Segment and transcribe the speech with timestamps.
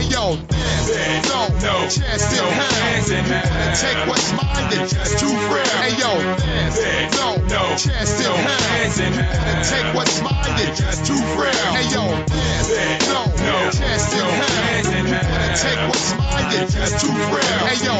[0.00, 3.74] Hey yo, there's no, no chance in hell.
[3.78, 5.74] Take what's mine and just too real.
[5.78, 6.10] Hey yo,
[7.16, 9.62] no, no chance in hell.
[9.62, 11.70] Take what's mine and just too real.
[11.70, 12.04] Hey yo,
[13.14, 15.56] no, no chance in hell.
[15.56, 17.62] Take what's mine and just too real.
[17.66, 17.96] Hey yo,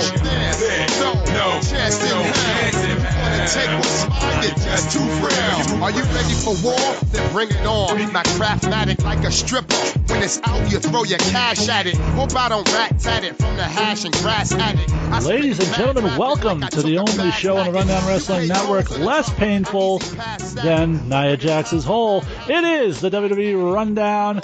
[1.01, 3.47] no, no chance in hell.
[3.47, 5.83] Take what's mine and just too real.
[5.83, 6.79] Are you ready for war?
[7.13, 8.13] Then bring it on.
[8.13, 9.75] Not craftmatic like a stripper.
[10.09, 11.97] When it's out, you throw your cash at it.
[12.19, 14.93] Hope I don't rat tat it from the hash and grass at it.
[14.93, 17.73] I Ladies and gentlemen, welcome like to the only show on the.
[17.73, 22.25] Rundown Wrestling Network less painful than Nia Jax's hole.
[22.49, 24.41] It is the WWE Rundown.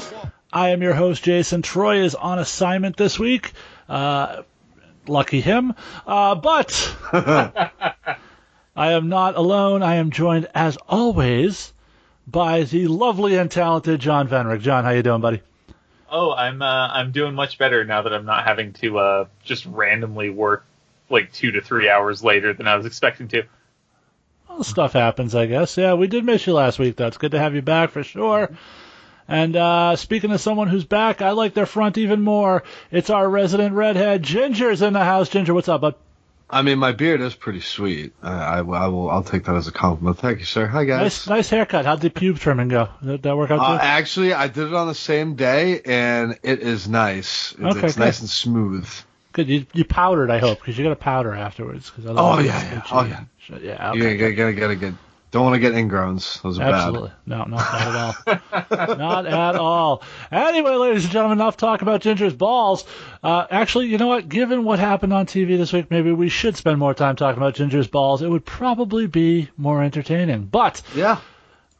[0.52, 1.62] I am your host, Jason.
[1.62, 3.52] Troy is on assignment this week.
[3.88, 4.42] Uh,
[5.06, 5.74] lucky him.
[6.06, 9.82] Uh, but I am not alone.
[9.82, 11.72] I am joined, as always,
[12.26, 14.60] by the lovely and talented John Venrick.
[14.60, 15.42] John, how you doing, buddy?
[16.10, 19.66] Oh, I'm uh, I'm doing much better now that I'm not having to uh, just
[19.66, 20.64] randomly work
[21.10, 23.44] like two to three hours later than I was expecting to.
[24.48, 25.76] Well, stuff happens, I guess.
[25.76, 27.08] Yeah, we did miss you last week, though.
[27.08, 28.50] It's good to have you back for sure.
[29.28, 32.62] And uh, speaking of someone who's back, I like their front even more.
[32.92, 35.28] It's our resident redhead, Ginger's in the house.
[35.28, 35.94] Ginger, what's up, bud?
[36.48, 38.12] I mean, my beard is pretty sweet.
[38.22, 39.10] I, I, I will.
[39.10, 40.18] I'll take that as a compliment.
[40.18, 40.66] Thank you, sir.
[40.66, 41.02] Hi, guys.
[41.02, 41.84] Nice, nice haircut.
[41.86, 42.88] How'd the pube trimming go?
[43.04, 46.60] Did that work out Uh, actually, I did it on the same day, and it
[46.60, 47.52] is nice.
[47.52, 48.88] It's, Okay, it's nice and smooth.
[49.32, 49.48] Good.
[49.48, 51.90] You, you powdered, I hope, because you got to powder afterwards.
[51.90, 52.96] Cause Oh, yeah, it's yeah.
[52.96, 53.24] Oh, yeah.
[53.60, 53.92] Yeah.
[53.92, 54.94] You gotta, gotta, gotta get.
[55.32, 56.40] Don't want to get ingrowns.
[56.42, 56.74] Those are bad.
[56.74, 57.10] Absolutely.
[57.26, 58.96] No, no, not at all.
[58.96, 60.02] not at all.
[60.30, 62.84] Anyway, ladies and gentlemen, enough talk about Ginger's balls.
[63.22, 64.28] Uh, actually, you know what?
[64.28, 67.54] Given what happened on TV this week, maybe we should spend more time talking about
[67.54, 68.22] Ginger's balls.
[68.22, 70.44] It would probably be more entertaining.
[70.44, 70.80] But.
[70.94, 71.20] Yeah.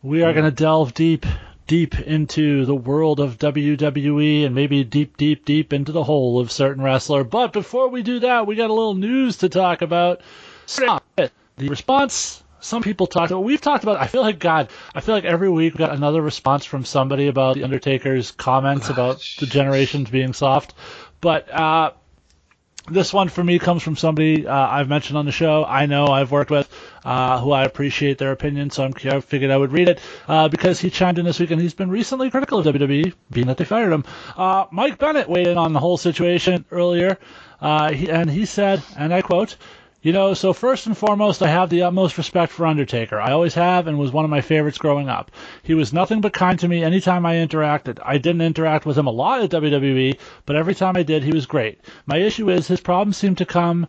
[0.03, 1.25] we are going to delve deep,
[1.69, 6.51] deep into the world of WWE and maybe deep, deep, deep into the hole of
[6.51, 7.23] certain wrestler.
[7.23, 10.21] But before we do that, we got a little news to talk about.
[10.67, 11.33] Stop it.
[11.57, 13.45] The response some people talked about.
[13.45, 13.99] We've talked about.
[13.99, 14.71] I feel like God.
[14.95, 18.91] I feel like every week we got another response from somebody about the Undertaker's comments
[18.91, 20.75] about the generations being soft.
[21.21, 21.93] But uh,
[22.89, 25.65] this one for me comes from somebody uh, I've mentioned on the show.
[25.65, 26.69] I know I've worked with,
[27.05, 28.71] uh, who I appreciate their opinion.
[28.71, 31.51] So I'm, I figured I would read it uh, because he chimed in this week
[31.51, 34.05] and he's been recently critical of WWE, being that they fired him.
[34.37, 37.19] Uh, Mike Bennett weighed in on the whole situation earlier,
[37.61, 39.57] uh, he, and he said, and I quote.
[40.07, 43.21] You know, so first and foremost, I have the utmost respect for Undertaker.
[43.21, 45.33] I always have and was one of my favorites growing up.
[45.65, 47.99] He was nothing but kind to me anytime I interacted.
[48.05, 51.33] I didn't interact with him a lot at WWE, but every time I did, he
[51.33, 51.81] was great.
[52.07, 53.89] My issue is his problems seem to come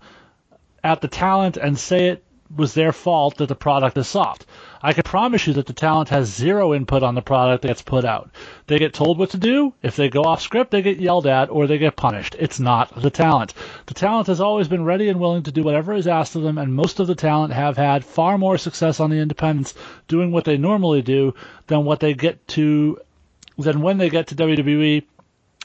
[0.83, 2.23] at the talent and say it
[2.55, 4.47] was their fault that the product is soft.
[4.81, 7.81] I can promise you that the talent has zero input on the product that gets
[7.81, 8.29] put out.
[8.67, 9.73] They get told what to do.
[9.81, 12.35] If they go off script, they get yelled at or they get punished.
[12.39, 13.53] It's not the talent.
[13.87, 16.57] The talent has always been ready and willing to do whatever is asked of them,
[16.57, 19.73] and most of the talent have had far more success on the independents
[20.07, 21.33] doing what they normally do
[21.67, 22.99] than what they get to
[23.57, 25.03] than when they get to WWE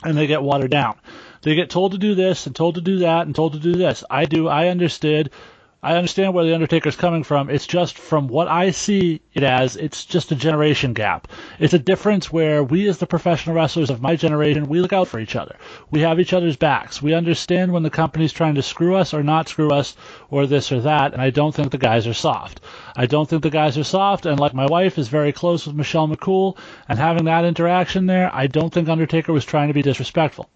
[0.05, 0.97] and they get watered down.
[1.43, 3.75] They get told to do this and told to do that and told to do
[3.75, 4.05] this.
[4.09, 4.49] I do.
[4.49, 5.31] I understood.
[5.85, 7.51] I understand where the Undertaker's coming from.
[7.51, 11.27] It's just from what I see it as, it's just a generation gap.
[11.59, 15.09] It's a difference where we, as the professional wrestlers of my generation, we look out
[15.09, 15.57] for each other.
[15.91, 17.03] We have each other's backs.
[17.03, 19.97] We understand when the company's trying to screw us or not screw us
[20.31, 22.61] or this or that, and I don't think the guys are soft.
[22.95, 25.75] I don't think the guys are soft, and like my wife is very close with
[25.75, 26.57] Michelle McCool,
[26.89, 30.49] and having that interaction there, I don't think Undertaker was trying to be disrespectful.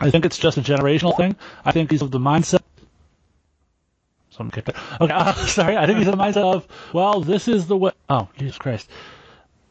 [0.00, 1.36] I think it's just a generational thing.
[1.62, 2.62] I think he's of the mindset.
[4.40, 4.62] Okay,
[5.00, 5.76] uh, sorry.
[5.76, 7.92] I think of the mindset of, well, this is the way.
[8.08, 8.88] Oh, Jesus Christ.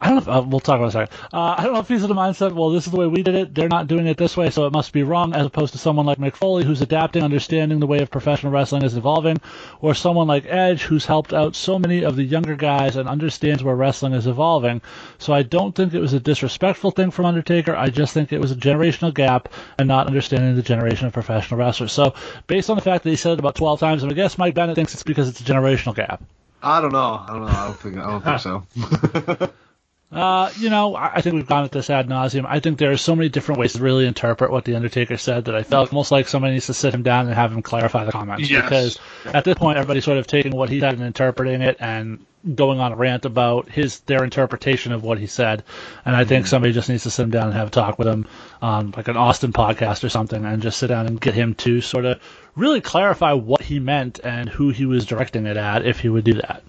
[0.01, 0.21] I don't know.
[0.21, 1.18] If, uh, we'll talk about it second.
[1.31, 2.53] Uh, I don't know if he's of the mindset.
[2.53, 3.53] Well, this is the way we did it.
[3.53, 5.36] They're not doing it this way, so it must be wrong.
[5.36, 8.81] As opposed to someone like Mick Foley, who's adapting, understanding the way of professional wrestling
[8.81, 9.39] is evolving,
[9.80, 13.63] or someone like Edge, who's helped out so many of the younger guys and understands
[13.63, 14.81] where wrestling is evolving.
[15.19, 17.75] So I don't think it was a disrespectful thing from Undertaker.
[17.75, 21.59] I just think it was a generational gap and not understanding the generation of professional
[21.59, 21.92] wrestlers.
[21.92, 22.15] So
[22.48, 24.75] based on the fact that he said it about 12 times, I guess Mike Bennett
[24.75, 26.24] thinks it's because it's a generational gap.
[26.63, 27.24] I don't know.
[27.24, 27.48] I don't know.
[27.48, 27.98] I don't think.
[27.98, 29.53] I don't think so.
[30.11, 32.45] Uh, you know, I think we've gone at this ad nauseum.
[32.45, 35.45] I think there are so many different ways to really interpret what the Undertaker said
[35.45, 38.03] that I felt almost like somebody needs to sit him down and have him clarify
[38.03, 38.49] the comments.
[38.49, 38.63] Yes.
[38.63, 42.25] Because at this point, everybody's sort of taking what he said and interpreting it and
[42.55, 45.63] going on a rant about his their interpretation of what he said.
[46.03, 48.07] And I think somebody just needs to sit him down and have a talk with
[48.07, 48.27] him
[48.61, 51.79] on like an Austin podcast or something, and just sit down and get him to
[51.79, 52.19] sort of
[52.55, 56.25] really clarify what he meant and who he was directing it at, if he would
[56.25, 56.63] do that.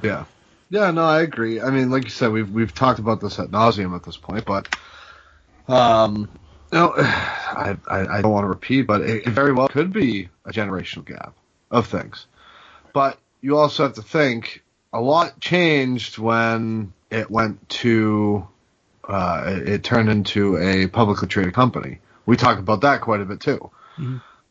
[0.00, 0.26] Yeah.
[0.74, 1.60] Yeah, no, I agree.
[1.60, 4.44] I mean, like you said, we've we've talked about this at nauseum at this point,
[4.44, 4.76] but
[5.68, 6.28] um,
[6.72, 9.92] you know, I I, I don't want to repeat, but it, it very well could
[9.92, 11.36] be a generational gap
[11.70, 12.26] of things.
[12.92, 18.48] But you also have to think a lot changed when it went to
[19.08, 22.00] uh, it, it turned into a publicly traded company.
[22.26, 23.70] We talk about that quite a bit too.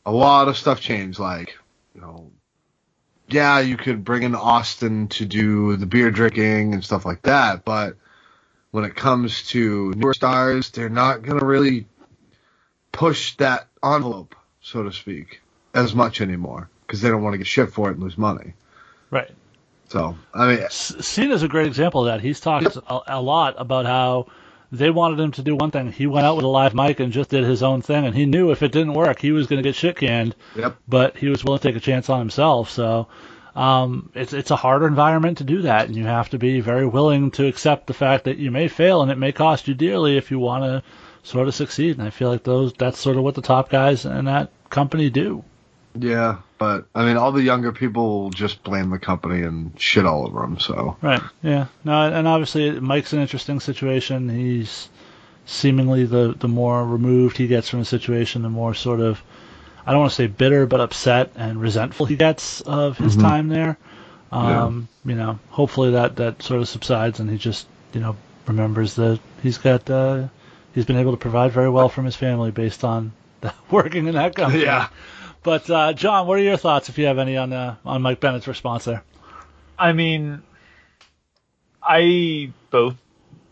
[0.06, 1.58] A lot of stuff changed, like
[1.94, 2.31] you know,
[3.28, 7.66] yeah, you could bring in Austin to do the beer drinking and stuff like that,
[7.66, 7.96] but
[8.72, 11.88] when it comes to newer stars, they're not going to really
[12.92, 15.42] push that envelope, so to speak,
[15.74, 18.54] as much anymore because they don't want to get shit for it and lose money.
[19.10, 19.31] Right.
[19.90, 22.22] So, I mean, Cena's a great example of that.
[22.22, 24.28] He's talked a, a lot about how
[24.74, 25.92] they wanted him to do one thing.
[25.92, 28.25] He went out with a live mic and just did his own thing, and he
[28.25, 30.36] knew if it didn't work, he was going to get shit canned.
[30.56, 32.72] yep, But he was willing to take a chance on himself.
[32.72, 33.08] So
[33.56, 36.88] um, it's it's a harder environment to do that, and you have to be very
[36.88, 40.18] willing to accept the fact that you may fail and it may cost you dearly
[40.18, 40.81] if you want to
[41.22, 42.00] sort of succeed.
[42.00, 45.12] And I feel like those that's sort of what the top guys in that company
[45.12, 45.44] do.
[45.94, 50.25] yeah, but I mean, all the younger people just blame the company and shit all
[50.25, 50.60] over them.
[50.60, 51.21] So, Right.
[51.42, 51.65] Yeah.
[51.83, 54.30] No, and obviously Mike's an interesting situation.
[54.30, 54.88] He's
[55.45, 59.21] seemingly the the more removed he gets from the situation, the more sort of
[59.86, 63.21] I don't want to say bitter, but upset and resentful he gets of his Mhm.
[63.21, 63.77] time there.
[64.31, 68.15] Um, You know, hopefully that that sort of subsides and he just you know
[68.48, 70.27] remembers that he's got uh,
[70.74, 73.12] he's been able to provide very well from his family based on
[73.42, 74.63] that, working in that company.
[74.63, 74.88] Yeah.
[75.44, 78.19] But uh, John, what are your thoughts if you have any on uh, on Mike
[78.19, 79.04] Bennett's response there?
[79.78, 80.42] I mean,
[81.81, 82.95] I both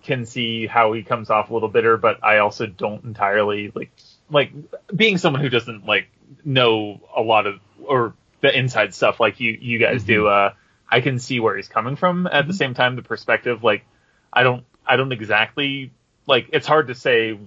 [0.04, 3.92] can see how he comes off a little bitter, but I also don't entirely like
[4.30, 4.52] like
[4.96, 6.08] being someone who doesn't like
[6.46, 10.28] know a lot of or the inside stuff like you you guys do.
[10.28, 10.54] Uh,
[10.90, 12.28] I can see where he's coming from.
[12.28, 13.86] At the same time, the perspective like
[14.32, 15.92] I don't I don't exactly
[16.26, 17.38] like it's hard to say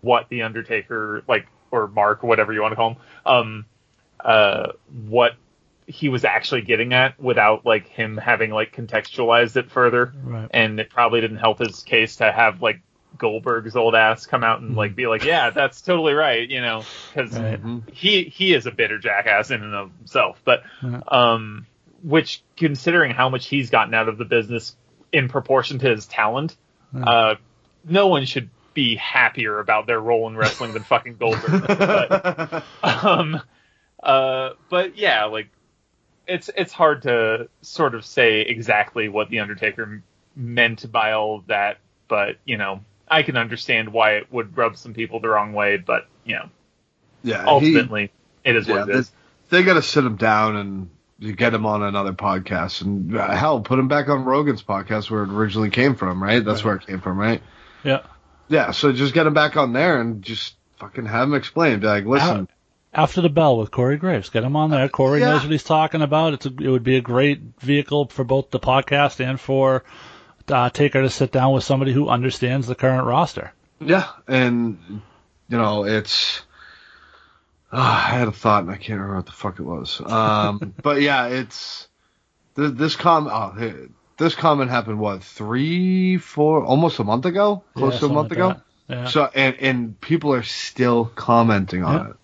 [0.00, 2.96] what the Undertaker like or Mark whatever you want to call him
[3.26, 3.66] um
[4.24, 4.72] uh
[5.08, 5.32] what
[5.86, 10.48] he was actually getting at without like him having like contextualized it further Right.
[10.52, 12.80] and it probably didn't help his case to have like
[13.18, 16.84] Goldberg's old ass come out and like be like yeah that's totally right you know
[17.12, 17.60] because Right.
[17.92, 21.00] he he is a bitter jackass in and of himself but Yeah.
[21.08, 21.66] um
[22.02, 24.76] which considering how much he's gotten out of the business
[25.12, 26.56] in proportion to his talent
[26.94, 27.34] uh
[27.84, 33.40] no one should be happier about their role in wrestling than fucking Goldberg but um
[34.02, 35.48] uh but yeah like
[36.26, 40.02] it's it's hard to sort of say exactly what the undertaker
[40.36, 44.76] meant by all of that but you know i can understand why it would rub
[44.76, 46.48] some people the wrong way but you know
[47.22, 48.10] yeah, he, ultimately
[48.44, 49.10] it is yeah, what it is
[49.50, 53.16] they, they got to sit him down and you get him on another podcast and
[53.16, 56.42] uh, hell, put him back on Rogan's podcast where it originally came from, right?
[56.42, 57.42] That's where it came from, right?
[57.84, 58.00] Yeah.
[58.48, 61.78] Yeah, so just get him back on there and just fucking have him explain.
[61.80, 62.48] Be like, listen,
[62.92, 64.88] After the bell with Corey Graves, get him on there.
[64.88, 65.30] Corey Yeah.
[65.30, 66.34] knows what he's talking about.
[66.34, 69.84] It's a, it would be a great vehicle for both the podcast and for
[70.48, 73.52] uh, Taker to sit down with somebody who understands the current roster.
[73.80, 74.78] yeah, and
[75.48, 76.42] you know, it's.
[77.72, 80.00] ah, I had a thought and I can't remember what the fuck it was.
[80.04, 81.86] Um, but yeah, it's
[82.56, 83.28] th- this com.
[83.28, 88.08] Oh, this comment happened what three, four, almost a month ago, close Yeah, to a
[88.08, 88.48] month like ago.
[88.48, 88.62] that.
[88.88, 89.06] Yeah.
[89.06, 92.10] So and and people are still commenting on Yeah.
[92.10, 92.16] it.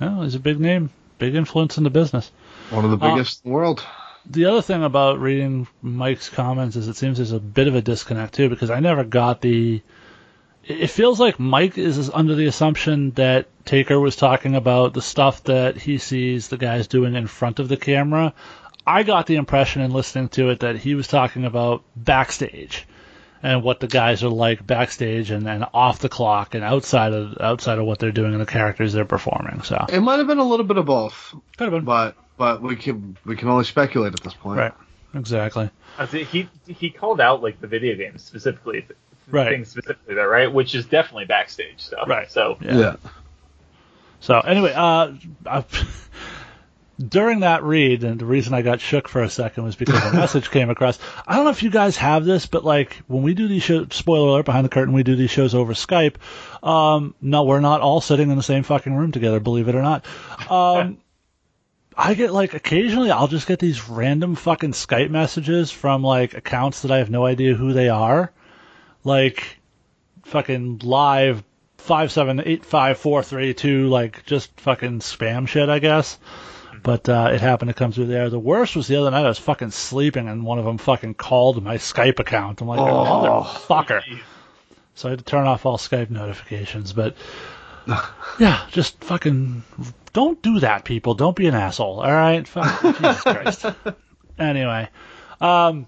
[0.00, 2.30] Well, he's a big name, big influence in the business.
[2.70, 3.84] One of the Uh, biggest in the world.
[4.26, 7.82] The other thing about reading Mike's comments is it seems there's a bit of a
[7.82, 9.82] disconnect too because I never got the.
[10.66, 15.44] It feels like Mike is under the assumption that Taker was talking about the stuff
[15.44, 18.32] that he sees the guys doing in front of the camera.
[18.86, 22.86] I got the impression in listening to it that he was talking about backstage
[23.44, 27.36] and what the guys are like backstage and, and off the clock and outside of
[27.40, 29.62] outside of what they're doing and the characters they're performing.
[29.62, 32.62] So It might have been a little bit of both, could have been but but
[32.62, 34.58] we can we can only speculate at this point.
[34.58, 34.72] right,
[35.14, 35.70] exactly.
[35.98, 38.86] I see he he called out like the video games specifically
[39.30, 39.48] Right.
[39.50, 42.30] things specifically there right which is definitely backstage stuff Right.
[42.32, 42.78] so Yeah.
[42.78, 42.96] Yeah.
[44.20, 45.12] So anyway, uh,
[45.46, 45.64] I,
[46.98, 50.16] during that read, and the reason I got shook for a second was because a
[50.16, 50.98] message came across.
[51.26, 53.88] I don't know if you guys have this, but like when we do these shows,
[53.90, 56.16] spoiler alert, behind the curtain, we do these shows over Skype.
[56.62, 59.82] Um, no, we're not all sitting in the same fucking room together, believe it or
[59.82, 60.06] not.
[60.50, 60.98] Um,
[61.96, 66.82] I get like occasionally I'll just get these random fucking Skype messages from like accounts
[66.82, 68.32] that I have no idea who they are.
[69.04, 69.58] Like
[70.24, 71.44] fucking live
[71.78, 76.18] five seven eight five four three two like just fucking spam shit I guess.
[76.84, 78.28] But uh, it happened to come through there.
[78.30, 81.14] The worst was the other night I was fucking sleeping and one of them fucking
[81.14, 82.60] called my Skype account.
[82.60, 83.42] I'm like, Oh.
[83.58, 84.02] motherfucker.
[84.94, 86.92] So I had to turn off all Skype notifications.
[86.92, 87.16] But
[88.38, 89.64] yeah, just fucking
[90.12, 91.14] don't do that, people.
[91.14, 92.00] Don't be an asshole.
[92.00, 93.64] All right, Fuck, Jesus Christ.
[94.38, 94.88] Anyway,
[95.40, 95.86] um,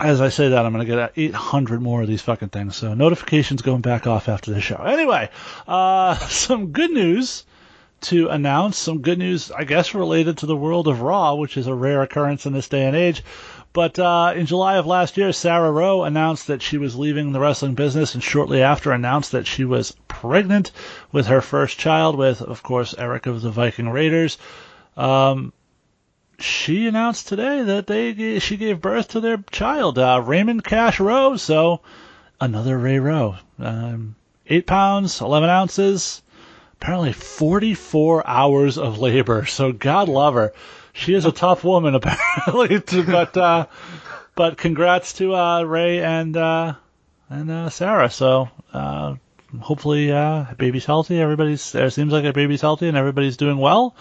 [0.00, 2.74] as I say that, I'm gonna get 800 more of these fucking things.
[2.76, 4.76] So notifications going back off after the show.
[4.76, 5.30] Anyway,
[5.68, 7.44] uh, some good news
[8.02, 8.78] to announce.
[8.78, 12.02] Some good news, I guess, related to the world of Raw, which is a rare
[12.02, 13.22] occurrence in this day and age.
[13.72, 17.40] But uh, in July of last year, Sarah Rowe announced that she was leaving the
[17.40, 20.72] wrestling business, and shortly after announced that she was pregnant
[21.12, 24.38] with her first child, with, of course, Eric of the Viking Raiders.
[24.96, 25.52] Um,
[26.38, 31.36] she announced today that they she gave birth to their child, uh, Raymond Cash Rowe.
[31.36, 31.80] So
[32.40, 34.14] another Ray Rowe, um,
[34.46, 36.22] eight pounds, eleven ounces,
[36.80, 39.46] apparently 44 hours of labor.
[39.46, 40.52] So God love her.
[40.92, 42.80] She is a tough woman, apparently.
[42.80, 43.66] to- but uh,
[44.34, 46.74] but congrats to uh, Ray and uh,
[47.28, 48.10] and uh, Sarah.
[48.10, 49.16] So uh,
[49.60, 51.20] hopefully, uh, baby's healthy.
[51.20, 53.94] Everybody's it seems like a baby's healthy and everybody's doing well.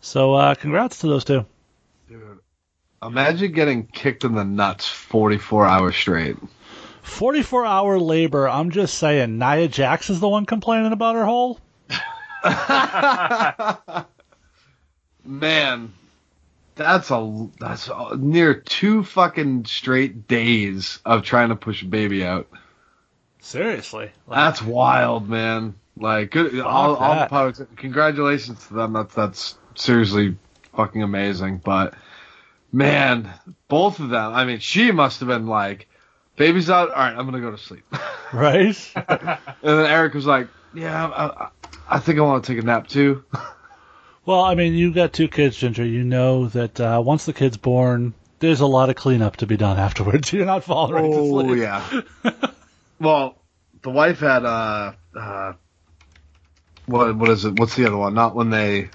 [0.00, 1.46] So uh, congrats to those two.
[2.08, 2.38] Dude,
[3.02, 6.36] imagine getting kicked in the nuts 44 hours straight.
[7.02, 8.48] 44 hour labor.
[8.48, 11.58] I'm just saying, Nia Jax is the one complaining about her hole.
[15.24, 15.92] Man,
[16.74, 22.24] that's a that's a, near two fucking straight days of trying to push a baby
[22.24, 22.48] out.
[23.40, 24.10] Seriously.
[24.26, 25.74] Like, That's wild, man.
[25.96, 27.66] Like, good, all, all the.
[27.76, 28.94] Congratulations to them.
[28.94, 30.36] That's that's seriously
[30.74, 31.58] fucking amazing.
[31.58, 31.94] But
[32.72, 33.32] man,
[33.68, 34.32] both of them.
[34.32, 35.88] I mean, she must have been like,
[36.36, 36.90] "Baby's out.
[36.90, 37.84] All right, I'm gonna go to sleep."
[38.32, 38.76] right?
[38.96, 41.48] and then Eric was like, "Yeah, I,
[41.88, 43.24] I, I think I want to take a nap too."
[44.24, 45.84] well, I mean, you got two kids, Ginger.
[45.84, 49.56] You know that uh, once the kid's born, there's a lot of cleanup to be
[49.56, 50.32] done afterwards.
[50.32, 52.00] You're not falling right to Oh yeah.
[53.00, 53.38] well,
[53.82, 55.52] the wife had uh, uh,
[56.86, 57.58] what what is it?
[57.58, 58.14] What's the other one?
[58.14, 58.90] Not when they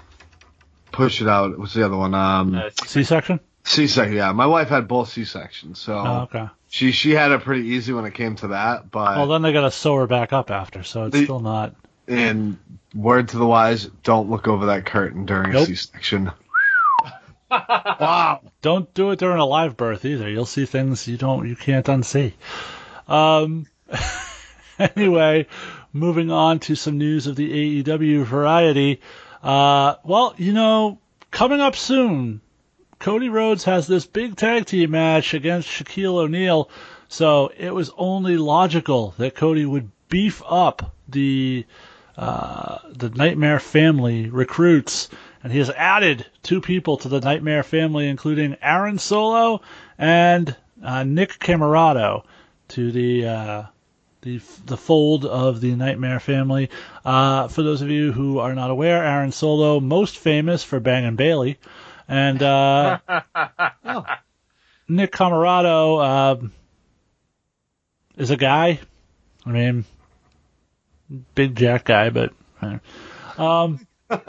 [0.92, 1.58] push it out.
[1.58, 2.14] What's the other one?
[2.14, 3.40] Um, Uh, C-section?
[3.64, 4.16] C-section.
[4.16, 6.48] Yeah, my wife had both C-sections, so Oh, okay.
[6.68, 8.90] she she had it pretty easy when it came to that.
[8.90, 11.40] But Well, then they got to sew her back up after, so it's The- still
[11.40, 11.74] not.
[12.10, 12.58] In
[12.94, 15.62] word to the wise, don't look over that curtain during Nope.
[15.62, 16.32] a C-section.
[17.50, 18.40] wow.
[18.62, 20.28] Don't do it during a live birth either.
[20.28, 22.32] You'll see things you don't, you can't unsee.
[23.08, 23.66] Um,
[24.78, 25.46] anyway,
[25.92, 29.00] moving on to some news of the AEW variety.
[29.42, 30.98] Uh, well, you know,
[31.30, 32.40] coming up soon,
[32.98, 36.70] Cody Rhodes has this big tag team match against Shaquille O'Neal.
[37.08, 41.64] So it was only logical that Cody would beef up the
[42.20, 45.08] uh, the Nightmare Family recruits,
[45.42, 49.62] and he has added two people to the Nightmare Family, including Aaron Solo
[49.96, 52.24] and uh, Nick Comoroto,
[52.68, 53.62] to the uh,
[54.20, 56.68] the the fold of the Nightmare Family.
[57.06, 61.06] Uh, for those of you who are not aware, Aaron Solo, most famous for Bang
[61.06, 61.58] and Bailey,
[62.06, 62.98] and uh,
[64.88, 66.52] Nick Comoroto um
[68.18, 68.78] is a guy.
[69.46, 69.86] I mean,
[71.34, 72.32] big jack guy, but.
[72.62, 72.78] uh,
[73.36, 73.86] Um,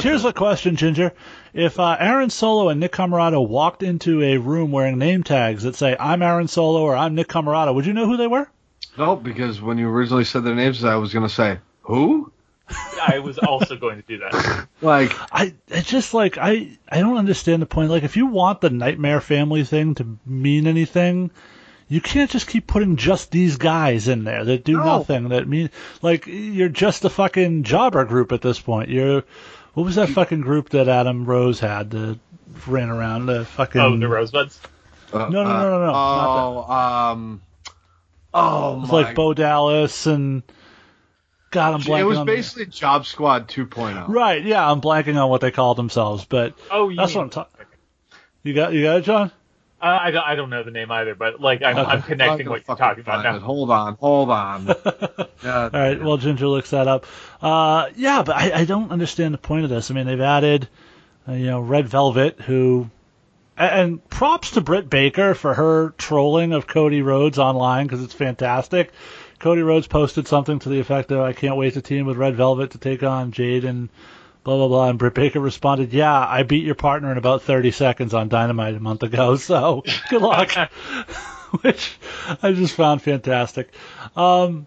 [0.00, 1.12] here's a question, Ginger.
[1.54, 5.76] If uh, Aaron Solo and Nick Comoroto walked into a room wearing name tags that
[5.76, 8.48] say "I'm Aaron Solo" or "I'm Nick Comoroto," would you know who they were?
[8.98, 12.32] No, because when you originally said their names, I was gonna say who.
[12.68, 14.66] I was also going to do that.
[14.82, 17.90] Like, I it's just like I I don't understand the point.
[17.90, 21.30] Like if you want the Nightmare Family thing to mean anything,
[21.92, 24.84] you can't just keep putting just these guys in there that do No.
[24.98, 25.28] nothing.
[25.28, 25.68] That mean
[26.00, 28.88] like you're just a fucking jobber group at this point.
[28.88, 29.24] You're
[29.74, 32.18] what was that fucking group that Adam Rose had that
[32.66, 34.58] ran around the fucking Oh, the Rosebuds.
[35.12, 36.72] uh, No, no, no, no, no, not Oh,
[37.12, 37.42] um,
[38.32, 39.02] oh It was my.
[39.02, 40.42] like Bo Dallas and
[41.50, 43.64] God, I'm blanking it was on the- basically Job Squad oh.
[43.64, 44.08] 2.0.
[44.08, 44.42] right.
[44.42, 47.66] Yeah, I'm blanking on what they called themselves, but Oh, you that's what I'm talking.
[48.42, 49.30] You got you got it, John.
[49.82, 50.22] Uh, I don't.
[50.24, 53.00] I don't know the name either, but like I'm, I'm connecting I'm what you're talking
[53.00, 53.34] about now.
[53.36, 53.42] it.
[53.42, 54.66] Hold on, hold on.
[55.42, 56.00] yeah, All right.
[56.00, 57.04] Well, Ginger looks that up.
[57.40, 59.90] Uh, yeah, but I, I don't understand the point of this.
[59.90, 60.68] I mean, they've added
[61.28, 62.90] uh, you know, Red Velvet, who,
[63.56, 68.14] and, and props to Britt Baker for her trolling of Cody Rhodes online because it's
[68.14, 68.92] fantastic.
[69.38, 72.36] Cody Rhodes posted something to the effect of, "I can't wait to team with Red
[72.36, 73.88] Velvet to take on Jade and
[74.44, 77.70] blah blah blah." And Britt Baker responded, "Yeah, I beat your partner in about 30
[77.70, 80.52] seconds on Dynamite a month ago, so good luck."
[81.62, 81.96] Which
[82.42, 83.72] I just found fantastic.
[84.16, 84.66] Um,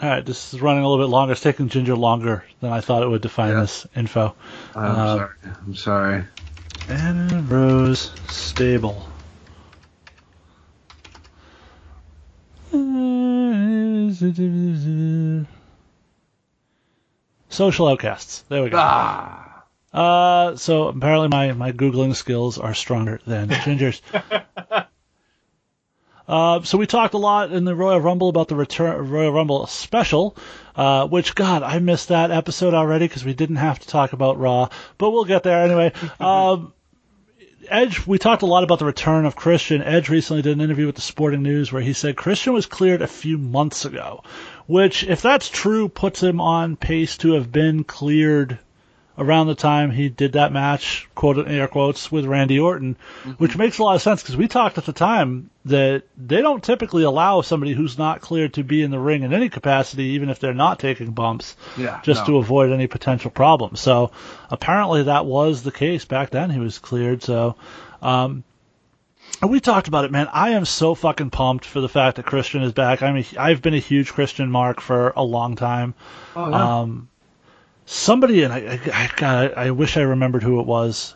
[0.00, 1.32] all right, this is running a little bit longer.
[1.32, 3.60] It's taking Ginger longer than I thought it would to find Yeah.
[3.62, 4.34] this info.
[4.74, 5.34] I'm Uh, sorry.
[5.66, 6.24] I'm sorry.
[6.88, 9.06] Adam Rose Stable.
[17.52, 18.44] Social outcasts.
[18.48, 18.78] There we go.
[18.80, 19.64] Ah.
[19.92, 24.00] Uh, so apparently my, my Googling skills are stronger than Ginger's.
[26.26, 29.66] uh, so we talked a lot in the Royal Rumble about the return Royal Rumble
[29.66, 30.34] special,
[30.76, 34.38] uh, which God, I missed that episode already because we didn't have to talk about
[34.38, 35.92] Raw, but we'll get there anyway.
[36.20, 36.72] Um,
[37.68, 39.82] Edge, we talked a lot about the return of Christian.
[39.82, 43.02] Edge recently did an interview with the Sporting News where he said Christian was cleared
[43.02, 44.24] a few months ago,
[44.72, 48.58] which, if that's true, puts him on pace to have been cleared
[49.18, 52.96] around the time he did that match, quote air quotes, with Randy Orton,
[53.36, 56.64] which makes a lot of sense because we talked at the time that they don't
[56.64, 60.30] typically allow somebody who's not cleared to be in the ring in any capacity, even
[60.30, 62.00] if they're not taking bumps, Yeah.
[62.02, 62.26] just no.
[62.28, 63.78] to avoid any potential problems.
[63.78, 64.12] So
[64.50, 66.48] apparently that was the case back then.
[66.48, 67.22] He was cleared.
[67.22, 67.56] So,
[68.00, 68.42] um,
[69.40, 70.28] we talked about it, man.
[70.32, 73.02] I am so fucking pumped for the fact that Christian is back.
[73.02, 75.94] I mean, I've been a huge Christian mark for a long time.
[76.36, 76.80] Oh, yeah.
[76.80, 77.08] Um,
[77.86, 81.14] somebody, and I, I, God, I wish I remembered who it was,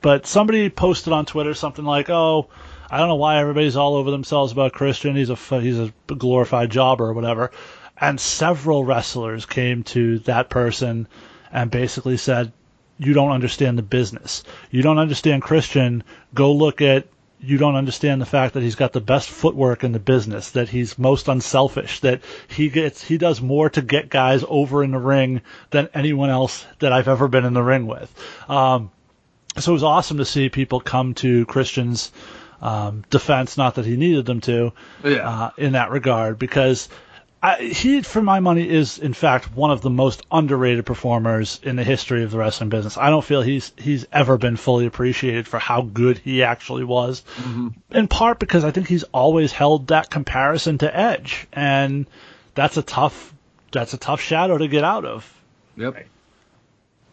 [0.00, 2.48] but somebody posted on Twitter something like, "Oh,
[2.90, 5.16] I don't know why everybody's all over themselves about Christian.
[5.16, 7.50] He's a he's a glorified jobber or whatever."
[7.98, 11.08] And several wrestlers came to that person
[11.50, 12.52] and basically said,
[12.98, 14.44] "You don't understand the business.
[14.70, 16.02] You don't understand Christian.
[16.34, 17.06] Go look at."
[17.40, 20.70] You don't understand the fact that he's got the best footwork in the business, that
[20.70, 24.98] he's most unselfish, that he gets he does more to get guys over in the
[24.98, 28.10] ring than anyone else that I've ever been in the ring with.
[28.48, 28.90] Um,
[29.58, 32.12] so it was awesome to see people come to Christian's
[32.62, 34.72] um, defense, not that he needed them to,
[35.04, 35.28] Yeah.
[35.28, 36.88] uh, in that regard, because
[37.44, 41.76] I, he, for my money, is in fact one of the most underrated performers in
[41.76, 42.96] the history of the wrestling business.
[42.96, 47.22] I don't feel he's he's ever been fully appreciated for how good he actually was.
[47.36, 47.68] Mm-hmm.
[47.90, 52.06] In part because I think he's always held that comparison to Edge, and
[52.54, 53.34] that's a tough
[53.72, 55.30] that's a tough shadow to get out of.
[55.76, 56.06] Yep.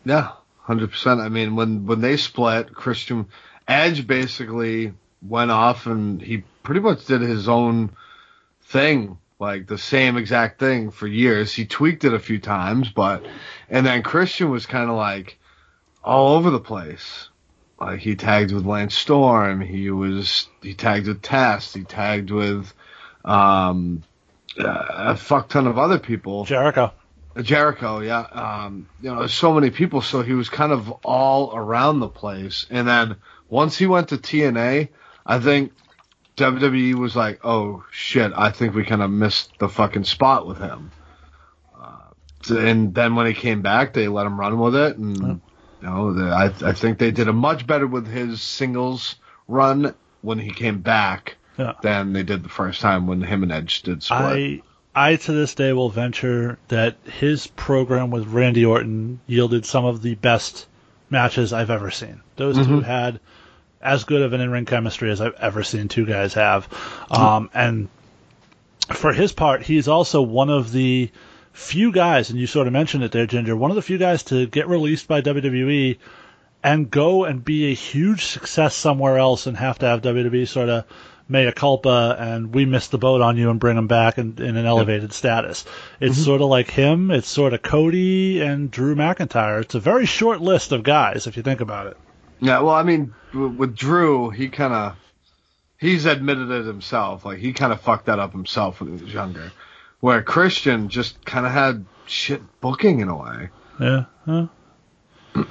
[0.06, 1.20] Yeah, hundred percent.
[1.20, 3.26] I mean, when when they split, Christian
[3.67, 7.89] Edge basically went off and he pretty much did his own
[8.62, 11.52] thing, like the same exact thing for years.
[11.52, 13.26] He tweaked it a few times, but
[13.70, 15.40] and then Christian was kind of like
[16.04, 17.28] all over the place.
[17.80, 22.72] Like he tagged with Lance Storm, he was he tagged with Test, he tagged with
[23.26, 24.04] um
[24.58, 26.46] a fuck ton of other people.
[26.46, 26.94] Jericho.
[27.42, 28.20] Jericho, yeah.
[28.20, 32.68] Um, you know, so many people, so he was kind of all around the place.
[32.70, 33.16] And then
[33.50, 34.90] once he went to TNA,
[35.26, 35.72] I think
[36.38, 40.58] WWE was like, "Oh shit, I think we kind of missed the fucking spot with
[40.60, 40.91] him."
[41.80, 41.98] Uh,
[42.44, 45.41] so- and then when he came back, they let him run with it, and you
[45.82, 49.15] know, the, I I think they did a much better with his singles
[49.48, 51.74] run when he came back Yeah.
[51.82, 54.20] than they did the first time when him and Edge did split.
[54.22, 54.62] I
[54.94, 60.02] I to this day will venture that his program with Randy Orton yielded some of
[60.02, 60.67] the best
[61.10, 62.22] matches I've ever seen.
[62.38, 63.20] Those two had
[63.82, 66.67] as good of an in-ring chemistry as I've ever seen two guys have.
[67.10, 67.89] Um, and
[68.94, 71.10] for his part, he's also one of the
[71.54, 74.24] few guys, and you sort of mentioned it there, Ginger, one of the few guys
[74.24, 75.98] to get released by WWE
[76.63, 80.70] and go and be a huge success somewhere else and have to have WWE sort
[80.70, 80.86] of
[81.28, 84.58] mea culpa and we missed the boat on you and bring him back in, in
[84.58, 85.65] an elevated status.
[86.00, 87.10] It's sort of like him.
[87.10, 89.62] It's sort of Cody and Drew McIntyre.
[89.62, 91.98] It's a very short list of guys if you think about it.
[92.42, 94.96] Yeah, well, I mean, with Drew, he kind of
[95.78, 97.24] he's admitted it himself.
[97.24, 99.52] Like he kind of fucked that up himself when he was younger.
[100.00, 103.50] Where Christian just kind of had shit booking in a way.
[103.80, 104.06] Yeah.
[104.26, 104.48] Huh?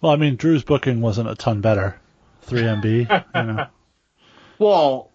[0.00, 1.98] well, I mean, Drew's booking wasn't a ton better.
[2.46, 3.66] 3MB, you know.
[4.58, 5.10] Well,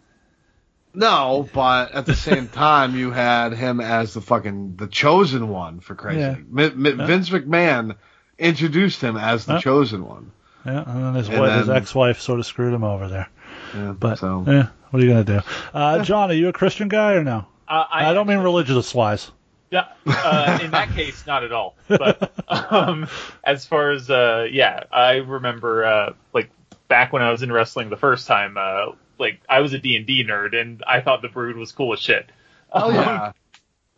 [0.93, 5.79] no, but at the same time, you had him as the fucking the chosen one
[5.79, 6.35] for Christ's Yeah.
[6.49, 7.95] Mi- Mi- Vince McMahon
[8.37, 10.31] introduced him as the chosen one.
[10.67, 13.29] Yeah, and then his, And wife, his ex-wife sort of screwed him over there.
[13.73, 15.39] Yeah, But so yeah, what are you gonna do?
[15.73, 17.45] Uh, John, are you a Christian guy or no?
[17.67, 19.31] Uh, I, don't mean religious wise.
[19.71, 21.75] Yeah, uh, in that case, not at all.
[21.87, 22.31] But
[22.71, 23.07] um,
[23.43, 26.49] as far as uh, yeah, I remember uh, like
[26.89, 29.95] back when I was in wrestling the first time, uh, like I was a D
[29.95, 32.29] and D nerd, and I thought the Brood was cool as shit.
[32.73, 33.31] Oh yeah.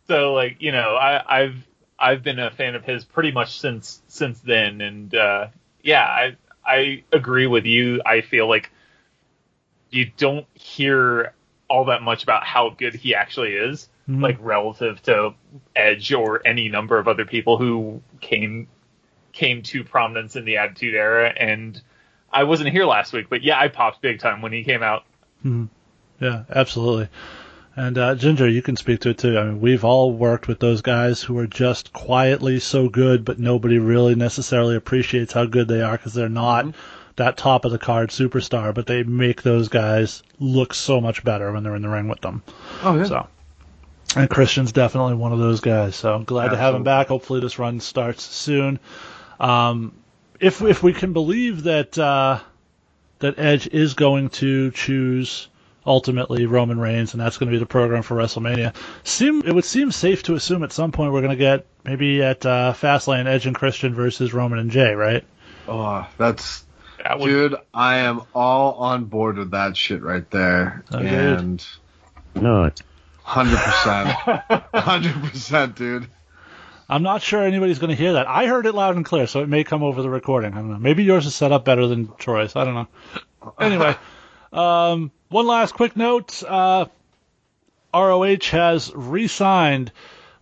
[0.06, 1.66] so like you know, I, I've
[1.98, 5.48] I've been a fan of his pretty much since since then, and uh,
[5.82, 8.02] yeah, I I agree with you.
[8.04, 8.70] I feel like
[9.90, 11.32] you don't hear
[11.68, 14.22] all that much about how good he actually is, Mhm.
[14.22, 15.34] like relative to
[15.74, 18.68] Edge or any number of other people who came
[19.32, 21.28] came to prominence in the Attitude Era.
[21.28, 21.80] And
[22.32, 25.04] I wasn't here last week, but yeah, I popped big time when he came out.
[26.20, 27.08] Yeah, absolutely.
[27.80, 29.38] And uh, Ginger, you can speak to it too.
[29.38, 33.38] I mean, we've all worked with those guys who are just quietly so good, but
[33.38, 36.74] nobody really necessarily appreciates how good they are because they're not
[37.16, 38.74] that top of the card superstar.
[38.74, 42.20] But they make those guys look so much better when they're in the ring with
[42.20, 42.42] them.
[42.82, 43.04] Oh yeah.
[43.04, 43.28] So,
[44.14, 45.96] and Christian's definitely one of those guys.
[45.96, 47.08] So I'm glad to have him back.
[47.08, 48.78] Hopefully this run starts soon.
[49.38, 49.94] Um,
[50.38, 52.40] if if we can believe that uh,
[53.20, 55.48] that Edge is going to choose
[55.90, 59.64] ultimately Roman Reigns, and that's going to be the program for WrestleMania, seem it would
[59.64, 63.26] seem safe to assume at some point we're going to get maybe at uh, Fastlane
[63.26, 65.24] Edge and Christian versus Roman and Jay, right?
[65.66, 66.64] Oh, that's
[67.02, 67.56] That would dude.
[67.74, 70.84] I am all on board with that shit right there.
[70.92, 71.12] Agreed.
[71.12, 71.66] And
[72.36, 72.70] No,
[73.24, 74.08] hundred percent,
[74.72, 76.06] hundred percent, dude.
[76.88, 78.28] I'm not sure anybody's going to hear that.
[78.28, 80.52] I heard it loud and clear, so it may come over the recording.
[80.52, 80.78] I don't know.
[80.78, 82.54] Maybe yours is set up better than Troy's.
[82.54, 82.88] I don't know.
[83.58, 83.96] Anyway,
[84.52, 86.42] um, one last quick note.
[86.42, 86.86] Uh,
[87.94, 89.92] ROH has re-signed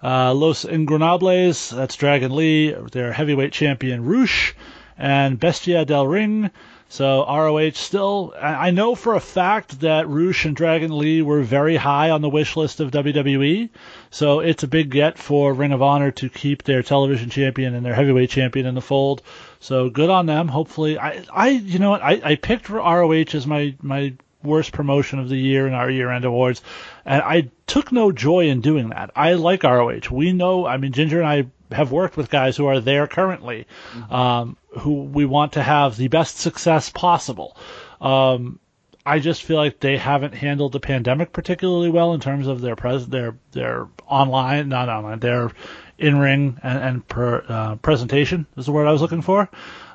[0.02, 4.54] uh, Los Ingobernables, that's Dragon Lee, their heavyweight champion Rush,
[4.96, 6.50] and Bestia del Ring.
[6.90, 11.42] So ROH still, I I know for a fact that Rush and Dragon Lee were
[11.42, 13.68] very high on the wish list of WWE.
[14.10, 17.84] So it's a big get for Ring of Honor to keep their television champion and
[17.84, 19.20] their heavyweight champion in the fold.
[19.60, 20.48] So good on them.
[20.48, 25.18] Hopefully, I, I, you know what, I, I picked ROH as my my worst promotion
[25.18, 26.62] of the year in our year-end awards,
[27.04, 29.10] and I took no joy in doing that.
[29.16, 30.10] I like ROH.
[30.10, 33.66] We know, I mean, Ginger and I have worked with guys who are there currently,
[34.10, 37.56] um, who we want to have the best success possible.
[38.00, 38.60] Um,
[39.04, 42.76] I just feel like they haven't handled the pandemic particularly well in terms of their
[42.76, 45.50] pres their their online not online their
[45.96, 49.48] in ring and, and per, uh, presentation is the word I was looking for.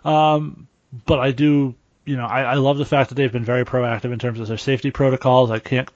[0.04, 0.68] Um,
[1.06, 4.12] but I do you know I, I love the fact that they've been very proactive
[4.12, 5.52] in terms of their safety protocols.
[5.52, 5.90] I can't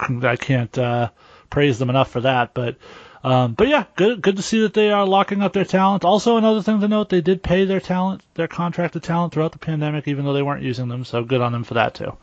[0.00, 1.10] I can't uh,
[1.50, 2.54] praise them enough for that.
[2.54, 2.76] But
[3.22, 6.04] um, but yeah, good good to see that they are locking up their talent.
[6.04, 9.58] Also, another thing to note, they did pay their talent, their contracted talent throughout the
[9.58, 11.04] pandemic, even though they weren't using them.
[11.04, 12.16] So good on them for that too.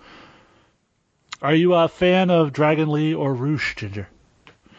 [1.41, 4.07] Are you a fan of Dragon Lee or Rush, Ginger?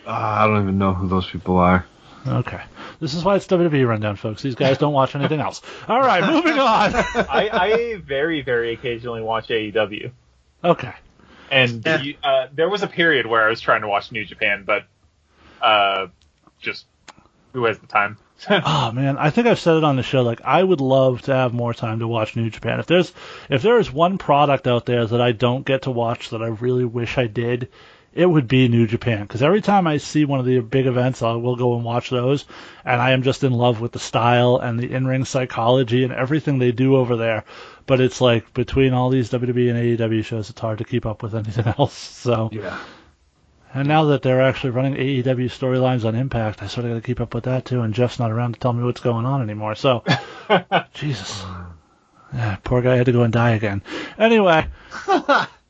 [0.06, 1.84] Uh, I don't even know who those people are.
[2.24, 2.60] Okay.
[3.02, 4.42] This is why it's WWE Rundown, folks.
[4.42, 5.60] These guys don't watch anything else.
[5.88, 6.94] All right, moving on.
[6.94, 10.12] I, I very very occasionally watch AEW.
[10.62, 10.92] Okay.
[11.50, 12.00] And Yeah.
[12.00, 14.84] you, uh, there was a period where I was trying to watch New Japan, but
[15.60, 16.06] uh,
[16.60, 16.86] just
[17.52, 18.18] who has the time?
[18.48, 20.22] Oh man, I think I've said it on the show.
[20.22, 22.78] Like, I would love to have more time to watch New Japan.
[22.80, 23.12] If there's
[23.50, 26.46] if there is one product out there that I don't get to watch that I
[26.48, 27.68] really wish I did,
[28.14, 29.22] it would be New Japan.
[29.22, 32.10] Because every time I see one of the big events, I will go and watch
[32.10, 32.44] those,
[32.84, 36.58] and I am just in love with the style and the in-ring psychology and everything
[36.58, 37.44] they do over there.
[37.86, 41.22] But it's like between all these WWE and AEW shows, it's hard to keep up
[41.22, 41.94] with anything else.
[41.94, 42.50] So.
[42.52, 42.78] Yeah.
[43.74, 47.06] And now that they're actually running AEW storylines on Impact, I sort of got to
[47.06, 47.80] keep up with that too.
[47.80, 49.74] And Jeff's not around to tell me what's going on anymore.
[49.76, 50.04] So,
[50.92, 51.42] Jesus,
[52.34, 53.82] yeah, poor guy had to go and die again.
[54.18, 54.66] Anyway,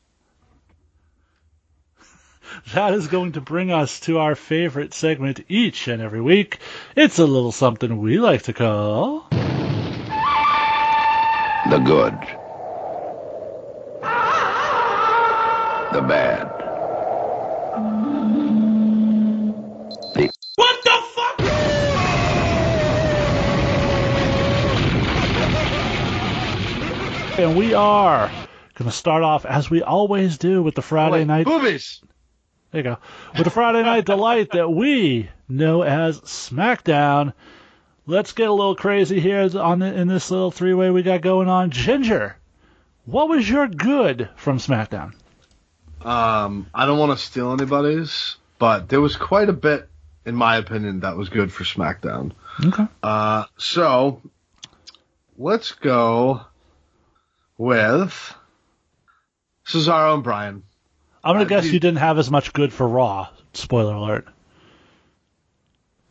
[2.71, 6.59] that is going to bring us to our favorite segment each and every week.
[6.95, 9.27] It's a little something we like to call.
[11.69, 12.13] the good,
[15.93, 16.47] the bad,
[20.15, 21.39] the What the fuck?
[27.39, 28.29] And we are
[28.75, 31.47] going to start off as we always do with the Friday Wait, night.
[31.47, 32.01] movies.
[32.73, 32.97] There you go.
[33.35, 37.33] With the Friday Night Delight that we know as SmackDown.
[38.07, 41.47] Let's get a little crazy here on the, in this little three-way we got going
[41.47, 41.69] on.
[41.69, 42.35] Ginger,
[43.05, 45.13] what was your good from SmackDown?
[46.01, 49.87] Um, I don't want to steal anybody's, but there was quite a bit,
[50.25, 52.31] in my opinion, that was good for SmackDown.
[52.65, 52.87] Okay.
[53.03, 54.19] Uh, so
[55.37, 56.41] let's go
[57.55, 58.35] with
[59.63, 60.63] Cesaro and Bryan.
[61.23, 63.27] I'm gonna Uh, guess you- you didn't have as much good for Raw.
[63.53, 64.27] Spoiler alert.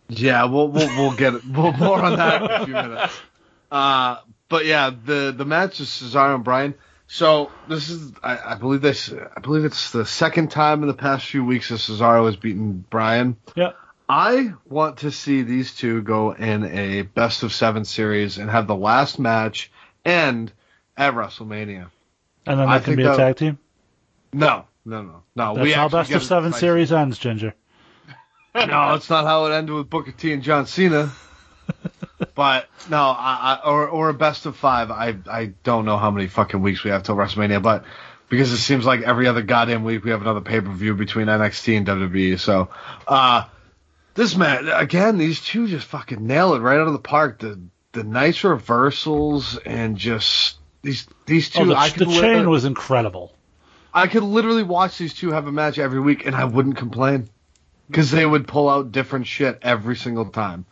[0.09, 1.43] Yeah, we'll we'll, we'll get it.
[1.47, 3.21] We'll more on that in a few minutes.
[3.73, 4.19] Uh,
[4.51, 6.75] but yeah, the the match is Cesaro and Bryan.
[7.07, 10.95] So this is, I, I believe this, I believe it's the second time in the
[10.95, 13.37] past few weeks that Cesaro has beaten Bryan.
[13.57, 13.73] Yeah.
[14.11, 18.67] I want to see these two go in a best of seven series and have
[18.67, 19.73] the last match
[20.05, 20.53] end
[20.95, 21.87] at WrestleMania.
[22.45, 23.59] And then I can think be a tag team.
[24.35, 25.55] No, no, no, no.
[25.55, 27.55] That's how best of seven series ends, Ginger.
[28.55, 31.11] No, it's not how it ended with Booker T and John Cena.
[32.35, 34.91] but no, I, I or or a best of five.
[34.91, 37.85] I I don't know how many fucking weeks we have till WrestleMania, but
[38.29, 41.27] because it seems like every other goddamn week we have another pay per view between
[41.27, 42.39] NXT and WWE.
[42.39, 42.69] So,
[43.07, 43.45] uh,
[44.15, 47.39] this man again, these two just fucking nail it right out of the park.
[47.39, 47.61] The
[47.93, 51.61] the nice reversals and just these these two.
[51.61, 53.35] Oh, the, the chain was incredible.
[53.95, 57.29] I could literally watch these two have a match every week and I wouldn't complain
[57.89, 60.65] because they would pull out different shit every single time.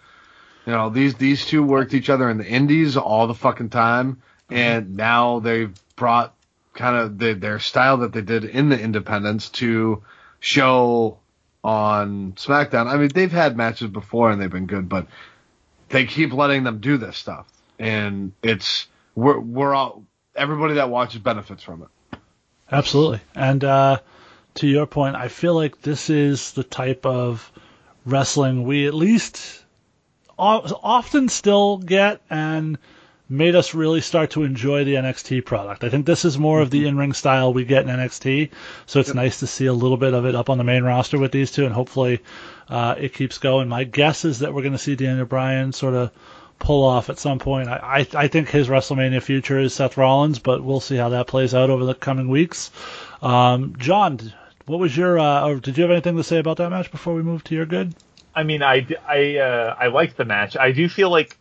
[0.66, 4.22] You know, these these two worked each other in the indies all the fucking time,
[4.50, 6.34] and now they've brought
[6.74, 10.02] kind of the, their style that they did in the independents to
[10.38, 11.18] show
[11.64, 12.86] on SmackDown.
[12.86, 15.06] I mean, they've had matches before and they've been good, but
[15.88, 17.46] they keep letting them do this stuff,
[17.78, 20.04] and it's we're we're all
[20.34, 21.88] everybody that watches benefits from it.
[22.70, 23.20] Absolutely.
[23.34, 23.98] And uh,
[24.54, 27.50] to your point, I feel like this is the type of
[28.04, 29.64] wrestling we at least
[30.38, 32.78] often still get and
[33.28, 35.84] made us really start to enjoy the NXT product.
[35.84, 38.50] I think this is more of the in-ring style we get in NXT,
[38.86, 41.18] so it's nice to see a little bit of it up on the main roster
[41.18, 42.20] with these two, and hopefully
[42.68, 43.68] uh, it keeps going.
[43.68, 46.10] My guess is that we're going to see Daniel Bryan sort of
[46.60, 47.68] pull off at some point.
[47.68, 51.26] I, I, I think his WrestleMania future is Seth Rollins, but we'll see how that
[51.26, 52.70] plays out over the coming weeks.
[53.20, 54.32] Um, John,
[54.66, 57.14] what was your, uh, or did you have anything to say about that match before
[57.14, 57.94] we move to your good?
[58.32, 60.56] I mean, I I uh, I liked the match.
[60.56, 61.36] I do feel like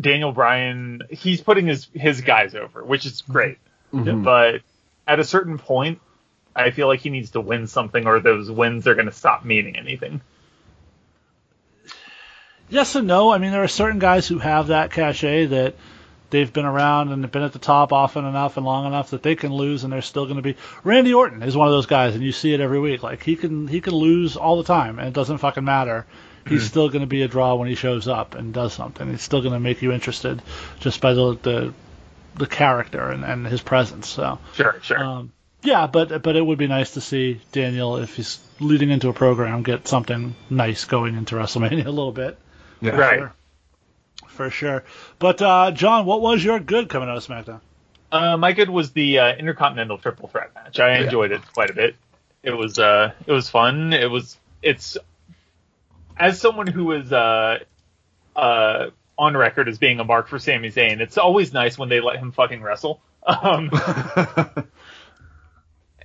[0.00, 3.58] Daniel Bryan he's putting his his guys over, which is great.
[4.22, 4.62] But
[5.06, 6.00] at a certain point,
[6.56, 9.44] I feel like he needs to win something, or those wins are going to stop
[9.44, 10.22] meaning anything.
[12.70, 13.30] Yes and no.
[13.30, 15.74] I mean, there are certain guys who have that cachet that
[16.30, 19.22] they've been around and have been at the top often enough and long enough that
[19.22, 20.56] they can lose and they're still going to be.
[20.84, 23.02] Randy Orton is one of those guys, and you see it every week.
[23.02, 26.06] Like he can he can lose all the time, and it doesn't fucking matter.
[26.46, 29.10] He's still going to be a draw when he shows up and does something.
[29.10, 30.40] He's still going to make you interested
[30.80, 31.74] just by the the,
[32.36, 34.08] the character and, and his presence.
[34.08, 34.38] So.
[34.54, 34.98] Sure, sure.
[34.98, 39.08] Um, yeah, but but it would be nice to see Daniel if he's leading into
[39.08, 42.38] a program get something nice going into WrestleMania a little bit.
[42.80, 42.96] Yeah.
[42.96, 43.18] right.
[43.18, 43.34] Sure.
[44.28, 44.84] For sure.
[45.18, 47.60] But uh, John, what was your good coming out of SmackDown?
[48.10, 50.80] Uh, my good was the uh, Intercontinental Triple Threat match.
[50.80, 51.96] I enjoyed it quite a bit.
[52.42, 53.92] It was uh, it was fun.
[53.92, 54.96] It was it's
[56.16, 57.58] as someone who is uh,
[58.34, 61.00] uh, on record as being a mark for Sami Zayn.
[61.00, 63.00] It's always nice when they let him fucking wrestle.
[63.28, 63.70] Um,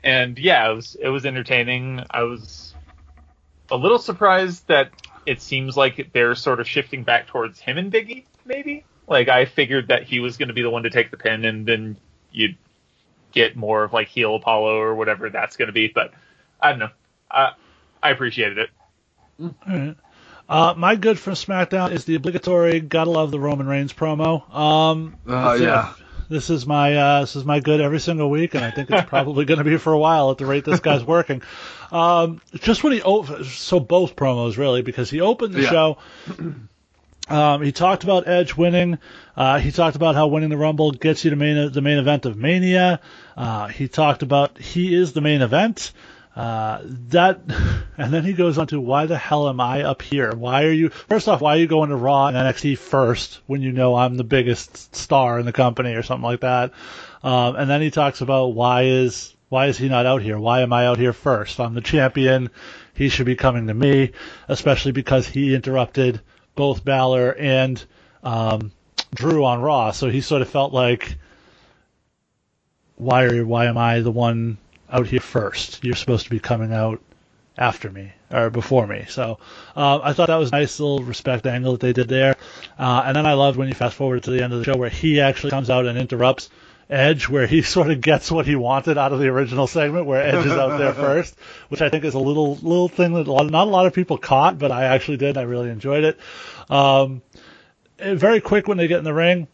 [0.03, 2.03] and yeah, it was it was entertaining.
[2.09, 2.73] I was
[3.71, 4.89] a little surprised that
[5.25, 8.85] it seems like they're sort of shifting back towards him and Biggie, maybe.
[9.07, 11.45] Like I figured that he was going to be the one to take the pin,
[11.45, 11.97] and then
[12.31, 12.57] you'd
[13.31, 15.87] get more of like heel Apollo or whatever that's going to be.
[15.87, 16.13] But
[16.61, 16.89] I don't know.
[17.29, 17.51] I
[18.01, 18.69] I appreciated it.
[19.41, 19.95] All right.
[20.47, 24.53] Uh, my good from SmackDown is the obligatory "Gotta Love the Roman Reigns" promo.
[24.53, 25.93] Um, Oh yeah.
[26.29, 29.07] This is my uh, this is my good every single week, and I think it's
[29.09, 31.41] probably going to be for a while at the rate this guy's working.
[31.91, 35.69] Um, just when he op- so both promos really because he opened the Yeah.
[35.69, 35.97] show.
[37.29, 38.97] Um, he talked about Edge winning.
[39.37, 42.25] Uh, he talked about how winning the Rumble gets you to main the main event
[42.25, 42.99] of Mania.
[43.37, 45.93] Uh, he talked about he is the main event.
[46.35, 47.41] Uh, that,
[47.97, 50.31] and then he goes on to why the hell am I up here?
[50.35, 50.89] Why are you?
[50.89, 54.17] First off, why are you going to Raw and NXT first when you know I'm
[54.17, 56.71] the biggest star in the company or something like that?
[57.21, 60.39] Um, and then he talks about why is why is he not out here?
[60.39, 61.59] Why am I out here first?
[61.59, 62.49] I'm the champion.
[62.95, 64.11] He should be coming to me,
[64.47, 66.21] especially because he interrupted
[66.55, 67.83] both Balor and
[68.23, 68.71] um,
[69.13, 69.91] Drew on Raw.
[69.91, 71.17] So he sort of felt like,
[72.95, 74.57] why are why am I the one
[74.93, 75.83] out here first?
[75.83, 77.01] You're supposed to be coming out
[77.57, 79.05] after me or before me.
[79.09, 79.39] So
[79.75, 82.37] uh, I thought that was a nice little respect angle that they did there.
[82.79, 84.77] Uh, and then I loved when you fast forward to the end of the show
[84.77, 86.49] where he actually comes out and interrupts
[86.89, 90.21] Edge, where he sort of gets what he wanted out of the original segment, where
[90.21, 91.35] Edge is out there first,
[91.69, 93.93] which I think is a little little thing that a lot, not a lot of
[93.93, 95.37] people caught, but I actually did.
[95.37, 96.19] I really enjoyed it.
[96.69, 97.21] Um,
[97.97, 99.47] very quick when they get in the ring.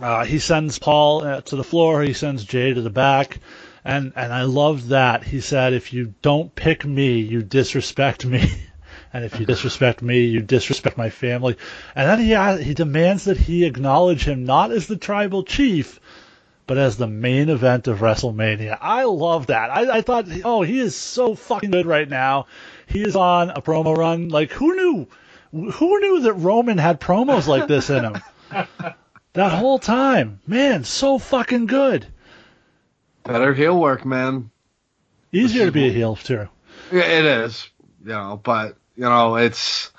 [0.00, 2.02] Uh, he sends Paul uh, to the floor.
[2.02, 3.38] He sends Jay to the back,
[3.84, 5.24] and and I loved that.
[5.24, 8.50] He said, "If you don't pick me, you disrespect me."
[9.12, 11.56] and if you disrespect me, you disrespect my family.
[11.94, 16.00] And then he he demands that he acknowledge him not as the tribal chief,
[16.66, 18.78] but as the main event of WrestleMania.
[18.80, 19.70] I love that.
[19.70, 22.46] I, I thought, oh, he is so fucking good right now.
[22.86, 24.28] He is on a promo run.
[24.28, 25.08] Like, who knew?
[25.52, 28.22] Who knew that Roman had promos like this in him?
[29.32, 32.06] that whole time, man, so fucking good.
[33.24, 34.50] Better heel work, man.
[35.32, 36.48] Easier to be a heel too.
[36.90, 37.68] Yeah, it is.
[38.02, 39.92] You know, but you know, it's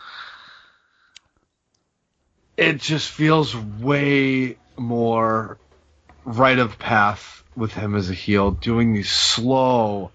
[2.57, 5.57] it just feels way more
[6.25, 10.11] right of path with him as a heel, doing these slow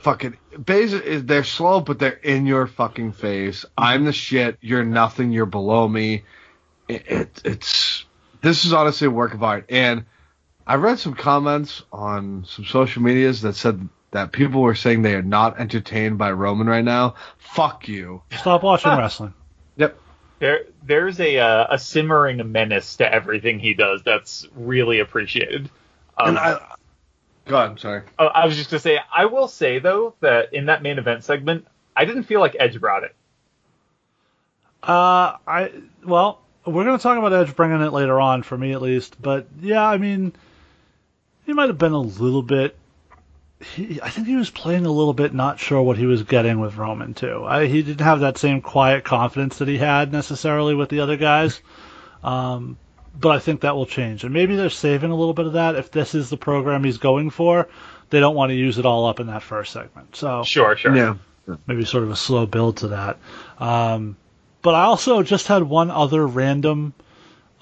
[0.00, 3.64] fucking basically they're slow but they're in your fucking face.
[3.76, 6.24] I'm the shit, you're nothing, you're below me.
[6.88, 8.04] It, it it's
[8.40, 10.06] this is honestly a work of art and
[10.70, 15.16] I read some comments on some social medias that said that people were saying they
[15.16, 17.16] are not entertained by Roman right now.
[17.38, 18.22] Fuck you.
[18.38, 19.34] Stop watching wrestling.
[19.78, 19.98] Yep.
[20.38, 25.68] There, there's a uh, a simmering menace to everything he does that's really appreciated.
[26.16, 26.76] Um, And I
[27.46, 28.02] Go ahead, I'm sorry.
[28.16, 31.24] uh, I was just gonna say, I will say though that in that main event
[31.24, 33.16] segment, I didn't feel like Edge brought it.
[34.84, 35.72] Uh, I
[36.04, 39.20] well, we're gonna talk about Edge bringing it later on, for me at least.
[39.20, 40.32] But yeah, I mean,
[41.46, 42.76] he might have been a little bit.
[43.74, 46.60] He, I think he was playing a little bit not sure what he was getting
[46.60, 47.44] with Roman too.
[47.46, 51.16] I, he didn't have that same quiet confidence that he had necessarily with the other
[51.16, 51.60] guys.
[52.22, 52.76] Um,
[53.18, 55.74] but I think that will change, and maybe they're saving a little bit of that.
[55.74, 57.66] If this is the program he's going for,
[58.10, 60.16] they don't want to use it all up in that first segment.
[60.16, 60.94] So Sure, sure.
[60.94, 61.16] Yeah.
[61.66, 63.16] maybe sort of a slow build to that.
[63.58, 64.16] Um,
[64.62, 66.92] but I also just had one other random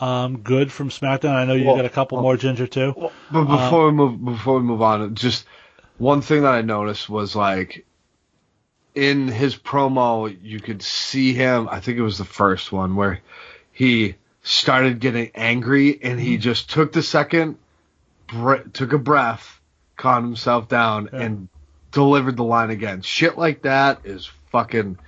[0.01, 1.35] um, good from SmackDown.
[1.35, 2.95] I know you Well, got a couple well- more Ginger too.
[3.31, 5.45] But before we move before we move on, just
[5.99, 7.85] one thing that I noticed was like
[8.95, 11.69] in his promo, you could see him.
[11.71, 13.21] I think it was the first one where
[13.73, 17.59] he started getting angry, and he just took the second,
[18.29, 19.61] bre- took a breath,
[19.97, 21.21] calmed himself down, Yeah.
[21.21, 21.49] and
[21.93, 23.03] delivered the line again.
[23.03, 24.99] Shit like that is fucking.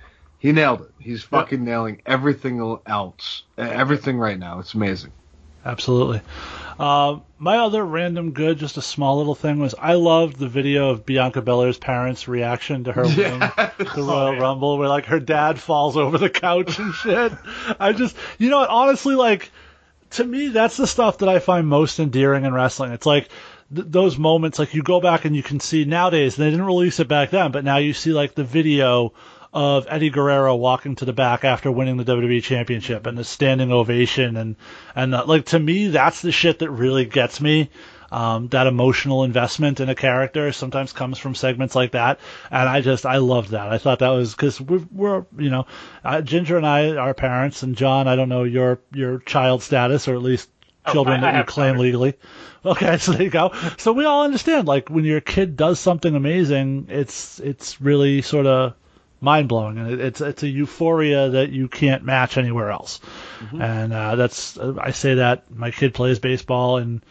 [0.41, 0.91] He nailed it.
[0.99, 4.57] He's fucking nailing everything else, everything right now.
[4.57, 5.11] It's amazing.
[5.63, 6.21] Absolutely.
[6.79, 10.89] Um, my other random good, just a small little thing, was I loved the video
[10.89, 15.59] of Bianca Belair's parents' reaction to her winning the Royal Rumble, where like her dad
[15.59, 17.33] falls over the couch and shit.
[17.79, 18.69] I just, you know what?
[18.71, 19.51] Honestly, like
[20.11, 22.93] to me, that's the stuff that I find most endearing in wrestling.
[22.93, 23.29] It's like
[23.73, 26.35] th- those moments, like you go back and you can see nowadays.
[26.35, 29.13] They didn't release it back then, but now you see like the video
[29.53, 33.71] of Eddie Guerrero walking to the back after winning the WWE Championship and the standing
[33.71, 34.55] ovation and
[34.95, 37.69] and uh, like to me, that's the shit that really gets me.
[38.13, 42.81] Um, that emotional investment in a character sometimes comes from segments like that, and I
[42.81, 43.69] just I loved that.
[43.71, 45.65] I thought that was because we're, we're you know
[46.03, 50.07] uh, Ginger and I are parents, and John I don't know your your child status
[50.09, 50.49] or at least
[50.85, 52.15] Oh, children I- that I you claim legally.
[52.65, 53.53] Okay, so there you go.
[53.77, 58.45] So we all understand like when your kid does something amazing, it's it's really sort
[58.45, 58.73] of
[59.21, 62.99] mind blowing, and it, it's it's a euphoria that you can't match anywhere else.
[63.57, 67.01] And uh, that's uh, I say that my kid plays baseball, and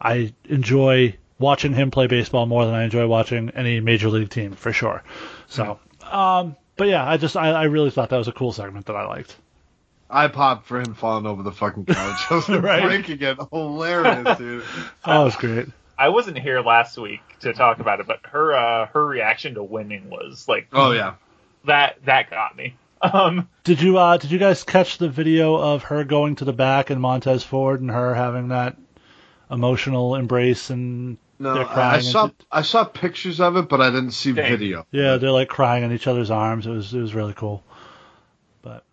[0.00, 4.52] I enjoy watching him play baseball more than I enjoy watching any major league team
[4.52, 5.02] for sure.
[5.48, 5.78] So,
[6.10, 8.96] um, but yeah, I just I, I really thought that was a cool segment that
[8.96, 9.36] I liked.
[10.10, 12.20] I popped for him falling over the fucking couch.
[12.30, 12.82] I was Right.
[12.82, 13.38] breaking it.
[13.50, 14.62] Hilarious, dude.
[15.04, 15.66] Oh, it was great.
[15.98, 19.62] I wasn't here last week to talk about it, but her uh, her reaction to
[19.62, 21.14] winning was like Oh yeah.
[21.66, 22.76] That that got me.
[23.04, 26.54] Um, Did you uh did you guys catch the video of her going to the
[26.54, 28.78] back and Montez Ford and her having that
[29.50, 32.02] emotional embrace and No, they're I, I crying?
[32.02, 34.50] saw and- I saw pictures of it, but I didn't see Dang.
[34.50, 34.86] video.
[34.90, 36.66] yeah, they're like crying in each other's arms.
[36.66, 37.62] It was it was really cool.
[38.62, 38.84] But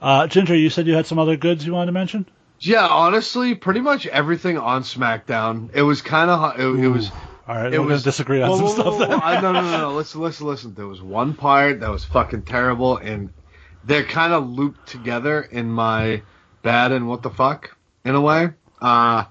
[0.00, 2.24] uh Ginger, you said you had some other goods you wanted to mention?
[2.60, 5.68] Yeah, honestly, pretty much everything on SmackDown.
[5.74, 7.10] It was kind of it, it was.
[7.48, 8.86] All right, It we're was gonna disagree on Whoa, some whoa, stuff.
[8.86, 9.20] whoa, then.
[9.22, 9.92] I- no, no, no, no.
[9.94, 10.74] Listen, listen, listen.
[10.74, 13.30] There was one part that was fucking terrible, and
[13.84, 16.22] they're kind of looped together in my
[16.62, 18.50] bad and what the fuck in a way.
[18.80, 19.24] Uh,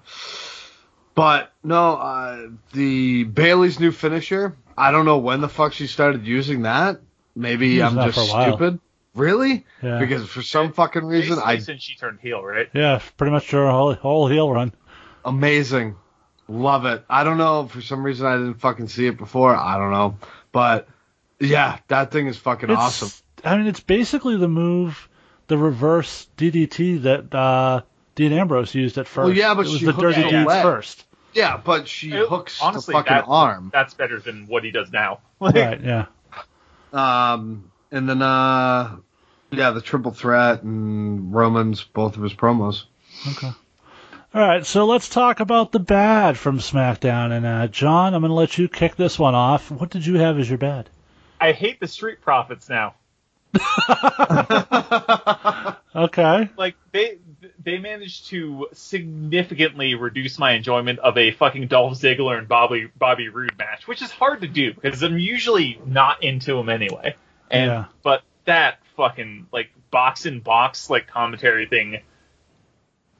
[1.15, 4.55] but no, uh, the Bayley's new finisher.
[4.77, 7.01] I don't know when the fuck she started using that.
[7.35, 8.51] Maybe I'm that just for a while.
[8.57, 8.79] stupid.
[9.15, 9.65] Really?
[9.81, 9.99] Yeah.
[9.99, 12.69] Because for some fucking reason, basically I since she turned heel, right?
[12.73, 14.73] Yeah, pretty much her whole, whole heel run.
[15.25, 15.95] amazing.
[16.49, 17.05] Love it.
[17.09, 17.67] I don't know.
[17.67, 19.55] For some reason, I didn't fucking see it before.
[19.55, 20.17] I don't know.
[20.51, 20.87] But
[21.39, 23.09] yeah, that thing is fucking It's, awesome.
[23.45, 25.07] I mean, it's basically the move,
[25.47, 27.81] the reverse DDT that uh,
[28.15, 29.27] Dean Ambrose used at first.
[29.27, 30.63] Well, yeah, but it was she the hooked Dirty the Deeds leg.
[30.63, 31.05] first.
[31.33, 33.69] Yeah, but she It- hooks honestly, the fucking that- arm.
[33.71, 35.19] That's better than what he does now.
[35.39, 35.81] Like, Right?
[35.81, 36.05] Yeah.
[36.91, 38.97] Um, And then, uh,
[39.51, 42.83] yeah, the triple threat and Roman's both of his promos.
[43.31, 43.51] Okay.
[44.33, 47.31] All right, so let's talk about the bad from SmackDown.
[47.31, 49.71] And uh, John, I'm going to let you kick this one off.
[49.71, 50.89] What did you have as your bad?
[51.41, 52.95] I hate the Street Profits now.
[55.95, 56.47] Okay.
[56.55, 57.17] Like they
[57.63, 63.27] they managed to significantly reduce my enjoyment of a fucking Dolph Ziggler and Bobby Bobby
[63.29, 67.15] Roode match, which is hard to do because I'm usually not into them anyway.
[67.49, 67.85] And Yeah.
[68.03, 72.01] but that fucking like box in box like commentary thing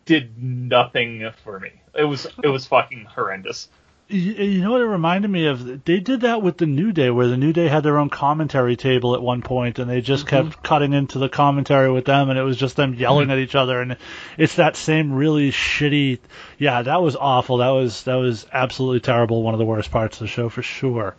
[0.10, 1.70] did nothing for me.
[1.94, 3.70] It was it was fucking horrendous.
[4.08, 5.86] You, you know what it reminded me of?
[5.86, 8.76] They did that with the New Day, where the New Day had their own commentary
[8.76, 10.62] table at one point, and they just kept mm-hmm.
[10.64, 13.34] cutting into the commentary with them, and it was just them yelling mm-hmm.
[13.34, 13.98] at each other, and
[14.36, 16.18] it's that same really shitty.
[16.58, 17.58] Yeah, that was awful.
[17.58, 19.44] That was that was absolutely terrible.
[19.44, 21.16] One of the worst parts of the show for sure.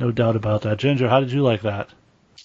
[0.00, 0.78] No doubt about that.
[0.78, 1.90] Ginger, how did you like that?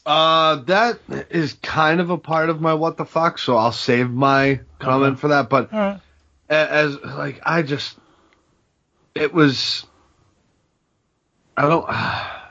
[0.08, 1.00] Uh, that
[1.30, 5.14] is kind of a part of my what the fuck, so I'll save my comment
[5.14, 5.20] Okay.
[5.20, 5.50] for that.
[5.50, 6.00] But right.
[6.50, 7.98] as like I just,
[9.14, 9.86] it was.
[11.58, 11.86] I don't.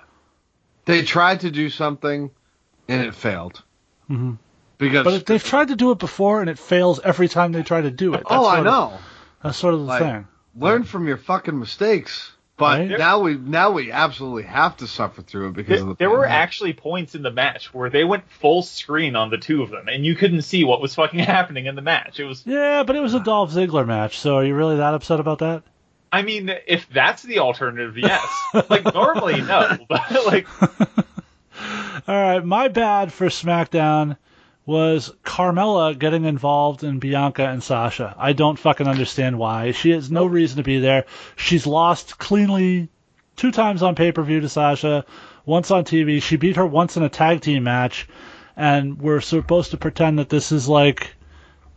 [0.85, 2.31] They tried to do something,
[2.87, 3.61] and it failed.
[4.09, 4.35] Mm-hmm.
[4.79, 7.81] Because But they've tried to do it before, and it fails every time they try
[7.81, 8.19] to do it.
[8.19, 8.99] That's oh, I sort of- know.
[9.43, 10.29] that's sort of the Like, thing.
[10.55, 12.31] Learn from your fucking mistakes.
[12.59, 12.99] But Right.
[12.99, 16.11] now we now we absolutely have to suffer through it because There, of the there
[16.11, 19.69] were actually points in the match where they went full screen on the two of
[19.71, 22.19] them, and you couldn't see what was fucking happening in the match.
[22.19, 24.95] It was Yeah, but it was a Dolph Ziggler match, so are you really that
[24.95, 25.65] upset about that?
[26.11, 28.25] I mean, if that's the alternative, yes.
[28.71, 30.47] like normally, no, but like
[32.09, 34.17] All right, my bad for SmackDown
[34.67, 38.15] was Carmella getting involved in Bianca and Sasha.
[38.19, 39.71] I don't fucking understand why.
[39.71, 41.05] She has no reason to be there.
[41.37, 42.89] She's lost cleanly
[43.37, 45.05] two times on pay per view to Sasha,
[45.45, 46.21] once on TV.
[46.21, 48.09] She beat her once in a tag team match,
[48.57, 51.16] and we're supposed to pretend that this is like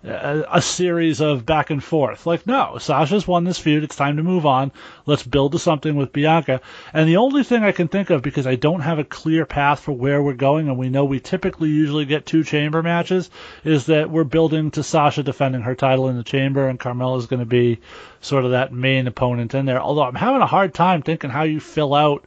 [0.04, 2.26] a, a series of back and forth.
[2.26, 3.84] Like, no, Sasha's won this feud.
[3.84, 4.72] It's time to move on.
[5.06, 6.62] Let's build to something with Bianca.
[6.94, 9.82] And the only thing I can think of, because I don't have a clear path
[9.82, 13.30] for where we're going, and we know we typically usually get two chamber matches,
[13.64, 17.42] is that we're building to Sasha defending her title in the chamber, and Carmella's going
[17.42, 17.80] to be
[18.22, 19.82] sort of that main opponent in there.
[19.82, 22.26] Although I'm having a hard time thinking how you fill out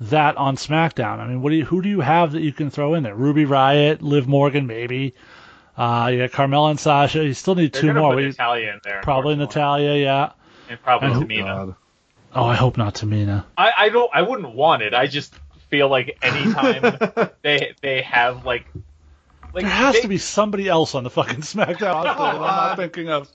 [0.00, 1.18] that on SmackDown.
[1.18, 3.16] I mean, what do you, who do you have that you can throw in there?
[3.16, 5.14] Ruby Riott, Liv Morgan, maybe.
[5.78, 7.24] Uh, you got Carmella and Sasha.
[7.24, 8.10] You still need they're two more.
[8.12, 9.00] put We- Natalya in there.
[9.02, 9.36] probably.
[9.36, 10.32] Natalya, yeah.
[10.68, 11.44] and probably And Tamina.
[11.66, 11.74] God.
[12.34, 13.44] Oh, I hope not Tamina.
[13.56, 14.10] I, I don't.
[14.12, 14.92] I wouldn't want it.
[14.92, 15.34] I just
[15.70, 18.66] feel like anytime they they have like
[19.54, 22.40] like There has they- to be somebody else on the fucking SmackDown roster that I'm
[22.40, 23.30] not thinking of.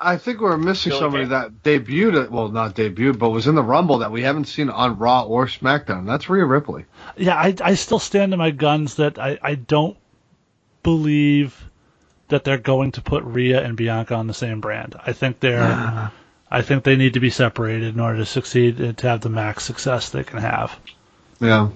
[0.00, 1.30] I think we're missing Billie somebody Kay.
[1.30, 2.30] that debuted it.
[2.30, 5.46] Well, not debuted, but was in the Rumble that we haven't seen on Raw or
[5.46, 6.06] SmackDown.
[6.06, 6.84] That's Rhea Ripley.
[7.16, 9.96] Yeah, I, I still stand to my guns that I, I don't
[10.84, 11.67] believe
[12.28, 14.96] that they're going to put Rhea and Bianca on the same brand.
[15.04, 16.10] I think they're
[16.50, 19.28] I think they need to be separated in order to succeed and to have the
[19.28, 20.78] max success they can have.
[21.40, 21.68] Yeah.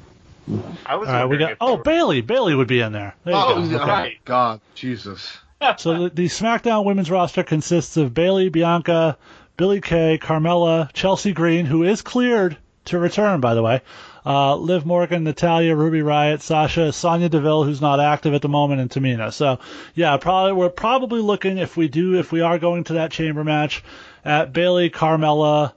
[0.86, 2.20] I was All right, we got oh were- Bayley.
[2.20, 3.14] Bayley would be in there.
[3.24, 3.76] There you Oh, go.
[3.76, 3.84] Okay.
[3.86, 4.24] Right.
[4.24, 5.36] God, Jesus.
[5.78, 9.16] So the, the SmackDown women's roster consists of Bayley, Bianca,
[9.56, 13.80] Billie Kay, Carmella, Chelsea Green, who is cleared to return, by the way,
[14.24, 18.80] uh, Liv Morgan, Natalya, Ruby Riott, Sasha, Sonya Deville, who's not active at the moment,
[18.80, 19.32] and Tamina.
[19.32, 19.58] So
[19.94, 23.44] yeah, probably we're probably looking if we do if we are going to that chamber
[23.44, 23.82] match
[24.24, 25.72] at Bayley, Carmella.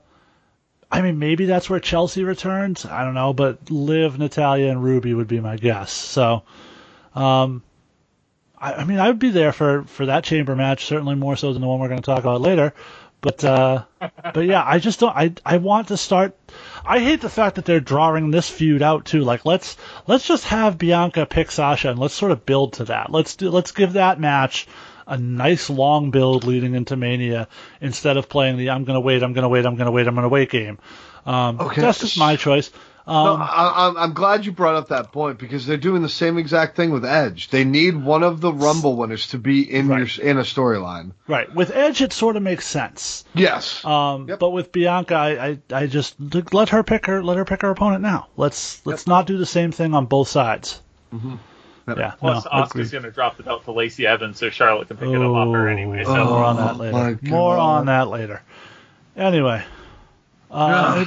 [0.90, 2.86] I mean, maybe that's where Chelsea returns.
[2.86, 5.90] I don't know, but Liv, Natalya, and Ruby would be my guess.
[5.90, 6.44] So,
[7.14, 7.64] um,
[8.56, 11.52] I, I mean, I would be there for for that chamber match, certainly more so
[11.52, 12.72] than the one we're going to talk about later.
[13.26, 13.82] But uh,
[14.34, 15.16] but yeah, I just don't.
[15.16, 16.36] I I want to start.
[16.84, 19.22] I hate the fact that they're drawing this feud out too.
[19.22, 23.10] Like let's let's just have Bianca pick Sasha and let's sort of build to that.
[23.10, 24.68] Let's do let's give that match
[25.08, 27.48] a nice long build leading into Mania
[27.80, 30.28] instead of playing the I'm gonna wait, I'm gonna wait, I'm gonna wait, I'm gonna
[30.28, 30.78] wait game.
[31.24, 31.80] Um, Okay.
[31.80, 32.70] That's just my choice.
[33.06, 36.08] No, Um, I, I'm, I'm glad you brought up that point because they're doing the
[36.08, 37.50] same exact thing with Edge.
[37.50, 40.16] They need one of the Rumble winners to be in Right.
[40.18, 41.12] your in a storyline.
[41.28, 41.52] right.
[41.54, 43.24] With Edge, it sort of makes sense.
[43.32, 43.84] Yes.
[43.84, 44.40] Um, Yep.
[44.40, 46.16] But with Bianca, I, I, I just
[46.52, 48.26] let her pick her let her pick her opponent now.
[48.36, 50.80] Let's let's not do the same thing on both sides.
[51.12, 51.98] Yep.
[51.98, 52.10] Yeah.
[52.18, 55.08] Plus, no, Asuka's going to drop the belt to Lacey Evans, so Charlotte can pick
[55.08, 56.02] it up off her anyway.
[56.02, 57.18] So More on that Oh, later.
[57.22, 58.42] More on that later.
[59.16, 59.62] Anyway,
[60.50, 60.94] uh,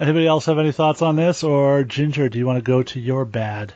[0.00, 2.28] anybody else have any thoughts on this, or Ginger?
[2.28, 3.72] Do you want to go to your bad?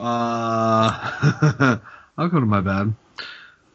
[0.00, 0.02] Uh,
[2.18, 2.94] I'll go to my bad.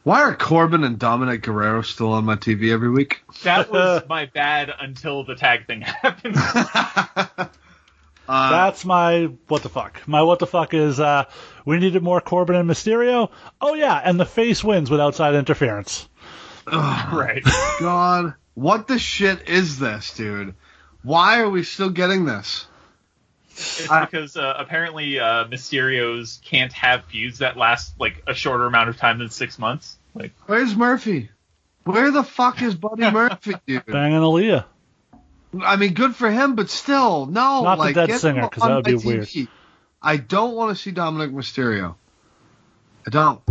[0.03, 3.23] Why are Corbin and Dominik Guerrero still on my TV every week?
[3.43, 6.35] that was my bad until the tag thing happened.
[6.37, 7.47] Uh,
[8.51, 10.05] That's my what the fuck.
[10.07, 11.25] My what the fuck is uh,
[11.65, 13.31] we needed more Corbin and Mysterio.
[13.61, 16.07] Oh yeah, and the face wins with outside interference.
[16.65, 17.43] Right.
[17.79, 20.55] God, what the shit is this, dude?
[21.03, 22.65] Why are we still getting this?
[23.51, 28.65] It's I- because uh, apparently uh, Mysterio's can't have feuds that last like a shorter
[28.65, 29.97] amount of time than six months.
[30.13, 31.29] Like, Where's Murphy?
[31.83, 33.85] Where the fuck is Buddy Murphy, dude?
[33.85, 34.65] Banging Aalyah.
[35.63, 37.63] I mean, good for him, but still, no.
[37.63, 39.47] Not the like, dead get singer, him 'cause that would be my weird.
[40.01, 41.95] I don't want to see Dominik Mysterio.
[43.05, 43.41] I don't.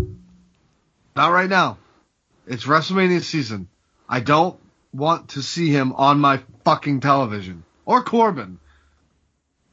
[1.17, 1.79] Not right now.
[2.47, 3.69] It's WrestleMania season.
[4.09, 4.57] I don't
[4.97, 7.65] want to see him on my fucking television.
[7.85, 8.59] Or Corbin.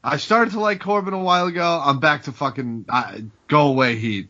[0.04, 1.82] I started to like Corbin a while ago.
[1.84, 4.30] I'm back to fucking uh, go away Heat.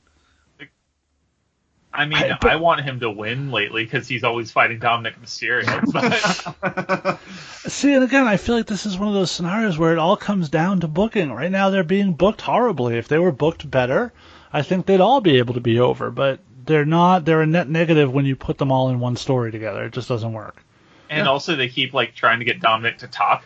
[1.96, 5.84] I mean, I- I, want him to win lately because he's always fighting Dominik Mysterio.
[7.64, 10.00] But See, and again, I feel like this is one of those scenarios where it
[10.00, 11.32] all comes down to booking.
[11.32, 12.98] Right now, they're being booked horribly.
[12.98, 14.12] If they were booked better,
[14.52, 16.10] I think they'd all be able to be over.
[16.10, 17.26] But they're not.
[17.26, 19.86] They're a net negative when you put them all in one story together.
[19.86, 20.64] It just doesn't work.
[21.10, 21.32] And Yeah.
[21.32, 23.45] also they keep like trying to get Dominik to talk,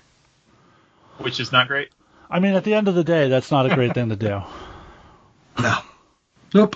[1.18, 1.90] which is not great.
[2.30, 4.42] I mean, at the end of the day, that's not a great thing to do.
[5.60, 5.76] No.
[6.54, 6.76] Nope.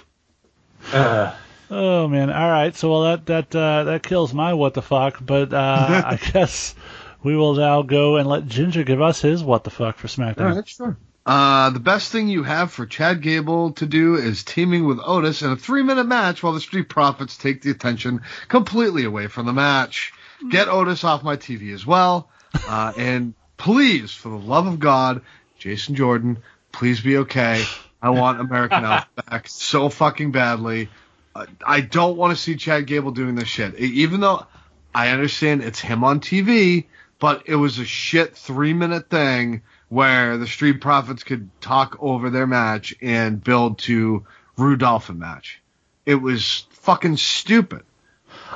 [1.73, 2.29] Oh man!
[2.29, 5.17] All right, so well that that uh, that kills my what the fuck.
[5.25, 6.75] But uh, I guess
[7.23, 10.49] we will now go and let Ginger give us his what the fuck for SmackDown.
[10.49, 10.97] All right, sure.
[11.25, 15.43] Uh, the best thing you have for Chad Gable to do is teaming with Otis
[15.43, 19.53] in a three-minute match while the Street Profits take the attention completely away from the
[19.53, 20.11] match.
[20.49, 22.29] Get Otis off my TV as well.
[22.67, 25.21] Uh, and please, for the love of God,
[25.57, 26.39] Jason Jordan,
[26.71, 27.63] please be okay.
[28.01, 30.89] I want American Alpha back so fucking badly.
[31.35, 33.75] Uh, I don't want to see Chad Gable doing this shit.
[33.75, 34.45] Even though
[34.93, 36.85] I understand it's him on TV,
[37.19, 42.29] but it was a shit three minute thing where the Street Profits could talk over
[42.29, 44.25] their match and build to
[44.57, 45.61] Rudolphin match.
[46.05, 47.83] It was fucking stupid.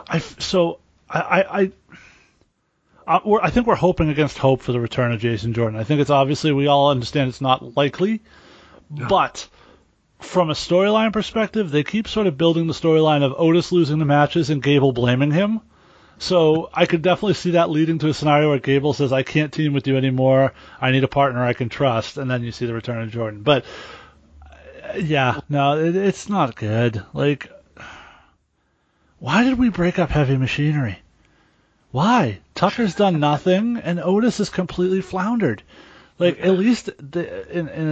[0.07, 0.79] I f- so
[1.20, 1.59] I I.
[1.61, 1.72] I
[3.07, 5.80] uh, we're, I think we're hoping against hope for the return of Jason Jordan.
[5.80, 8.22] I think it's obviously we all understand it's not likely,
[8.89, 9.47] but
[10.20, 14.05] from a storyline perspective, they keep sort of building the storyline of Otis losing the
[14.05, 15.61] matches and Gable blaming him.
[16.18, 19.51] So I could definitely see that leading to a scenario where Gable says, "I can't
[19.51, 20.53] team with you anymore.
[20.80, 23.41] I need a partner I can trust," and then you see the return of Jordan.
[23.41, 23.66] But
[24.41, 27.03] uh, yeah, no, it, it's not good.
[27.13, 27.51] Like,
[29.20, 30.99] why did we break up Heavy Machinery?
[31.96, 32.39] Why?
[32.56, 35.64] Tucker's done nothing, and Otis is completely floundered.
[36.20, 37.88] Like at least the, in in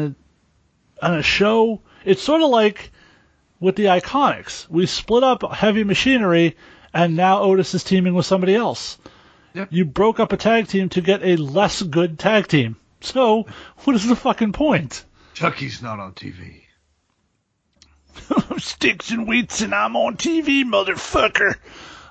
[1.01, 2.91] a, on a show, it's sort of like
[3.61, 4.67] with the Iconics.
[4.67, 6.57] We split up Heavy Machinery,
[6.93, 8.97] and now Otis is teaming with somebody else.
[9.53, 9.69] Yep.
[9.71, 12.75] You broke up a tag team to get a less good tag team.
[12.99, 13.45] So
[13.85, 15.05] what is the fucking point?
[15.33, 16.63] Chucky's not on TV.
[18.57, 21.55] Sticks and weights, and I'm on TV, motherfucker.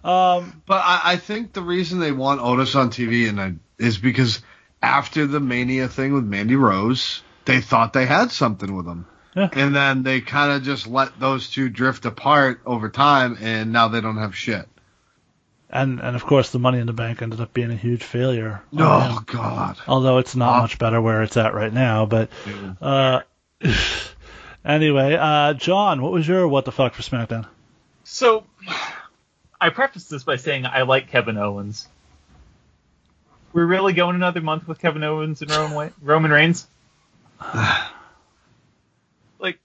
[0.04, 3.98] Um, But I, I think the reason they want Otis on TV and I, is
[3.98, 4.42] because
[4.82, 9.06] after the Mania thing with Mandy Rose, they thought they had something with him.
[9.36, 9.48] Yeah.
[9.52, 13.88] And then they kind of just let those two drift apart over time, and now
[13.88, 14.68] they don't have shit.
[15.70, 18.60] and and of course, the Money in the Bank ended up being a huge failure.
[18.76, 18.78] on
[19.10, 19.16] him.
[19.18, 19.78] Oh God.
[19.88, 20.60] although it's not Ah.
[20.62, 22.04] much better where it's at right now.
[22.04, 22.28] But
[22.82, 23.20] uh,
[24.64, 27.46] anyway, uh, John, what was your what the fuck for SmackDown?
[28.04, 28.44] So,
[29.62, 31.86] I preface this by saying I like Kevin Owens.
[33.52, 36.66] We're really going another month with Kevin Owens and Roman, Wa- Roman Reigns.
[39.38, 39.58] like,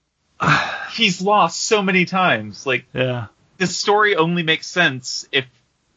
[0.92, 2.66] he's lost so many times.
[2.66, 3.26] Like, Yeah,
[3.56, 5.46] this story only makes sense if,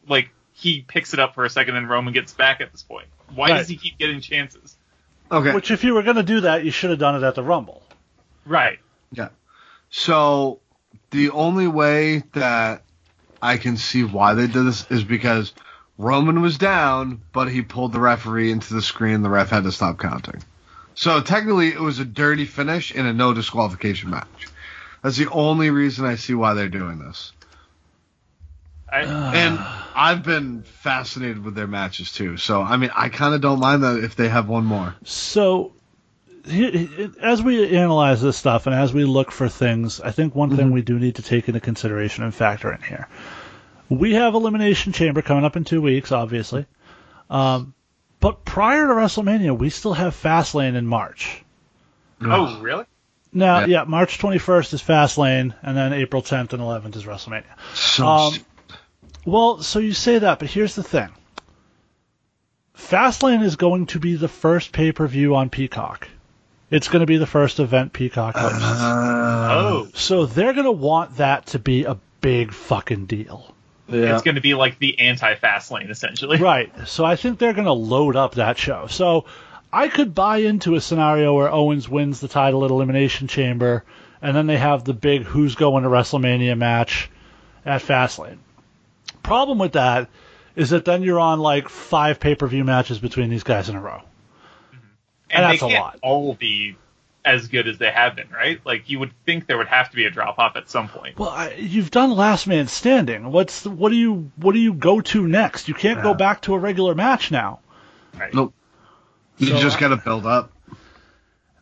[0.08, 3.06] like, he picks it up for a second and Roman gets back at this point.
[3.34, 3.58] Why Right.
[3.58, 4.76] does he keep getting chances?
[5.30, 5.54] Okay.
[5.54, 7.82] which if you were gonna do that, you should have done it at the Rumble.
[8.44, 8.78] Right.
[9.12, 9.28] Yeah.
[9.88, 10.60] So
[11.10, 12.82] the only way that
[13.42, 15.52] I can see why they did this is because
[15.98, 19.22] Roman was down, but he pulled the referee into the screen.
[19.22, 20.42] The ref had to stop counting.
[20.94, 24.48] So technically, it was a dirty finish in a no disqualification match.
[25.02, 27.32] That's the only reason I see why they're doing this.
[28.90, 29.58] I, And
[29.94, 32.36] I've been fascinated with their matches too.
[32.36, 34.94] So I mean, I kind of don't mind that if they have one more.
[35.04, 35.72] So.
[36.46, 40.34] He- he- As we analyze this stuff and as we look for things, I think
[40.34, 43.08] one thing we do need to take into consideration and factor in here.
[43.88, 46.66] We have Elimination Chamber coming up in two weeks, obviously.
[47.30, 47.74] Um,
[48.20, 51.42] but prior to WrestleMania, we still have Fastlane in March.
[52.24, 52.84] oh, really?
[53.32, 53.66] Now, Yeah.
[53.66, 53.84] yeah.
[53.84, 57.44] March 21st is Fastlane, and then April 10th and 11th is WrestleMania.
[57.74, 58.34] So Um,
[59.24, 61.08] Well, so you say that, but here's the thing.
[62.76, 66.08] Fastlane is going to be the first pay-per-view on Peacock.
[66.72, 68.62] It's going to be the first event Peacock hosts.
[68.62, 73.54] Uh, oh, so they're going to want that to be a big fucking deal.
[73.88, 74.14] yeah.
[74.14, 76.38] it's going to be like the anti-fast lane essentially.
[76.38, 76.72] Right.
[76.88, 78.86] So I think they're going to load up that show.
[78.86, 79.26] So
[79.70, 83.84] I could buy into a scenario where Owens wins the title at Elimination Chamber,
[84.22, 87.10] and then they have the big who's going to WrestleMania match
[87.66, 88.38] at Fastlane.
[89.22, 90.08] Problem with that
[90.56, 93.76] is that then you're on like five pay per view matches between these guys in
[93.76, 94.02] a row.
[95.32, 95.98] And that's they a can't lot.
[96.02, 96.76] all be
[97.24, 98.60] as good as they have been, right?
[98.64, 101.18] Like you would think there would have to be a drop off at some point.
[101.18, 103.30] Well, I, you've done Last Man Standing.
[103.30, 105.68] What's the, what do you what do you go to next?
[105.68, 107.60] You can't go back to a regular match now.
[108.18, 108.34] Right?
[108.34, 108.52] Nope.
[109.38, 110.52] You So just got to build up.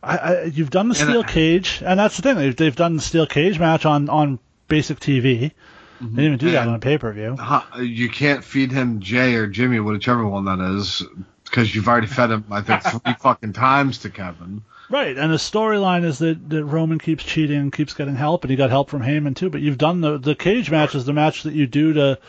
[0.03, 2.37] I, I, you've done the And steel I- cage, and that's the thing.
[2.37, 5.21] They've, they've done the steel cage match on on basic TV.
[5.21, 6.15] They mm-hmm.
[6.15, 7.37] didn't even do that on a pay per view.
[7.79, 11.03] You can't feed him Jey or Jimmy, whichever one that is,
[11.51, 14.63] because you've already fed him, I think, three fucking times to Kevin.
[14.89, 18.51] Right, and the storyline is that, that Roman keeps cheating and keeps getting help, and
[18.51, 19.49] he got help from Heyman too.
[19.49, 22.19] But you've done the the cage match is the match that you do to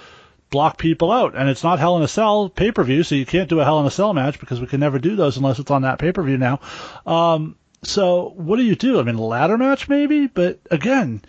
[0.51, 3.27] block people out, and it's not Hell in a Cell pay per view, so you
[3.27, 5.59] can't do a Hell in a Cell match because we can never do those unless
[5.59, 6.61] it's on that pay per view now.
[7.07, 9.01] Um, so what do you do?
[9.01, 11.23] I mean, ladder match maybe, but again,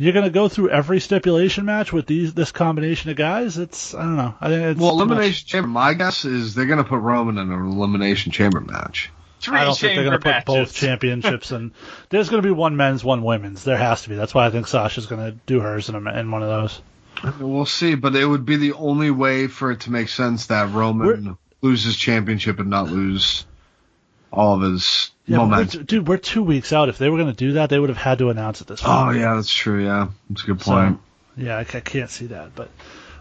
[0.00, 3.58] you're going to go through every stipulation match with these this combination of guys.
[3.58, 4.34] It's I don't know.
[4.40, 5.06] I think it's Well, too much.
[5.08, 9.10] Elimination Chamber, my guess is they're going to put Roman in an Elimination Chamber match.
[9.40, 11.72] Three I don't think they're going to put both championships in.
[12.08, 13.64] There's going to be one men's, one women's.
[13.64, 14.14] There has to be.
[14.14, 16.82] That's why I think Sasha's going to do hers in, a, in one of those.
[17.38, 20.72] We'll see, but it would be the only way for it to make sense that
[20.72, 23.44] Roman We're- loses championship and not lose
[24.32, 26.88] all of his Yeah, we're, dude, we're two weeks out.
[26.88, 28.82] If they were going to do that, they would have had to announce it this
[28.82, 28.90] week.
[28.90, 29.84] Oh yeah, that's true.
[29.84, 31.00] Yeah, that's a good point.
[31.36, 32.68] Yeah, I, ca- can't see that, but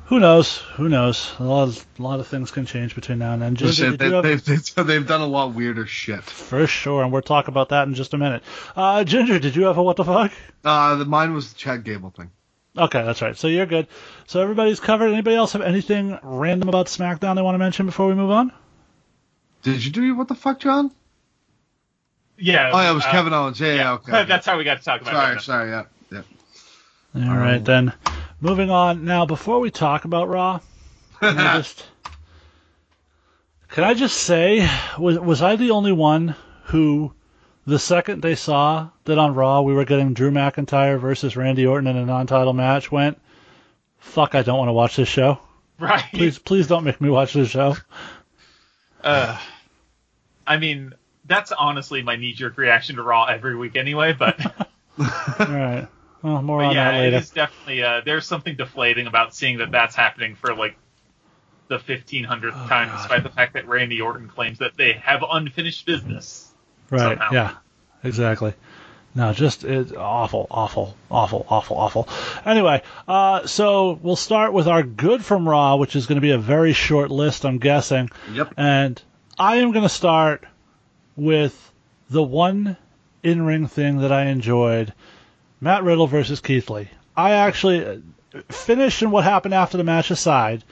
[0.06, 0.58] who knows?
[0.76, 1.32] Who knows?
[1.40, 3.54] A lot of a lot of things can change between now and then.
[3.54, 6.24] Did they, have, they've, they've, they've done a lot weirder shit.
[6.24, 8.44] for sure, and we'll talk about that in just a minute.
[8.76, 10.32] Uh, Ginger, did you have a what the fuck?
[10.66, 12.32] Uh, the mine was the Chad Gable thing.
[12.78, 13.38] Okay, that's right.
[13.38, 13.88] So you're good.
[14.28, 15.12] So everybody's covered.
[15.12, 18.52] Anybody else have anything random about SmackDown they want to mention before we move on?
[19.64, 20.92] Did you do what the fuck, John?
[22.40, 22.72] Yeah.
[22.74, 23.60] Oh yeah, it was uh, Kevin Owens.
[23.60, 24.24] Yeah, yeah, okay.
[24.28, 25.42] That's how we got to talk about sorry, it.
[25.42, 27.30] sorry, yeah, yeah.
[27.30, 27.94] All right, then.
[28.42, 29.04] Moving on.
[29.04, 30.62] Now, before we talk about Raw,
[31.20, 31.86] can I just,
[33.68, 36.36] can I just say, was, was I the only one
[36.66, 37.14] who,
[37.66, 41.88] the second they saw that on Raw we were getting Drew McIntyre versus Randy Orton
[41.88, 43.20] in a non-title match, went,
[43.98, 45.40] fuck, I don't want to watch this show.
[45.80, 46.04] Right.
[46.12, 47.78] Please, please don't make me watch this show.
[49.02, 49.40] Uh,
[50.46, 50.94] I mean,
[51.30, 54.12] that's honestly my knee-jerk reaction to Raw every week anyway.
[54.14, 54.38] But,
[55.00, 55.06] All
[55.48, 55.88] right.
[56.22, 57.18] Well, more but on yeah, that it later.
[57.18, 60.76] is definitely uh, there's something deflating about seeing that that's happening for like
[61.70, 62.98] the 1500th Oh, time, God.
[62.98, 66.52] despite the fact that Randy Orton claims that they have unfinished business.
[66.90, 67.02] Right.
[67.18, 67.30] somehow.
[67.32, 67.54] Yeah.
[68.04, 68.54] Exactly.
[69.16, 72.08] No, just it's awful, awful, awful, awful, awful.
[72.46, 76.32] Anyway, uh, so we'll start with our good from Raw, which is going to be
[76.32, 78.10] a very short list, I'm guessing.
[78.34, 78.54] Yep.
[78.58, 79.02] And
[79.38, 80.44] I am going to start
[81.20, 81.72] with
[82.10, 82.78] the one
[83.24, 84.94] in-ring thing that I enjoyed:
[85.62, 86.90] Matt Riddle versus Keith Lee.
[87.16, 87.98] I actually uh,
[88.50, 90.64] finished and what happened after the match aside.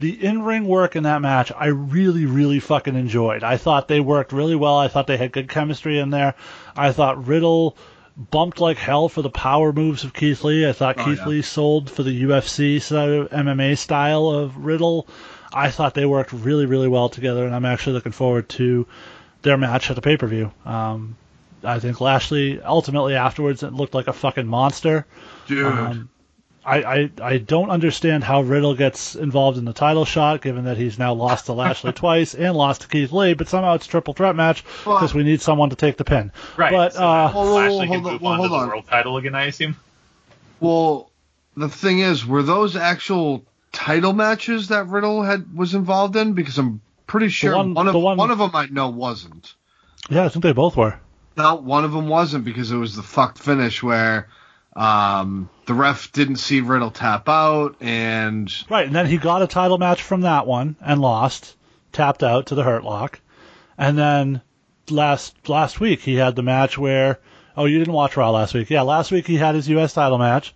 [0.00, 3.44] The in-ring work in that match, I really, really fucking enjoyed.
[3.44, 4.76] I thought they worked really well.
[4.76, 6.34] I thought they had good chemistry in there.
[6.76, 7.76] I thought Riddle
[8.16, 10.68] bumped like hell for the power moves of Keith Lee.
[10.68, 11.28] I thought Oh, Keith yeah.
[11.28, 15.06] Lee sold for the UFC of MMA style of Riddle.
[15.52, 18.86] I thought they worked really, really well together, and I'm actually looking forward to
[19.44, 20.50] their match at the pay-per-view.
[20.66, 21.16] Um,
[21.62, 25.06] I think Lashley ultimately afterwards it looked like a fucking monster.
[25.46, 26.08] Dude, Um,
[26.66, 30.78] I, I I don't understand how Riddle gets involved in the title shot, given that
[30.78, 33.88] he's now lost to Lashley twice and lost to Keith Lee, but somehow it's a
[33.90, 36.32] triple threat match Well- because we need someone to take the pin.
[36.56, 36.72] Right.
[36.72, 38.50] But so uh, that Whoa, whoa, whoa, can hold on, move well, on to hold
[38.50, 38.68] the on.
[38.68, 39.76] world title again, I assume.
[40.60, 41.10] well,
[41.56, 46.32] the thing is, were those actual title matches that Riddle had was involved in?
[46.32, 49.54] Because I'm pretty sure one- one, of the one- one of them I know wasn't.
[50.10, 50.98] yeah, I think they both were.
[51.36, 54.28] No, one of them wasn't because it was the fucked finish where
[54.76, 59.46] um, the ref didn't see Riddle tap out, and Right, and then he got a
[59.46, 61.56] title match from that one and lost,
[61.92, 63.20] tapped out to the Hurt Lock,
[63.78, 64.42] and then
[64.90, 67.18] last last week he had the match where
[67.56, 69.94] oh you didn't watch Raw last week yeah last week he had his U.S.
[69.94, 70.54] title match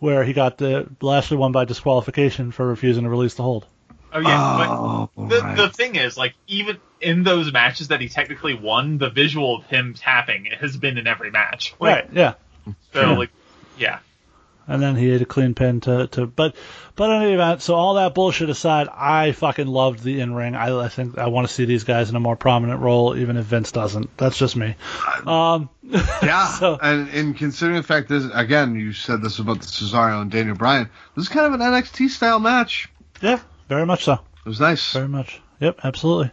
[0.00, 3.66] where he got the Lashley won by disqualification for refusing to release the hold.
[4.12, 4.66] Oh yeah.
[4.70, 5.56] oh, but the, right.
[5.56, 9.64] the thing is, like, even in those matches that he technically won, the visual of
[9.66, 11.74] him tapping has been in every match.
[11.78, 12.34] Like, right, yeah.
[12.92, 13.16] So Yeah.
[13.18, 13.30] like,
[13.78, 13.98] yeah.
[14.66, 16.56] and then he ate a clean pin to, to but
[16.96, 20.56] but in any event, so all that bullshit aside, I fucking loved the in ring.
[20.56, 23.36] I, I think I want to see these guys in a more prominent role, even
[23.36, 24.16] if Vince doesn't.
[24.16, 24.74] That's just me.
[25.26, 25.68] Um,
[26.22, 30.20] Yeah, So- and, and considering the fact this again, you said this about the Cesaro
[30.22, 30.90] and Daniel Bryan.
[31.14, 32.88] This is kind of an NXT style match.
[33.22, 33.38] yeah,
[33.68, 34.14] very much so.
[34.14, 34.92] It was nice.
[34.92, 35.40] Very much.
[35.60, 36.30] Yep, absolutely.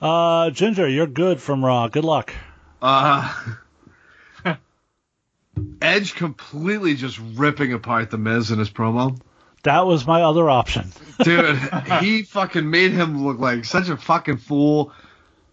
[0.00, 1.88] Uh, Ginger, you're good from Raw.
[1.88, 2.32] Good luck.
[2.82, 3.32] Uh,
[5.80, 9.18] Edge completely just ripping apart the Miz in his promo.
[9.62, 10.92] That was my other option.
[11.22, 11.56] Dude,
[12.00, 14.92] he fucking made him look like such a fucking fool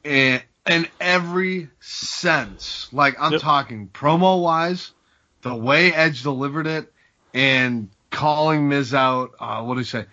[0.03, 2.89] in, in every sense.
[2.91, 3.41] Like, I'm Yep.
[3.41, 4.91] talking promo wise,
[5.41, 6.91] the way Edge delivered it,
[7.33, 9.31] and calling Miz out.
[9.39, 10.05] Uh, what did he say?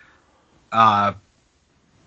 [0.72, 1.14] Uh,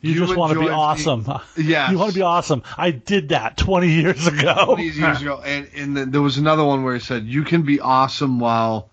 [0.02, 1.26] You, You just want to be awesome.
[1.58, 1.92] Yes.
[1.92, 2.64] You want to be awesome.
[2.78, 4.76] I did that 20 years ago.
[4.78, 7.62] these years ago, and and then there was another one where he said you can
[7.64, 8.90] be awesome while,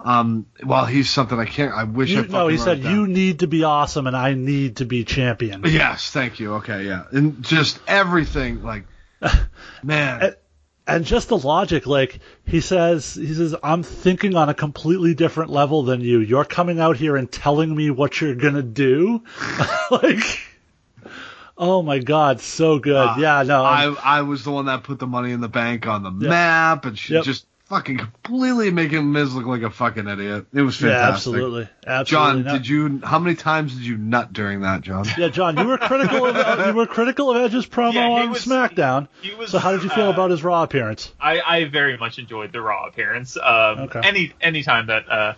[0.00, 1.72] um, while he's something I can't.
[1.74, 4.34] I wish I You, fucking no, he said you need to be awesome and I
[4.34, 5.62] need to be champion.
[5.66, 6.54] Yes, thank you.
[6.54, 8.84] Okay, yeah, and just everything like,
[9.82, 10.34] man,
[10.86, 15.50] And just the logic, like he says, he says, I'm thinking on a completely different
[15.50, 16.18] level than you.
[16.18, 19.22] You're coming out here and telling me what you're gonna do,
[19.90, 20.40] like,
[21.56, 23.10] oh my god, so good.
[23.10, 25.86] Uh, yeah, no, I I was the one that put the money in the bank
[25.86, 26.28] on the Yep.
[26.30, 27.24] map, and she Yep.
[27.24, 30.44] just fucking completely making Miz look like a fucking idiot.
[30.52, 31.14] It was yeah, fantastic.
[31.14, 32.04] absolutely, absolutely.
[32.04, 33.00] John, No- did you?
[33.02, 35.06] How many times did you nut during that, John?
[35.16, 38.30] Yeah, John, you were critical of uh, you were critical of Edge's promo Yeah, on
[38.30, 39.08] was- SmackDown.
[39.22, 41.10] he was, so how did you feel uh, about his Raw appearance?
[41.18, 43.38] I, I very much enjoyed the Raw appearance.
[43.38, 44.00] Um, Okay.
[44.04, 45.34] Any any time that uh,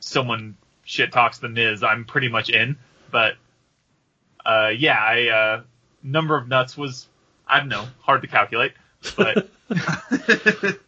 [0.00, 2.76] someone shit talks the Miz, I'm pretty much in.
[3.10, 3.36] But
[4.44, 5.62] uh, yeah, I uh,
[6.02, 7.08] number of nuts was
[7.48, 8.72] I don't know, hard to calculate,
[9.16, 9.48] but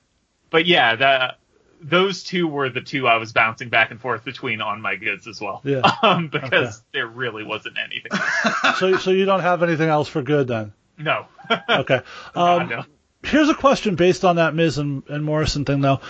[0.54, 1.38] but yeah, that
[1.80, 5.26] those two were the two I was bouncing back and forth between on my goods
[5.26, 5.60] as well.
[5.64, 5.80] Yeah.
[6.02, 6.70] um, because Okay.
[6.92, 8.12] there really wasn't anything.
[8.78, 10.72] So so you don't have anything else for good then?
[10.96, 11.26] no.
[11.68, 12.00] Okay.
[12.34, 12.84] God, Um, no.
[13.24, 16.00] here's a question based on that Miz and, and Morrison thing though.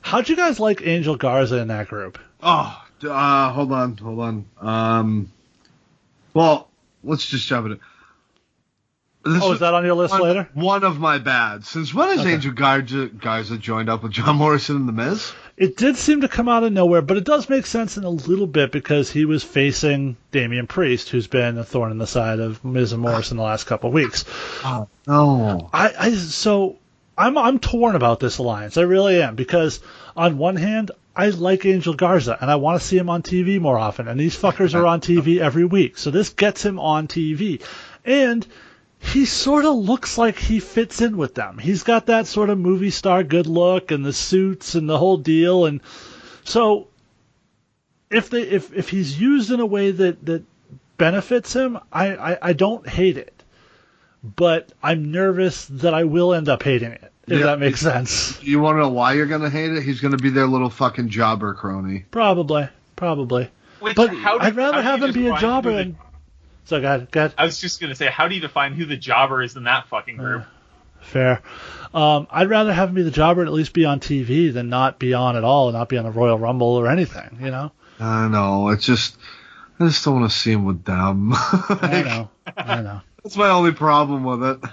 [0.00, 2.18] How'd you guys like Angel Garza in that group?
[2.42, 4.44] Oh, uh, hold on, hold on.
[4.58, 5.32] Um,
[6.32, 6.70] well,
[7.04, 7.78] let's just jump it.
[9.24, 10.48] This Oh, was is that on your list one, later?
[10.54, 11.68] One of my bads.
[11.68, 12.34] Since when has Okay.
[12.34, 15.32] Angel Garza, Garza joined up with John Morrison and The Miz?
[15.56, 18.10] It did seem to come out of nowhere, but it does make sense in a
[18.10, 22.40] little bit because he was facing Damian Priest, who's been a thorn in the side
[22.40, 24.24] of Miz and Morrison the last couple of weeks.
[24.64, 25.68] Oh no.
[25.72, 26.78] I, I so
[27.16, 28.76] I'm I'm torn about this alliance.
[28.76, 29.80] I really am because
[30.16, 33.60] on one hand I like Angel Garza and I want to see him on TV
[33.60, 37.06] more often, and these fuckers are on TV every week, so this gets him on
[37.06, 37.62] TV,
[38.04, 38.44] and
[39.02, 41.58] he sort of looks like he fits in with them.
[41.58, 45.16] He's got that sort of movie star good look and the suits and the whole
[45.18, 45.80] deal, and
[46.44, 46.88] so
[48.10, 50.44] if they if if he's used in a way that that
[50.98, 53.28] benefits him, I I, I don't hate it
[54.24, 57.12] but I'm nervous that I will end up hating it.
[57.26, 57.46] If Yeah.
[57.46, 58.40] that makes sense.
[58.40, 59.82] You want to know why you're gonna hate it?
[59.82, 62.04] He's gonna be their little fucking jobber crony.
[62.12, 63.50] Probably, probably.
[63.80, 65.96] Which, But how do- I'd rather how have him be a jobber who the- and.
[66.64, 67.34] So go ahead, go ahead.
[67.36, 69.88] I was just gonna say, how do you define who the jobber is in that
[69.88, 70.44] fucking group?
[71.00, 71.42] Fair.
[71.92, 74.68] Um, I'd rather have him be the jobber and at least be on TV than
[74.68, 77.38] not be on at all and not be on the Royal Rumble or anything.
[77.40, 77.72] You know.
[77.98, 78.68] I know.
[78.68, 79.16] It's just
[79.78, 81.32] I just don't want to see him with them.
[81.34, 82.30] I know.
[82.56, 83.00] I know.
[83.22, 84.70] That's my only problem with it.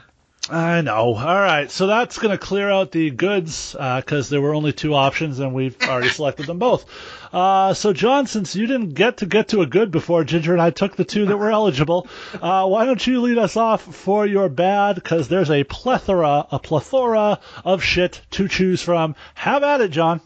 [0.52, 1.16] I know.
[1.16, 4.96] All right, so that's going to clear out the goods because there were only two
[4.96, 6.86] options, and we've already selected them both.
[7.32, 10.62] Uh, so, John, since you didn't get to get to a good before Ginger and
[10.62, 12.08] I took the two that were eligible,
[12.42, 14.96] uh, why don't you lead us off for your bad?
[14.96, 19.16] Because there's a plethora, a plethora of shit to choose from.
[19.36, 20.22] Have at it, John.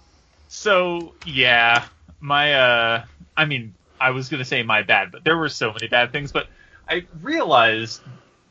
[0.48, 1.86] So yeah,
[2.22, 3.06] my uh,
[3.36, 6.32] I mean, I was gonna say my bad, but there were so many bad things.
[6.32, 6.48] But
[6.88, 8.02] I realized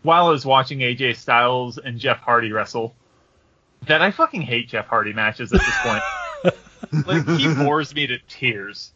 [0.03, 2.95] while I was watching AJ Styles and Jeff Hardy wrestle
[3.87, 7.07] that I fucking hate Jeff Hardy matches at this point.
[7.07, 8.93] like he bores me to tears.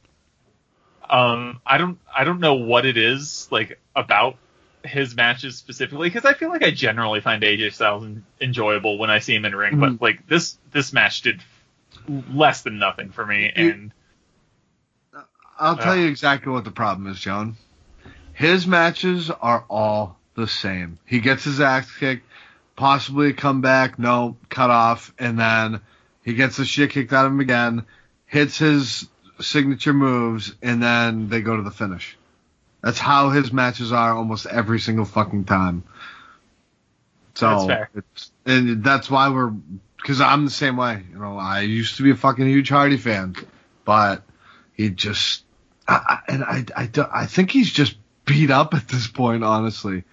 [1.08, 4.36] Um, I don't, I don't know what it is like about
[4.84, 9.10] his matches specifically because I feel like I generally find AJ Styles en- enjoyable when
[9.10, 11.42] I see him in ring, but like this, this match did
[12.32, 13.92] less than nothing for me, and
[15.58, 16.02] I'll tell Yeah.
[16.02, 17.56] you exactly what the problem is, John.
[18.32, 20.98] His matches are all the same.
[21.06, 22.24] He gets his ass kicked,
[22.76, 25.80] possibly a comeback, no, cut off, and then
[26.22, 27.84] he gets the shit kicked out of him again,
[28.26, 29.08] hits his
[29.40, 32.16] signature moves, and then they go to the finish.
[32.82, 35.82] That's how his matches are almost every single fucking time.
[37.34, 39.50] So That's and that's why we're
[39.98, 41.02] because I'm the same way.
[41.12, 43.34] You know, I used to be a fucking huge Hardy fan.
[43.84, 44.22] but
[44.74, 45.42] he just,
[45.88, 45.94] I,
[46.28, 50.04] I, and I, I, don't- I think he's just beat up at this point, honestly.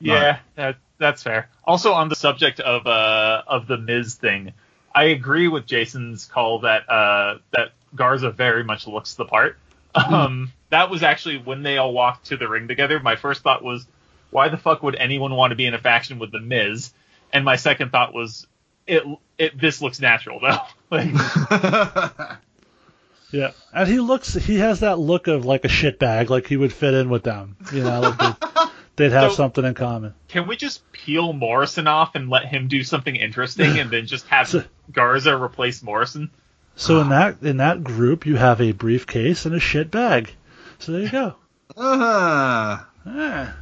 [0.00, 1.48] Yeah, that, that's fair.
[1.64, 4.52] Also, on the subject of uh of the Miz thing,
[4.94, 9.58] I agree with Jason's call that uh that Garza very much looks the part.
[9.94, 13.00] Um, that was actually when they all walked to the ring together.
[13.00, 13.86] My first thought was,
[14.30, 16.92] why the fuck would anyone want to be in a faction with the Miz?
[17.32, 18.46] And my second thought was,
[18.86, 19.02] it
[19.38, 20.58] it this looks natural though.
[20.90, 21.12] like,
[23.32, 26.72] Yeah, and he looks he has that look of like a shitbag, like he would
[26.72, 27.56] fit in with them.
[27.72, 28.36] You know, like they'd,
[29.00, 30.14] they'd have So- something in common.
[30.28, 34.26] can we just peel Morrison off and let him do something interesting, and then just
[34.28, 36.30] have So- Garza replace Morrison?
[36.76, 40.32] So in that in that group, you have a briefcase and a shit bag.
[40.78, 41.34] So there you go.
[41.76, 42.86] Ah.
[43.06, 43.54] Ah.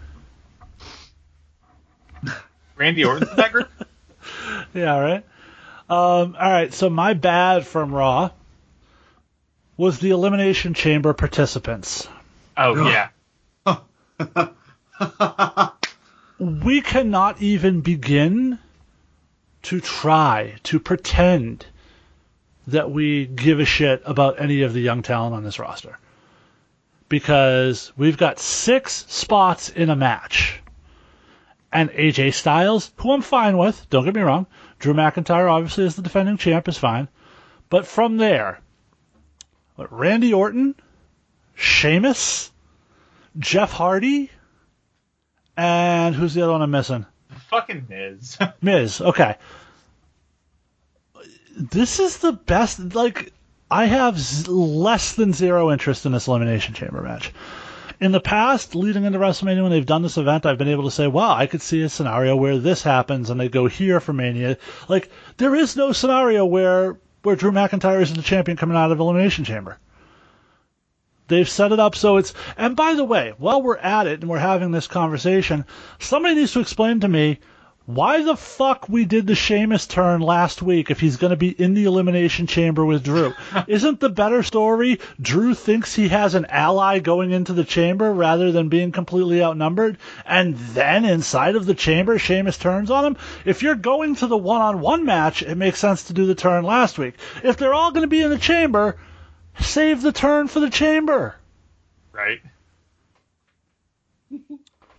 [2.77, 3.69] Randy Orton's in that group.
[4.75, 5.25] Yeah, all right.
[5.89, 8.31] Um, all right, so my bad from Raw
[9.77, 12.07] was the Elimination Chamber participants.
[12.57, 13.09] Oh yeah.
[16.39, 18.61] We cannot even begin
[19.63, 21.67] to try to pretend
[22.69, 25.99] that we give a shit about any of the young talent on this roster.
[27.09, 30.61] Because we've got six spots in a match.
[31.73, 34.47] And AJ Styles, who I'm fine with, don't get me wrong.
[34.79, 37.09] Drew McIntyre, obviously, as the defending champ, is fine.
[37.69, 38.61] But from there,
[39.77, 40.77] Randy Orton,
[41.57, 42.53] Sheamus,
[43.39, 44.31] Jeff Hardy,
[45.59, 47.05] and who's the other one I'm missing?
[47.51, 48.39] Fucking Miz.
[48.63, 49.01] Miz.
[49.01, 49.37] Okay.
[51.57, 52.95] This is the best.
[52.95, 53.33] Like,
[53.69, 57.33] I have z- less than zero interest in this Elimination Chamber match.
[58.01, 60.93] In the past, leading into WrestleMania, when they've done this event, I've been able to
[60.93, 64.13] say, wow, I could see a scenario where this happens and they go here for
[64.13, 64.57] Mania.
[64.87, 69.01] Like, there is no scenario where, where Drew McIntyre isn't the champion coming out of
[69.01, 69.79] Elimination Chamber.
[71.29, 72.35] They've set it up so it's.
[72.57, 75.67] And by the way, while we're at it and we're having this conversation,
[75.99, 77.39] somebody needs to explain to me
[77.89, 81.49] why the fuck we did the Sheamus turn last week if he's going to be
[81.49, 83.33] in the Elimination Chamber with Drew.
[83.67, 88.53] Isn't the better story Drew thinks he has an ally going into the chamber rather
[88.53, 89.97] than being completely outnumbered?
[90.27, 93.17] And then inside of the chamber, Sheamus turns on him?
[93.47, 96.35] If you're going to the one on one match, it makes sense to do the
[96.35, 97.15] turn last week.
[97.43, 98.97] If they're all going to be in the chamber,
[99.61, 101.37] save the turn for the chamber.
[102.13, 102.41] right.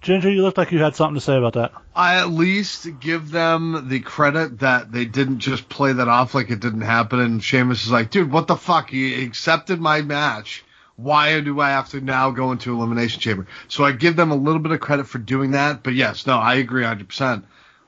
[0.02, 1.74] Ginger, you looked like you had something to say about that.
[1.94, 6.50] I at least give them the credit that they didn't just play that off like
[6.50, 7.20] it didn't happen.
[7.20, 8.94] And Sheamus is like, dude, what the fuck?
[8.94, 10.64] You accepted my match.
[10.96, 13.48] Why do I have to now go into Elimination Chamber?
[13.68, 15.84] So I give them a little bit of credit for doing that.
[15.84, 17.44] But yes, no, I agree 100%.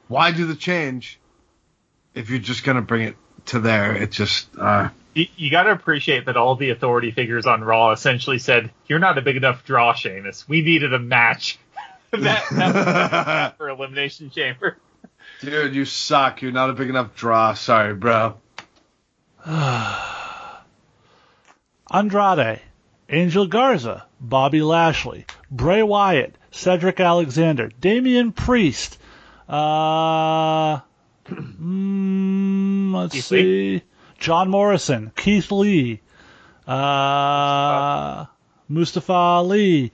[0.09, 1.19] Why do the change
[2.13, 3.15] if you're just going to bring it
[3.47, 3.95] to there?
[3.95, 7.91] It just, uh, You, you got to appreciate that all the authority figures on Raw
[7.91, 10.47] essentially said, "You're not a big enough draw, Sheamus.
[10.47, 11.59] We needed a match."
[12.11, 14.77] that, that for Elimination Chamber.
[15.39, 16.41] dude, you suck.
[16.41, 17.53] You're not a big enough draw.
[17.53, 18.35] Sorry, bro.
[21.93, 22.61] Andrade,
[23.09, 28.97] Angel Garza, Bobby Lashley, Bray Wyatt, Cedric Alexander, Damian Priest,
[29.49, 30.79] uh,
[31.29, 33.83] mm, let's Keith see,
[34.21, 35.99] John Morrison, Keith Lee,
[36.67, 38.25] uh,
[38.69, 39.91] Mustafa Ali,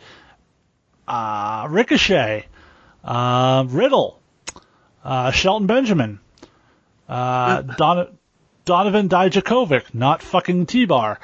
[1.07, 2.45] uh, Ricochet,
[3.05, 4.19] uh, Riddle,
[5.03, 6.19] uh, Shelton Benjamin,
[7.07, 8.17] uh, Don-
[8.65, 11.19] Donovan Dijakovic, not fucking T-Bar.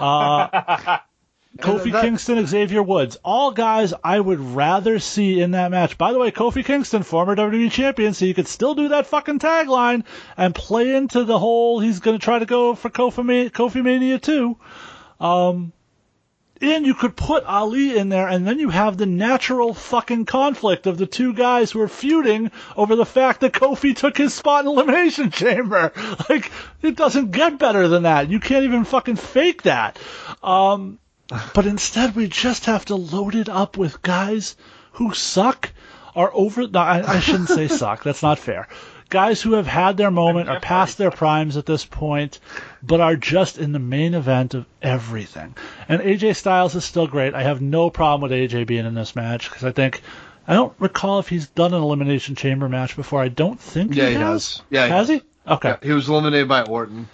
[0.00, 0.98] Uh,
[1.56, 5.96] Kofi that- Kingston, Xavier Woods, all guys I would rather see in that match.
[5.98, 9.38] By the way, Kofi Kingston, former WWE champion, so you could still do that fucking
[9.38, 10.04] tagline
[10.36, 13.82] and play into the whole he's going to try to go for Kofi, Ma- Kofi
[13.82, 14.56] Mania too.
[15.20, 15.72] Um,
[16.60, 20.86] and you could put Ali in there, and then you have the natural fucking conflict
[20.86, 24.64] of the two guys who are feuding over the fact that Kofi took his spot
[24.64, 25.92] in Elimination Chamber.
[26.30, 26.50] Like,
[26.80, 28.30] it doesn't get better than that.
[28.30, 29.98] You can't even fucking fake that.
[30.42, 30.98] Um,
[31.54, 34.56] but instead, we just have to load it up with guys
[34.92, 35.70] who suck,
[36.14, 36.66] are over.
[36.68, 38.02] No, I, I shouldn't say suck.
[38.04, 38.68] That's not fair.
[39.08, 42.40] Guys who have had their moment, are past their primes at this point,
[42.82, 45.54] but are just in the main event of everything.
[45.88, 47.32] And AJ Styles is still great.
[47.34, 50.02] I have no problem with AJ being in this match because I think
[50.48, 53.22] I don't recall if he's done an elimination chamber match before.
[53.22, 54.56] I don't think Yeah, he, he has.
[54.58, 54.62] has.
[54.70, 55.22] Yeah, he has he?
[55.46, 55.68] Okay.
[55.68, 57.08] Yeah, he was eliminated by Orton.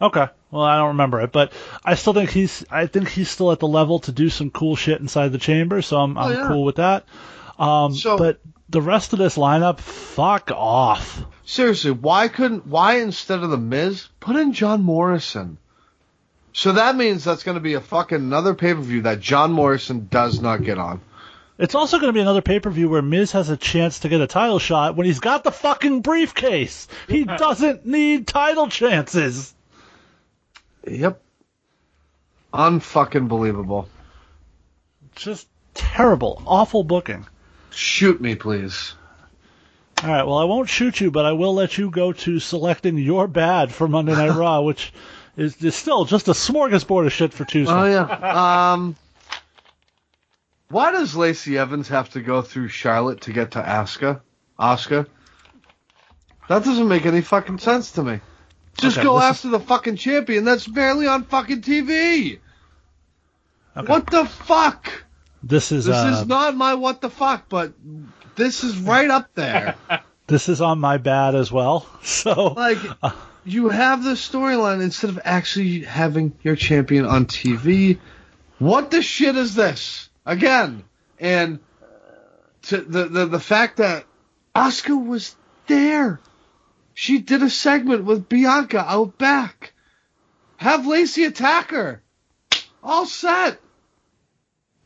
[0.00, 0.28] Okay.
[0.52, 1.52] Well, I don't remember it, but
[1.84, 2.64] I still think he's.
[2.70, 5.82] I think he's still at the level to do some cool shit inside the chamber,
[5.82, 6.46] so I'm, I'm Oh, yeah.
[6.48, 7.04] cool with that.
[7.58, 8.38] Um, So- but
[8.68, 11.24] the rest of this lineup, fuck off.
[11.44, 15.56] seriously, why couldn't why instead of the Miz put in John Morrison?
[16.52, 19.52] So that means that's going to be a fucking another pay per view that John
[19.52, 21.00] Morrison does not get on.
[21.58, 24.08] It's also going to be another pay per view where Miz has a chance to
[24.10, 26.88] get a title shot when he's got the fucking briefcase.
[27.08, 29.54] He doesn't need title chances.
[30.86, 31.20] Yep.
[32.52, 33.88] Unfucking believable.
[35.14, 37.26] Just terrible, awful booking.
[37.70, 38.94] Shoot me, please.
[40.02, 42.98] All right, well, I won't shoot you, but I will let you go to selecting
[42.98, 44.92] your bad for Monday Night Raw, which
[45.36, 47.72] is, is still just a smorgasbord of shit for Tuesday.
[47.72, 48.72] Oh yeah.
[48.72, 48.96] Um.
[50.68, 54.22] Why does Lacey Evans have to go through Charlotte to get to Asuka?
[54.58, 55.06] Asuka?
[56.48, 58.20] That doesn't make any fucking sense to me.
[58.78, 62.38] Just Okay, go after the fucking champion that's barely on fucking TV.
[63.76, 63.86] Okay.
[63.86, 65.04] What the fuck?
[65.42, 67.72] This is This uh, is not my what the fuck, but
[68.36, 69.74] this is right up there.
[70.26, 71.86] this is on my bad as well.
[72.02, 72.78] So like
[73.44, 77.98] you have the storyline instead of actually having your champion on TV.
[78.58, 80.08] What the shit is this?
[80.24, 80.84] Again,
[81.18, 81.58] and
[82.62, 84.04] to the the, the fact that
[84.54, 85.34] Asuka was
[85.66, 86.20] there.
[86.94, 89.72] She did a segment with Bianca out back.
[90.56, 92.02] Have Lacey attack her.
[92.82, 93.60] All set.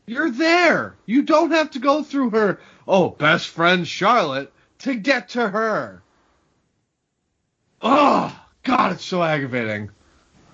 [0.05, 0.95] You're there.
[1.05, 6.01] You don't have to go through her, oh, best friend Charlotte, to get to her.
[7.81, 9.91] Oh, God, it's so aggravating.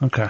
[0.02, 0.30] Okay.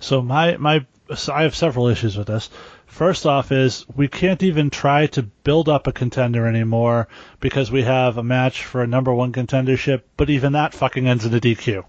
[0.00, 2.50] So my my so I have several issues with this.
[2.94, 7.08] First off is we can't even try to build up a contender anymore
[7.40, 11.26] because we have a match for a number one contendership, but even that fucking ends
[11.26, 11.82] in a DQ.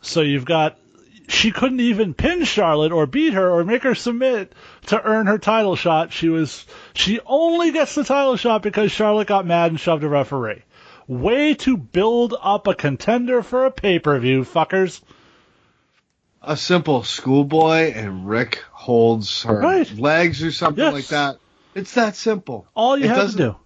[0.00, 0.78] So you've got
[1.26, 4.52] she couldn't even pin Charlotte or beat her or make her submit
[4.86, 6.12] to earn her title shot.
[6.12, 6.64] She was
[6.94, 10.62] she only gets the title shot because Charlotte got mad and shoved a referee.
[11.08, 15.00] Way to build up a contender for a pay-per-view, fuckers.
[16.40, 19.90] A simple schoolboy and Ric holds her Right.
[19.98, 20.92] legs or something Yes.
[20.92, 21.36] like that.
[21.74, 22.66] It's that simple.
[22.74, 23.56] All you It have to do.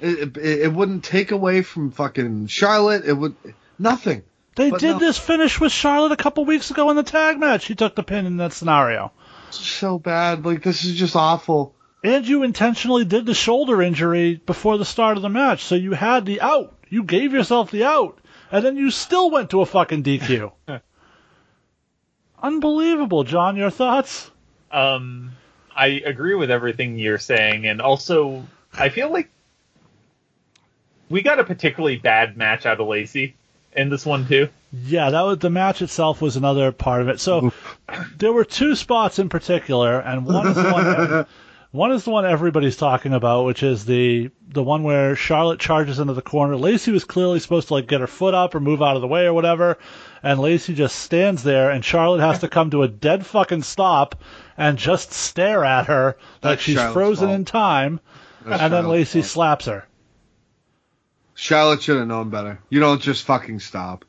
[0.00, 3.04] It, it, it wouldn't take away from fucking Charlotte.
[3.06, 3.34] It would
[3.78, 4.24] nothing.
[4.56, 4.98] They did no.
[4.98, 7.62] this finish with Charlotte a couple weeks ago in the tag match.
[7.62, 9.12] She took the pin in that scenario.
[9.50, 10.44] So bad.
[10.44, 11.74] Like this is just awful.
[12.02, 15.92] And you intentionally did the shoulder injury before the start of the match, so you
[15.92, 16.74] had the out.
[16.88, 18.18] You gave yourself the out,
[18.52, 20.52] and then you still went to a fucking DQ.
[22.42, 23.56] Unbelievable, John.
[23.56, 24.30] Your thoughts?
[24.70, 25.32] Um,
[25.74, 29.30] I agree with everything you're saying, and also I feel like
[31.08, 33.34] we got a particularly bad match out of Lacey
[33.72, 34.48] in this one too.
[34.72, 37.20] Yeah, that was the match itself was another part of it.
[37.20, 37.52] So
[38.16, 41.26] there were two spots in particular, and one is the one
[41.70, 45.98] one is the one everybody's talking about, which is the the one where Charlotte charges
[45.98, 46.56] into the corner.
[46.56, 49.08] Lacey was clearly supposed to like get her foot up or move out of the
[49.08, 49.78] way or whatever,
[50.22, 54.14] and Lacey just stands there, and Charlotte has to come to a dead fucking stop
[54.56, 57.36] and just stare at her like That's she's Charlotte's frozen fault.
[57.38, 58.00] in time,
[58.44, 59.30] That's and then Charlotte's Lacey fault.
[59.30, 59.86] slaps her.
[61.34, 62.60] Charlotte should have known better.
[62.70, 64.04] You don't just fucking stop.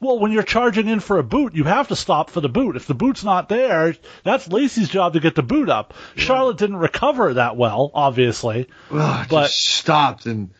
[0.00, 2.76] Well, when you're charging in for a boot, you have to stop for the boot.
[2.76, 5.94] If the boot's not there, that's Lacey's job to get the boot up.
[6.14, 8.68] Charlotte didn't recover that well, obviously.
[8.90, 10.50] Ugh, But- just stopped and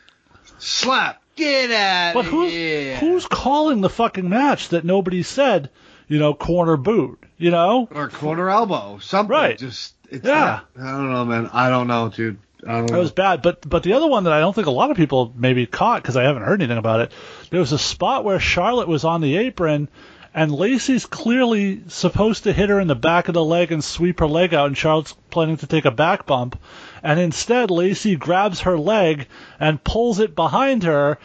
[0.59, 1.21] slap.
[1.37, 2.97] Get out But who's here.
[2.97, 5.71] who's calling the fucking match that nobody said,
[6.09, 7.89] you know, corner boot, you know?
[7.91, 9.31] or corner elbow, something.
[9.35, 9.59] Right.
[9.59, 10.61] Just it's Yeah.
[10.79, 11.51] I don't know, man.
[11.53, 12.39] I don't know, dude.
[12.67, 13.43] I don't That was bad.
[13.43, 16.03] But but the other one that I don't think a lot of people maybe caught
[16.03, 17.13] because I haven't heard anything about it.
[17.51, 19.89] There was a spot where Charlotte was on the apron,
[20.33, 24.21] and Lacey's clearly supposed to hit her in the back of the leg and sweep
[24.21, 26.59] her leg out, and Charlotte's planning to take a back bump,
[27.05, 29.29] and instead Lacey grabs her leg
[29.61, 31.19] and pulls it behind her.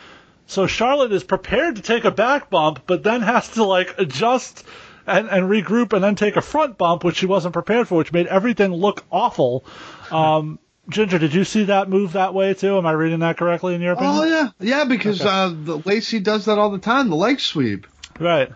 [0.45, 4.63] So Charlotte is prepared to take a back bump, but then has to like adjust
[5.07, 8.11] and, and regroup and then take a front bump, which she wasn't prepared for, which
[8.11, 9.63] made everything look awful.
[10.11, 10.59] Um,
[10.89, 12.77] Ginger, did you see that move that way too?
[12.77, 14.15] Am I reading that correctly in your opinion?
[14.15, 17.09] Oh yeah, yeah, because uh, the Lacey does that all the time.
[17.09, 17.87] The leg sweep.
[18.19, 18.51] Right.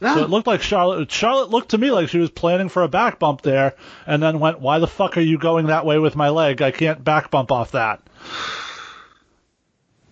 [0.00, 0.14] Yeah.
[0.14, 1.10] So it looked like Charlotte.
[1.10, 3.74] Charlotte looked to me like she was planning for a back bump there,
[4.06, 6.62] and then went, "Why the fuck are you going that way with my leg?
[6.62, 8.00] I can't back bump off that."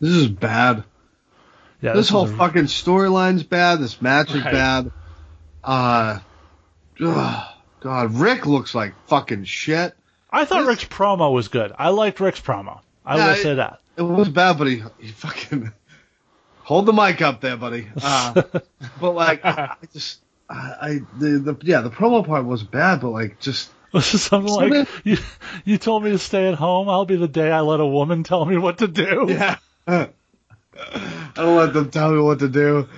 [0.01, 0.84] this is bad.
[1.80, 3.80] Yeah, this whole is a- fucking storyline's bad.
[3.80, 4.53] This match is Right.
[4.53, 4.91] bad.
[5.62, 6.18] Uh,
[7.05, 7.45] ugh,
[7.80, 9.95] God, Ric looks like fucking shit.
[10.30, 11.72] I thought this- Ric's promo was good.
[11.78, 12.80] I liked Ric's promo.
[13.05, 13.80] I Yeah, will say that.
[13.97, 15.72] It was bad, but he, he fucking
[16.66, 17.86] hold the mic up there, buddy.
[18.02, 18.42] Uh,
[19.00, 20.18] but like, I I just,
[20.50, 24.72] I, I the, the yeah, the promo part was bad, but like, just something like
[24.72, 25.18] Something- you.
[25.64, 26.88] You told me to stay at home.
[26.88, 29.26] I'll be the day I let a woman tell me what to do.
[29.28, 29.56] yeah.
[29.88, 30.08] I
[31.34, 32.88] don't let them tell me what to do.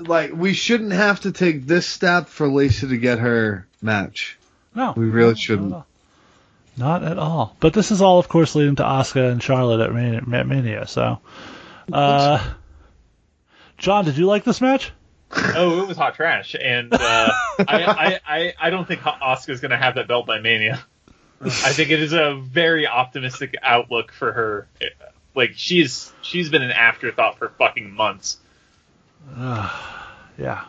[0.00, 4.36] Like we shouldn't have to take this step for Lacey to get her match.
[4.74, 5.72] No, We really shouldn't.
[5.72, 5.86] at all.
[6.76, 7.56] Not at all.
[7.60, 10.44] But this is all, of course, leading to Asuka and Charlotte at Mania.
[10.44, 11.20] Mania so,
[11.90, 12.44] uh,
[13.78, 14.92] John, did you like this match?
[15.32, 16.98] Oh, it was hot trash, and uh,
[17.58, 20.84] I, I, I, I don't think Asuka's going to have that belt by Mania.
[21.40, 24.68] I think it is a very optimistic outlook for her.
[25.34, 28.38] Like she's she's been an afterthought for fucking months.
[30.38, 30.64] Yeah.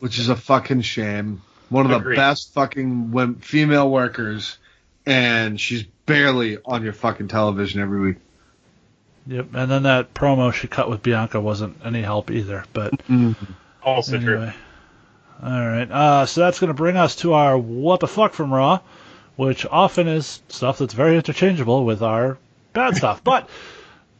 [0.00, 1.42] which is a fucking shame.
[1.68, 4.58] One of the best fucking wom- female workers,
[5.06, 8.16] and she's barely on your fucking television every week.
[9.26, 9.54] Yep.
[9.54, 12.64] And then that promo she cut with Bianca wasn't any help either.
[12.72, 13.00] But
[13.82, 14.50] Also true.
[15.42, 15.90] All right.
[15.90, 18.80] Uh, so that's going to bring us to our what the fuck from Raw,
[19.36, 22.38] which often is stuff that's very interchangeable with our
[22.72, 23.22] bad stuff.
[23.24, 23.48] But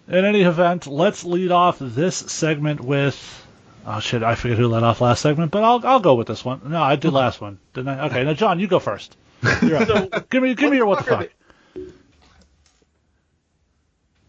[0.09, 3.39] in any event, let's lead off this segment with.
[3.87, 4.23] Oh shit!
[4.23, 6.61] I forget who led off last segment, but I'll I'll go with this one.
[6.67, 8.07] No, I did last one, didn't I?
[8.07, 9.17] Okay, now John, you go first.
[9.63, 9.89] You're up.
[9.89, 11.29] So give me give me your what the fuck.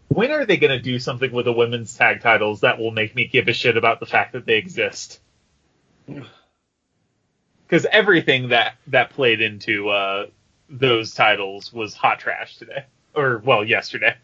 [0.08, 3.14] When are they going to do something with the women's tag titles that will make
[3.14, 5.20] me give a shit about the fact that they exist?
[7.66, 10.26] Because everything that that played into uh,
[10.68, 12.84] those titles was hot trash today,
[13.14, 14.14] or well, yesterday.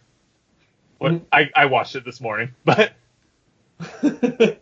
[0.98, 2.92] What I, I watched it this morning, but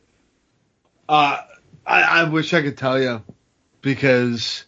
[1.08, 1.38] Uh,
[1.86, 3.22] I, I wish I could tell you
[3.80, 4.66] because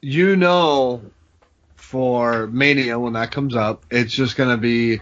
[0.00, 1.02] you know
[1.76, 5.00] for Mania when that comes up, it's just gonna be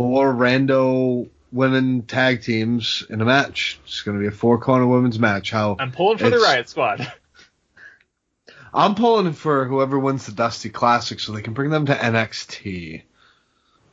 [0.00, 3.78] four rando women tag teams in a match.
[3.84, 5.50] It's gonna be a four corner women's match.
[5.50, 7.12] How I'm pulling for the Riot Squad.
[8.72, 13.02] I'm pulling for whoever wins the Dusty Classic so they can bring them to NXT.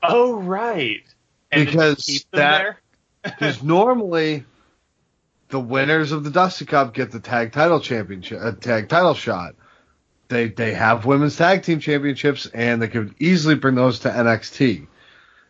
[0.01, 1.03] Oh right,
[1.51, 2.77] and Because that-
[3.21, 4.45] Because normally
[5.49, 9.55] the winners of the Dusty Cup get the tag title championship, a tag title shot.
[10.29, 14.87] They they have women's tag team championships, and they could easily bring those to NXT.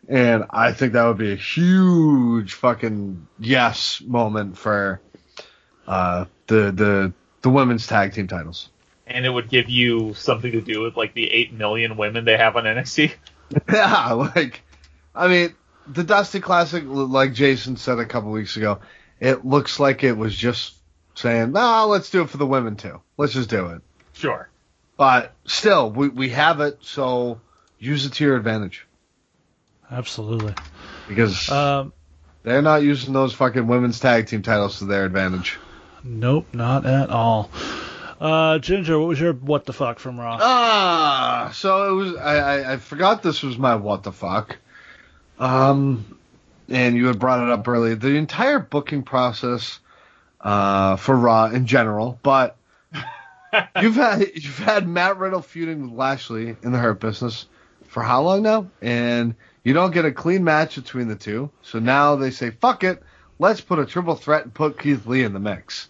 [0.08, 5.00] And I think that would be a huge fucking yes moment for
[5.86, 8.70] uh, the the the women's tag team titles.
[9.06, 12.36] and it would give you something to do with like the eight million women they
[12.36, 13.12] have on NXT.
[13.72, 14.62] Yeah, like,
[15.14, 15.54] I mean,
[15.86, 18.80] the Dusty Classic, like Jason said a couple weeks ago,
[19.20, 20.74] it looks like it was just
[21.14, 23.00] saying, "No, let's do it for the women too.
[23.16, 23.82] Let's just do it."
[24.12, 24.48] Sure.
[24.96, 27.40] But still, we we have it, so
[27.78, 28.86] use it to your advantage
[29.90, 30.54] Absolutely.
[31.08, 31.92] because Um,
[32.42, 35.58] they're not using those fucking women's tag team titles to their advantage.
[36.04, 37.50] nope, not at all.
[38.20, 40.38] Uh, Ginger, what was your what the fuck from Raw?
[40.40, 42.16] Ah, so it was.
[42.16, 44.56] I, I I forgot this was my what the fuck.
[45.38, 46.18] Um,
[46.68, 47.94] and you had brought it up earlier.
[47.94, 49.78] The entire booking process,
[50.40, 52.56] uh, for Raw in general, but
[53.80, 57.46] you've had you've had Matt Riddle feuding with Lashley in the Hurt Business
[57.86, 58.66] for how long now?
[58.82, 59.36] And
[59.68, 61.50] you don't get a clean match between the two.
[61.60, 63.02] So now they say, "Fuck it,
[63.38, 65.88] let's put a triple threat and put Keith Lee in the mix."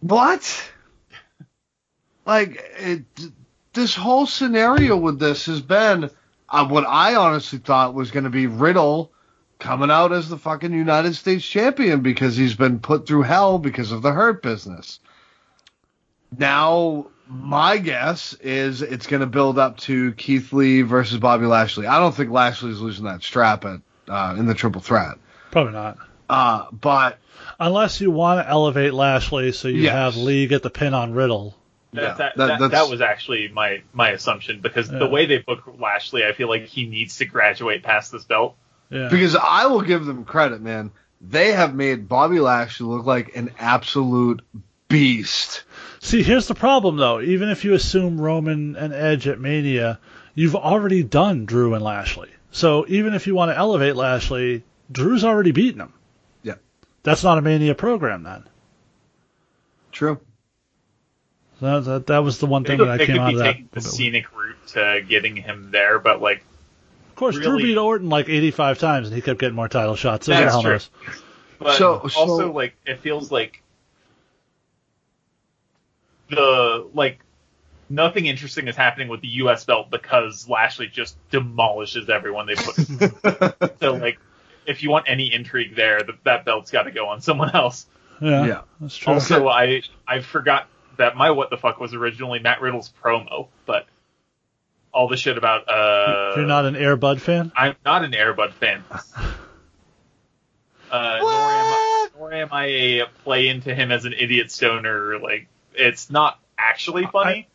[0.00, 0.72] What?
[2.26, 3.04] Like it,
[3.72, 6.10] this whole scenario with this has been
[6.48, 9.12] uh, what I honestly thought was going to be Riddle
[9.60, 13.92] coming out as the fucking United States champion because he's been put through hell because
[13.92, 14.98] of the hurt business.
[16.36, 21.86] Now, my guess is it's going to build up to Keith Lee versus Bobby Lashley.
[21.86, 25.16] I don't think Lashley's losing that strap at uh, in the triple threat.
[25.50, 25.98] Probably not.
[26.28, 27.18] Uh, but
[27.58, 29.92] Unless you want to elevate Lashley so you Yes.
[29.92, 31.56] have Lee get the pin on Riddle.
[31.92, 34.98] That, Yeah, that, that- that, that was actually my, my assumption because Yeah.
[34.98, 38.56] the way they book Lashley, I feel like he needs to graduate past this belt.
[38.90, 39.08] Yeah.
[39.10, 40.90] Because I will give them credit, man.
[41.20, 44.42] They have made Bobby Lashley look like an absolute
[44.92, 45.64] beast.
[46.00, 47.20] See, here's the problem though.
[47.20, 49.98] Even if you assume Roman and Edge at Mania,
[50.34, 52.28] you've already done Drew and Lashley.
[52.50, 55.92] So even if you want to elevate Lashley, Drew's already beaten him.
[56.42, 56.56] Yeah.
[57.02, 58.44] That's not a Mania program then.
[59.90, 60.20] True.
[61.60, 63.52] That, that, that was the one thing could, that I came out of that.
[63.52, 66.44] taking the scenic route to getting him there, but like
[67.10, 70.26] Of course, Drew beat Orton like 85 times and he kept getting more title shots.
[70.26, 70.72] So That's true.
[70.72, 70.90] knows?
[71.58, 73.61] But So- so- also, like, it feels like
[76.34, 77.20] the like
[77.88, 79.64] nothing interesting is happening with the U.S.
[79.64, 83.78] belt because Lashley just demolishes everyone they put.
[83.80, 84.18] so, like,
[84.66, 87.86] if you want any intrigue there, th that belt's got to go on someone else.
[88.20, 88.60] Yeah, Yeah.
[88.80, 89.14] that's true.
[89.14, 93.86] Also, I I forgot that my what the fuck was originally Matt Riddle's promo, but
[94.92, 97.50] all the shit about uh, You're not an Airbud fan?
[97.56, 98.84] I'm not an Airbud fan.
[100.90, 105.18] Uh, nor am, I, nor am I a play into him as an idiot stoner.
[105.18, 107.48] Like it's not actually funny.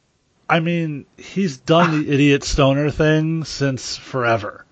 [0.49, 4.65] I mean, he's done the idiot stoner thing since forever.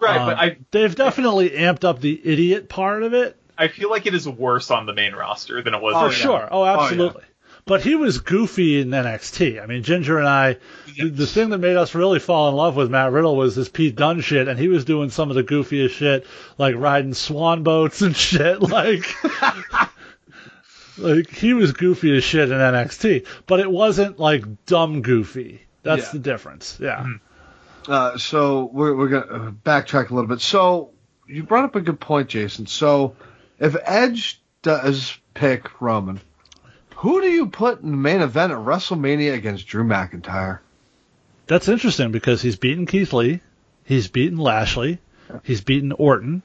[0.00, 3.90] right, Um, but I they've definitely amped up the idiot part of it I feel
[3.90, 5.94] like it is worse on the main roster than it was.
[5.96, 6.18] Oh, for in- yeah.
[6.18, 6.48] sure.
[6.50, 6.80] Oh, yeah.
[6.82, 7.22] absolutely.
[7.64, 9.60] But he was goofy in NXT.
[9.60, 10.56] I mean, Ginger and I,
[10.96, 13.68] the, the thing that made us really fall in love with Matt Riddle was his
[13.68, 16.26] Pete Dunne shit, and he was doing some of the goofiest shit,
[16.58, 18.60] like riding swan boats and shit.
[18.66, 19.04] Like,
[20.98, 25.62] like he was goofy as shit in NXT, but it wasn't like dumb goofy.
[25.82, 26.12] That's Yeah.
[26.12, 26.78] the difference.
[26.80, 27.06] Yeah.
[27.88, 30.40] Uh, so we're we're gonna uh, backtrack a little bit.
[30.40, 30.90] So
[31.28, 32.66] you brought up a good point, Jason.
[32.66, 33.16] So
[33.58, 36.20] if Edge does pick Roman,
[36.96, 40.58] who do you put in the main event at WrestleMania against Drew McIntyre?
[41.46, 43.40] That's interesting because he's beaten Keith Lee,
[43.84, 44.98] he's beaten Lashley,
[45.44, 46.42] he's beaten Orton,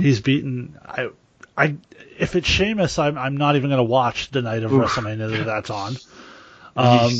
[0.00, 1.10] he's beaten I
[1.58, 1.76] I
[2.18, 4.84] if it's Sheamus, I'm I'm not even going to watch the night of Oof.
[4.84, 5.96] WrestleMania that that's on.
[6.76, 7.10] Um,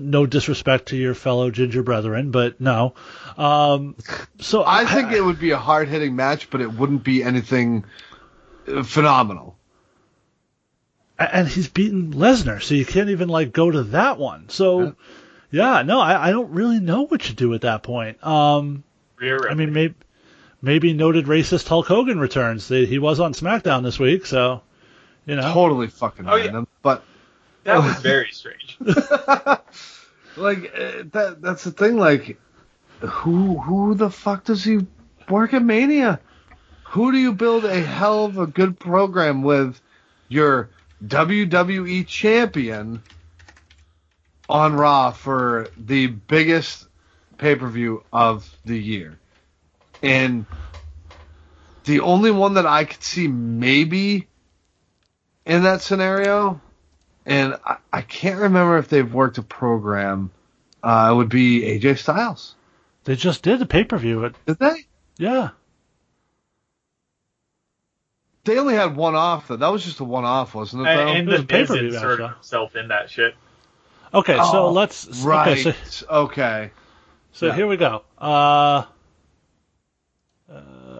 [0.00, 2.94] no disrespect to your fellow ginger brethren, but no.
[3.38, 3.94] Um,
[4.40, 7.84] so I think it would be a hard hitting match, but it wouldn't be anything
[8.66, 9.56] uh, phenomenal.
[11.16, 14.48] and he's beaten Lesnar, so you can't even like go to that one.
[14.48, 14.96] So
[15.52, 18.24] yeah, no, I, I don't really know what you do at that point.
[18.26, 18.82] Um,
[19.16, 19.94] Rhea I mean, maybe
[20.64, 22.68] maybe noted racist Hulk Hogan returns.
[22.68, 24.62] He was on SmackDown this week, so
[25.26, 25.52] you know.
[25.52, 26.44] Totally fucking Oh, yeah.
[26.46, 26.66] random.
[26.82, 27.04] But
[27.64, 28.76] that was very strange.
[30.36, 31.96] like uh, that that's the thing.
[31.96, 32.38] Like
[33.00, 34.86] who who the fuck does he
[35.28, 36.20] work at Mania?
[36.88, 39.80] Who do you build a hell of a good program with
[40.28, 40.70] your
[41.04, 43.02] WWE champion
[44.48, 46.86] on Raw for the biggest
[47.38, 49.18] pay per view of the year?
[50.04, 50.46] And
[51.84, 54.28] the only one that I could see maybe
[55.46, 56.60] in that scenario,
[57.26, 60.30] and I, I can't remember if they've worked a program,
[60.82, 62.54] uh, would be AJ Styles.
[63.04, 64.30] They just did the pay per view.
[64.46, 64.76] Did they?
[65.18, 65.50] Yeah.
[68.44, 69.56] They only had one off though.
[69.56, 70.90] That was just a one off, wasn't it?
[70.90, 71.12] and Though?
[71.12, 72.28] and It the a pay-per-view Miz inserted though.
[72.34, 73.34] himself in that shit.
[74.12, 75.06] Okay, so Oh, let's.
[75.24, 75.66] right.
[75.66, 76.70] Okay, so, okay.
[77.32, 77.54] so Yeah.
[77.56, 78.02] here we go.
[78.18, 78.84] Uh,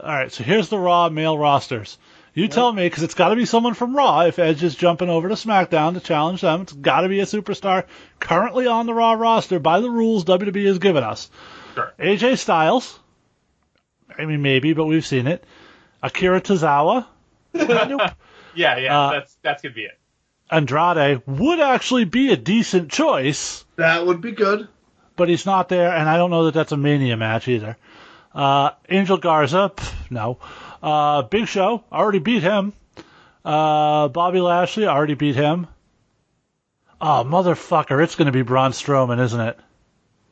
[0.02, 1.98] all right, so here's the Raw male rosters.
[2.34, 4.22] You tell me, because it's got to be someone from Raw.
[4.22, 7.24] If Edge is jumping over to SmackDown to challenge them, it's got to be a
[7.26, 7.84] superstar
[8.18, 11.30] currently on the Raw roster by the rules WWE has given us.
[11.74, 11.92] Sure.
[11.98, 12.98] AJ Styles.
[14.18, 15.44] I mean, maybe, but we've seen it.
[16.02, 17.06] Akira Tozawa.
[17.54, 18.00] nope.
[18.56, 19.98] Yeah, yeah, Uh, that's that's gonna be it.
[20.50, 24.68] Andrade would actually be a decent choice, That would be good.
[25.16, 27.76] but he's not there, and I don't know that that's a Mania match either.
[28.35, 30.39] Uh, Angel Garza, pff, no.
[30.82, 32.73] Uh, Big Show, already beat him.
[33.44, 35.66] Uh, Bobby Lashley, already beat him.
[37.01, 39.59] Oh, motherfucker, it's going to be Braun Strowman, isn't it?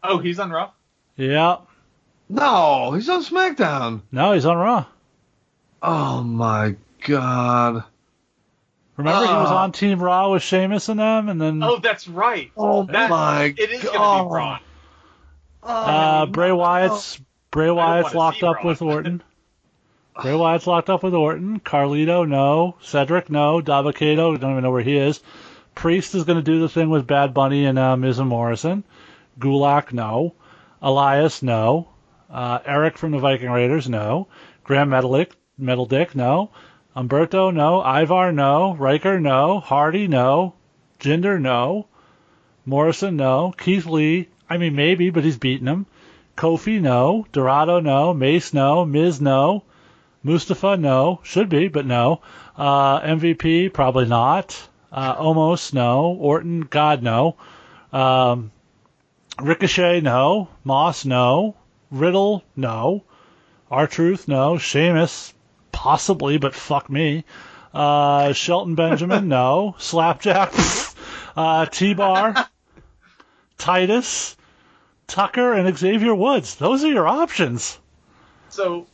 [0.03, 0.71] Oh, he's on Raw.
[1.17, 1.59] Yeah.
[2.29, 4.01] No, he's on SmackDown.
[4.11, 4.87] No, he's on Raw.
[5.83, 6.77] Oh my
[7.07, 7.85] god.
[8.97, 9.57] Remember, he was Oh.
[9.57, 12.51] on Team Raw with Sheamus and them, and then Oh, that's right.
[12.57, 13.93] Oh That- my It is god.
[13.95, 14.59] gonna be Braun.
[15.63, 17.21] Uh, Bray Wyatt's
[17.53, 19.23] Bray Wyatt's locked up with Orton.
[20.23, 21.61] Bray Wyatt's locked up with Orton.
[21.61, 22.77] Carlito, no.
[22.81, 23.61] Cedric, no.
[23.61, 25.21] Dabba-Kato, don't even know where he is.
[25.75, 28.85] Priest is going to do the thing with Bad Bunny and uh, Miz and Morrison.
[29.39, 30.35] Gulak, no.
[30.81, 31.89] Elias, no.
[32.31, 34.29] Uh, Eric from the Viking Raiders, no.
[34.65, 36.53] Gran Metalik, Metal Dick, no.
[36.97, 37.83] Humberto, no.
[37.83, 38.75] Ivar, no.
[38.75, 39.61] Ryker, no.
[39.61, 40.55] Hardy, no.
[41.01, 41.87] Jinder, no.
[42.65, 43.53] Morrison, no.
[43.59, 45.85] Keith Lee, I mean, maybe, but he's beaten him.
[46.43, 47.25] Kofi, no.
[47.31, 48.13] Dorado, no.
[48.13, 48.85] Mace, no.
[48.85, 49.63] Miz, no.
[50.25, 51.21] Mustafa, no.
[51.23, 52.21] Should be, but no.
[52.57, 54.69] Uh, MVP, probably not.
[54.91, 56.07] Uh, Omos, no.
[56.19, 57.37] Orton, God, no.
[57.93, 58.51] Um,
[59.41, 60.49] Ricochet, no.
[60.65, 61.55] Moss, no.
[61.93, 63.05] Riddle, no.
[63.71, 64.59] R Truth, no.
[64.59, 65.33] Sheamus,
[65.71, 67.23] possibly, but fuck me.
[67.73, 69.77] Uh, Shelton Benjamin, no.
[69.79, 70.53] Slapjack,
[71.37, 72.49] uh, T Bar,
[73.59, 74.37] Titus,
[75.13, 76.57] Tucker, and Xavier Woods.
[76.57, 77.79] Those are your options.
[78.49, 78.87] So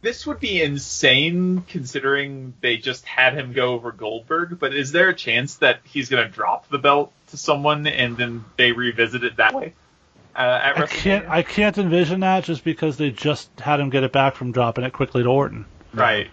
[0.00, 5.10] this would be insane considering they just had him go over Goldberg, but is there
[5.10, 9.24] a chance that he's going to drop the belt to someone and then they revisit
[9.24, 9.74] it that way?
[10.34, 11.28] Uh, at I can't.
[11.28, 14.84] I can't envision that just because they just had him get it back from dropping
[14.84, 15.66] it quickly to Orton.
[15.92, 16.30] Right.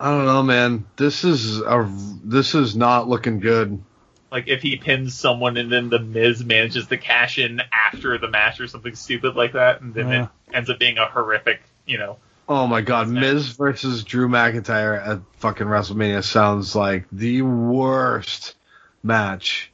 [0.00, 0.86] I don't know, man.
[0.96, 1.88] This is a
[2.24, 3.82] this is not looking good.
[4.30, 8.28] Like if he pins someone and then the Miz manages to cash in after the
[8.28, 10.22] match or something stupid like that, and then Yeah.
[10.24, 12.16] it ends up being a horrific, you know,
[12.48, 18.56] Oh my god, Miz versus Drew McIntyre at fucking WrestleMania sounds like the worst
[19.04, 19.70] match.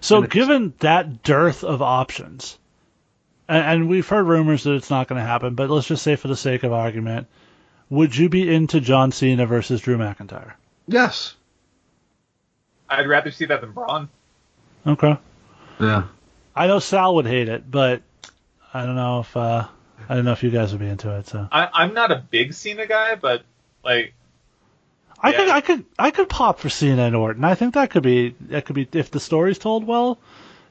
[0.00, 2.58] So, And given that dearth of options,
[3.48, 6.16] and, and we've heard rumors that it's not going to happen, but let's just say
[6.16, 7.28] for the sake of argument,
[7.88, 10.54] would you be into John Cena versus Drew McIntyre?
[10.88, 11.34] Yes.
[12.88, 14.08] I'd rather see that than Braun.
[14.86, 15.16] Okay.
[15.80, 16.04] Yeah.
[16.54, 18.02] I know Sal would hate it, but
[18.72, 19.66] I don't know if uh,
[20.08, 21.26] I don't know if you guys would be into it.
[21.26, 23.42] So I, I'm not a big Cena guy, but
[23.84, 24.14] like
[25.20, 27.44] I could, I could, I could pop for Cena and Orton.
[27.44, 30.18] I think that could be, that could be if the story's told well.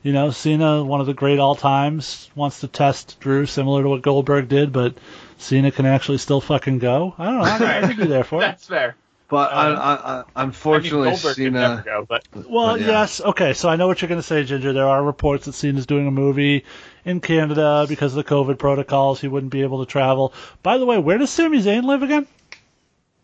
[0.04, 3.90] You know, Cena, one of the great all times, wants to test Drew, similar to
[3.90, 4.96] what Goldberg did, but
[5.38, 7.16] Cena can actually still fucking go.
[7.18, 7.44] I don't know.
[7.46, 8.42] I, could- I could be there for it.
[8.42, 8.96] that's fair.
[9.34, 11.84] But Uh, I, I, I, I unfortunately, mean, Goldberg never Cena.
[11.84, 12.86] go, but Well, Yeah.
[12.86, 13.20] yes.
[13.20, 14.74] Okay, so I know what you're going to say, Ginger.
[14.74, 16.66] There are reports that Cena's doing a movie
[17.04, 19.20] in Canada because of the COVID protocols.
[19.20, 20.36] He wouldn't be able to travel.
[20.62, 22.28] By the way, where does Sami Zayn live again?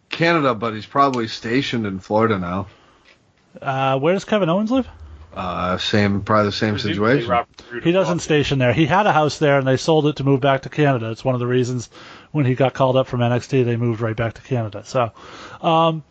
[0.09, 2.65] Canada, but he's probably stationed in Florida now.
[3.61, 4.87] Uh, where does Kevin Owens live?
[5.31, 7.31] Uh, same, probably the same situation.
[7.83, 8.73] He doesn't station there.
[8.73, 11.11] He had a house there, and they sold it to move back to Canada.
[11.11, 11.87] It's one of the reasons
[12.31, 14.83] when he got called up from NXT, they moved right back to Canada.
[14.85, 15.11] So,
[15.61, 16.03] um,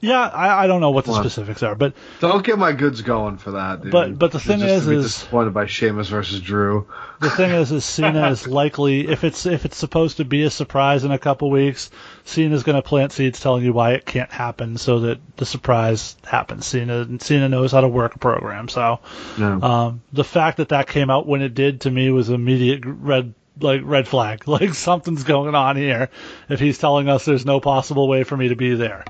[0.00, 3.00] yeah, I, I don't know what the Well, specifics are, but Don't get my goods
[3.00, 3.90] going for that, dude.
[3.92, 6.86] But- but the thing is- is- disappointed by Sheamus versus Drew.
[7.20, 10.50] the thing is, is Cena is likely if it's if it's supposed to be a
[10.50, 11.90] surprise in a couple weeks,
[12.24, 16.16] Cena's going to plant seeds telling you why it can't happen, so that the surprise
[16.26, 16.66] happens.
[16.66, 19.00] Cena Cena knows how to work a program, so.
[19.38, 19.62] No.
[19.62, 23.32] Um, the fact that that came out when it did to me was immediate red
[23.60, 24.44] like red flag.
[24.48, 26.10] Like something's going on here.
[26.48, 29.04] If he's telling us there's no possible way for me to be there.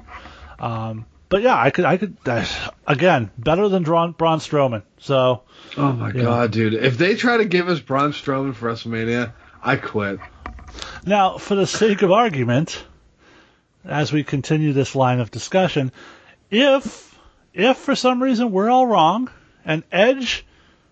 [0.58, 2.46] Um, but yeah, I could I could uh,
[2.86, 4.82] again better than Braun, Braun Strowman.
[4.98, 5.42] So
[5.76, 6.22] oh my yeah.
[6.22, 6.74] god, dude!
[6.74, 10.20] If they try to give us Braun Strowman for WrestleMania, I quit.
[11.04, 12.84] now, for the sake of argument,
[13.84, 15.92] as we continue this line of discussion,
[16.50, 17.18] if
[17.52, 19.30] if for some reason we're all wrong
[19.64, 20.46] and Edge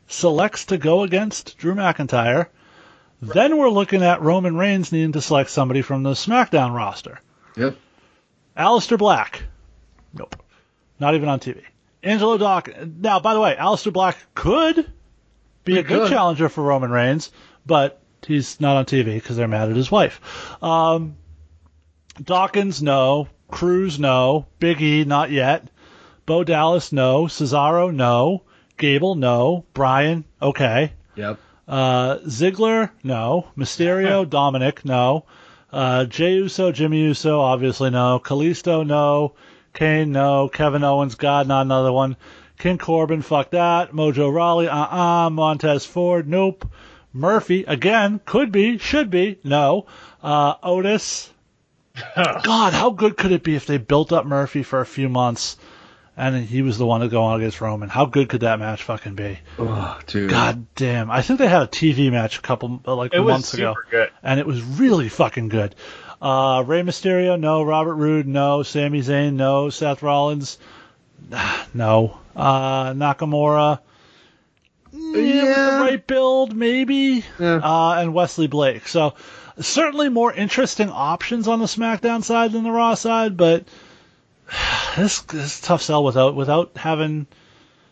[0.08, 2.48] selects to go against Drew McIntyre,
[3.22, 7.20] then we're looking at Roman Reigns needing to select somebody from the SmackDown roster.
[7.56, 7.76] Yep.
[8.56, 9.42] Aleister Black.
[10.12, 10.36] Nope.
[10.98, 11.62] Not even on TV.
[12.02, 12.96] Angelo Dawkins.
[13.00, 14.90] Now, by the way, Aleister Black could
[15.64, 16.10] be He a good could.
[16.10, 17.30] challenger for Roman Reigns,
[17.64, 20.20] but he's not on TV because they're mad at his wife.
[20.62, 21.16] Um,
[22.22, 23.28] Dawkins, no.
[23.50, 24.46] Crews, no.
[24.58, 25.68] Big E, not yet.
[26.26, 27.24] Bo Dallas, no.
[27.26, 28.42] Cesaro, no.
[28.76, 29.64] Gable, no.
[29.74, 30.92] Bryan, okay.
[31.14, 31.38] Yep.
[31.66, 33.48] Uh, Ziggler, no.
[33.56, 35.24] Mysterio, Dominik, no.
[35.72, 38.20] Uh, Jey Uso, Jimmy Uso, obviously no.
[38.22, 39.34] Kalisto, no.
[39.72, 40.48] Kane, no.
[40.48, 42.16] Kevin Owens, God, not another one.
[42.58, 43.92] King Corbin, fuck that.
[43.92, 45.30] Mojo Rawley, uh-uh.
[45.30, 46.68] Montez Ford, nope.
[47.12, 49.86] Murphy, again, could be, should be, no.
[50.22, 51.30] Uh, Otis.
[52.16, 55.58] God, how good could it be if they built up Murphy for a few months
[56.22, 57.88] and he was the one to go on against Roman?
[57.88, 59.38] How good could that match fucking be?
[59.58, 60.30] Oh, dude.
[60.30, 61.10] God damn!
[61.10, 63.62] I think they had a TV match a couple uh, like It was months super
[63.70, 64.10] ago, good.
[64.22, 65.74] and it was really fucking good.
[66.20, 67.62] Uh, Rey Mysterio, no.
[67.64, 68.62] Robert Roode, no.
[68.62, 69.70] Sami Zayn, no.
[69.70, 70.58] Seth Rollins,
[71.74, 72.18] no.
[72.36, 73.80] Uh, Nakamura,
[74.92, 77.24] yeah, with the right build, maybe.
[77.38, 77.56] Yeah.
[77.62, 78.86] Uh, and Wesley Blake.
[78.88, 79.14] So
[79.60, 83.64] certainly more interesting options on the SmackDown side than the Raw side, but
[84.96, 87.26] this, this is tough sell without without having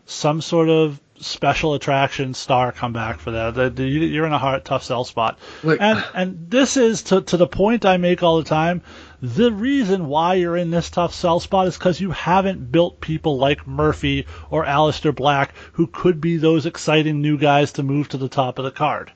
[0.07, 3.55] some sort of special attraction star come back for that.
[3.55, 5.39] The- the- you- You're in a hard, tough sell spot.
[5.62, 8.82] Like- and and this is to to the point I make all the time.
[9.23, 13.37] The reason why you're in this tough sell spot is because you haven't built people
[13.39, 18.16] like Murphy or Aleister Black who could be those exciting new guys to move to
[18.16, 19.12] the top of the card.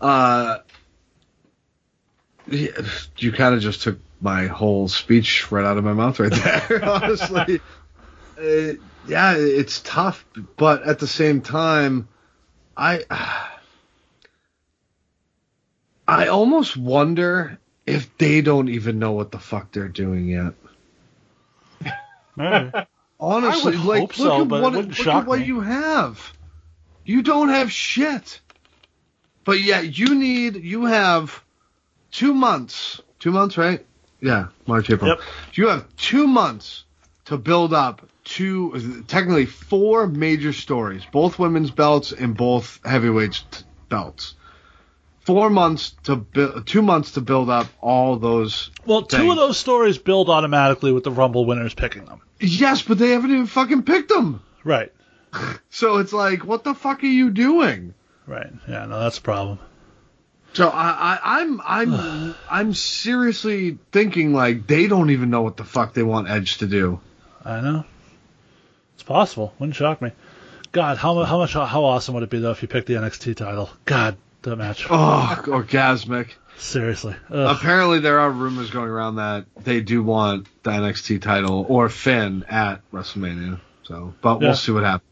[0.00, 0.58] Uh,
[2.48, 6.84] you kind of just took my whole speech right out of my mouth right there.
[6.88, 7.60] Honestly,
[8.40, 8.72] Uh,
[9.06, 10.24] yeah, it's tough,
[10.56, 12.08] but at the same time,
[12.76, 13.04] I
[16.08, 20.54] I almost wonder if they don't even know what the fuck they're doing yet.
[22.36, 22.72] Maybe.
[23.18, 26.32] Honestly, like hope look so, at but what, look shock at what you have.
[27.04, 28.40] You don't have shit.
[29.44, 31.42] But yeah, you need you have
[32.10, 33.02] two months.
[33.18, 33.84] Two months, right?
[34.20, 35.08] Yeah, March, April.
[35.08, 35.20] Yep.
[35.54, 36.84] You have two months
[37.26, 43.64] to build up two, technically four major stories, both women's belts and both heavyweight t-
[43.88, 44.34] belts.
[45.20, 48.70] Four months to build, two months to build up all those.
[48.86, 52.20] Well, two of those stories build automatically with the Rumble winners picking them.
[52.40, 54.42] Yes, but they haven't even fucking picked them.
[54.64, 54.92] Right.
[55.70, 57.94] So it's like, what the fuck are you doing?
[58.26, 58.52] Right.
[58.68, 59.60] Yeah, no, that's a problem.
[60.52, 65.64] So I, I, I'm I'm I'm seriously thinking like they don't even know what the
[65.64, 67.00] fuck they want Edge to do.
[67.44, 67.84] I know.
[68.94, 69.54] It's possible.
[69.58, 70.12] Wouldn't shock me.
[70.72, 73.36] God, how how much how awesome would it be though if you picked the NXT
[73.36, 73.70] title?
[73.84, 74.86] God, that match.
[74.90, 76.30] Oh, orgasmic.
[76.58, 77.16] Seriously.
[77.30, 77.56] Ugh.
[77.56, 82.44] Apparently, there are rumors going around that they do want the NXT title or Finn
[82.48, 83.58] at WrestleMania.
[83.84, 84.48] So, but Yeah.
[84.48, 85.06] we'll see what happens.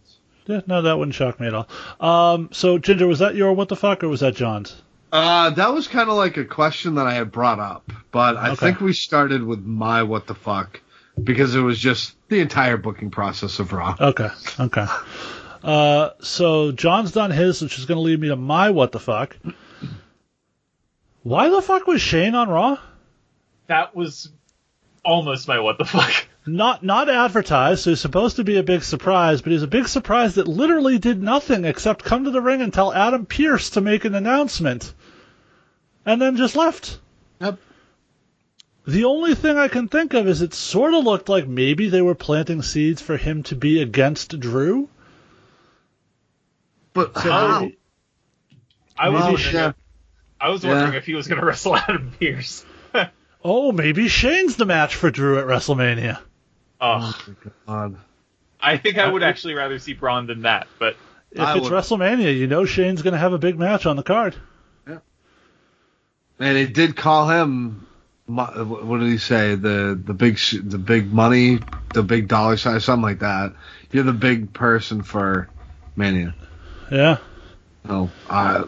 [0.47, 1.69] Yeah, no, that wouldn't shock me at all.
[2.01, 4.74] Um, so Ginger, was that your what the fuck or was that John's?
[5.10, 8.51] Uh, that was kind of like a question that I had brought up, but I
[8.51, 8.66] Okay.
[8.66, 10.80] think we started with my what the fuck
[11.22, 13.97] because it was just the entire booking process of Raw.
[13.98, 14.28] Okay,
[14.60, 14.86] okay.
[15.64, 19.01] Uh, so John's done his, which is going to lead me to my what the
[19.01, 19.36] fuck.
[21.22, 22.78] Why the fuck was Shane on Raw?
[23.66, 24.30] That was
[25.05, 26.26] almost my what the fuck.
[26.47, 29.86] Not not advertised, so he's supposed to be a big surprise, but he's a big
[29.89, 33.80] surprise that literally did nothing except come to the ring and tell Adam Pearce to
[33.82, 34.94] make an announcement,
[36.09, 36.98] and then just left.
[37.40, 37.59] Yep.
[38.86, 42.01] The only thing I can think of is it sort of looked like maybe they
[42.01, 44.89] were planting seeds for him to be against Drew.
[46.94, 47.60] But So how?
[47.60, 47.78] maybe-
[48.98, 49.55] I was Well, wondering.
[49.55, 49.68] yeah.
[49.68, 49.74] If,
[50.40, 50.93] I was Yeah.
[50.94, 52.64] if he was going to wrestle Adam Pearce.
[53.44, 56.18] oh, maybe Shane's the match for Drew at WrestleMania.
[56.80, 57.97] Oh, oh God.
[58.60, 60.97] I think I would actually rather see Braun than that, but
[61.30, 63.97] If I it's would- WrestleMania, you know Shane's going to have a big match on
[63.97, 64.35] the card.
[66.39, 67.86] And it did call him.
[68.27, 69.55] What did he say?
[69.55, 71.60] The the big the big money,
[71.94, 73.55] the big dollar sign, something like that.
[73.90, 75.48] You're the big person for
[75.97, 76.35] Mania.
[76.90, 77.19] Yeah.
[77.89, 78.65] Oh, I,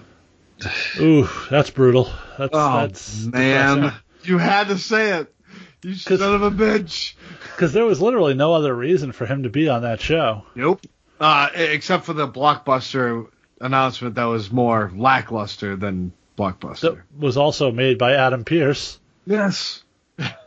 [0.98, 2.10] Ooh, that's brutal.
[2.38, 3.92] That's oh that's man,
[4.22, 5.34] you had to say it.
[5.82, 7.14] You son of a bitch.
[7.54, 10.44] because there was literally no other reason for him to be on that show.
[10.54, 10.82] Nope.
[11.18, 13.28] Uh, except for the blockbuster
[13.60, 16.80] announcement that was more lackluster than blockbuster.
[16.80, 18.98] That was also made by Adam Pearce.
[19.26, 19.82] yes.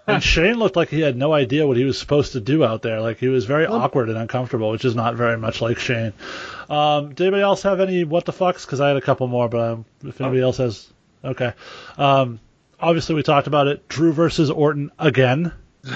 [0.06, 2.82] And Shane looked like he had no idea what he was supposed to do out
[2.82, 3.02] there.
[3.02, 6.14] Like he was very awkward and uncomfortable, which is not very much like Shane.
[6.70, 8.66] Um, did anybody else have any what the fucks?
[8.66, 10.92] Because I had a couple more, but um, if anybody else has,
[11.24, 11.54] okay.
[11.98, 12.40] Um,
[12.80, 13.88] obviously, we talked about it.
[13.88, 15.54] Drew versus Orton again.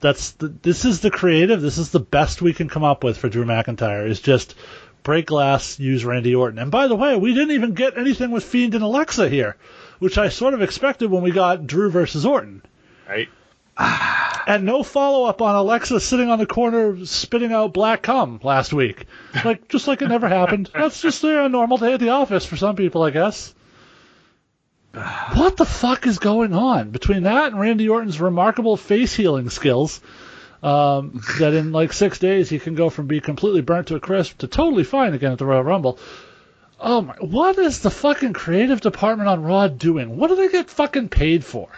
[0.00, 1.60] That's the, this is the creative.
[1.60, 4.08] This is the best we can come up with for Drew McIntyre.
[4.08, 4.54] Is just
[5.02, 6.58] break glass, use Randy Orton.
[6.58, 9.56] And by the way, we didn't even get anything with Fiend and Alexa here,
[9.98, 12.62] which I sort of expected when we got Drew versus Orton.
[13.08, 13.28] right?
[13.76, 14.42] Ah.
[14.46, 18.72] And no follow up on Alexa sitting on the corner spitting out black cum last
[18.72, 19.06] week.
[19.44, 20.70] Like, just like it never happened.
[20.74, 23.54] That's just a normal day at the office for some people, I guess.
[24.92, 30.00] What the fuck is going on between that and Randy Orton's remarkable face healing skills?
[30.62, 34.00] Um, that in like six days he can go from being completely burnt to a
[34.00, 35.98] crisp to totally fine again at the Royal Rumble.
[36.78, 37.14] Oh my!
[37.14, 40.18] What is the fucking creative department on Raw doing?
[40.18, 41.68] What do they get fucking paid for?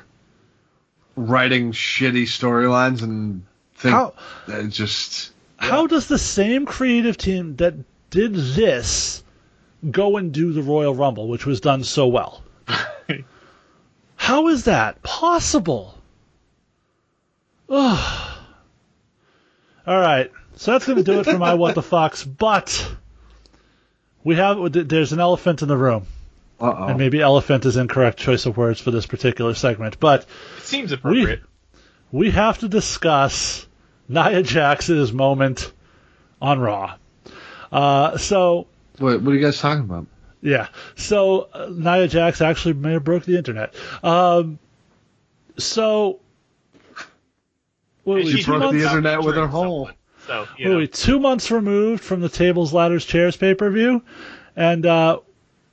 [1.15, 3.45] Writing shitty storylines and
[3.75, 4.15] think How
[4.69, 7.75] just How does the same creative team that
[8.11, 9.23] did this
[9.89, 12.43] go and do the Royal Rumble, which was done so well?
[14.17, 15.99] How is that possible?
[17.69, 18.32] Ugh.
[19.87, 22.25] All right, so that's going to do it for my what the fox.
[22.25, 22.89] But
[24.25, 26.07] we have there's an elephant in the room,
[26.61, 30.27] uh and maybe elephant is incorrect choice of words for this particular segment, but
[30.59, 31.43] It seems appropriate.
[32.13, 33.67] we have to discuss
[34.09, 35.73] Nia Jax's moment
[36.41, 36.97] on Raw.
[37.73, 38.67] Uh, so
[38.99, 40.07] What, what are you guys talking about?
[40.43, 43.75] yeah, so uh, Nia Jax actually may have broke the internet.
[44.05, 44.59] Um,
[45.59, 46.21] so
[48.05, 49.91] what And were we, She broke the internet with her hole.
[50.27, 54.03] So, you know, we, two months removed from the tables, ladders, chairs pay per view,
[54.55, 55.19] and uh,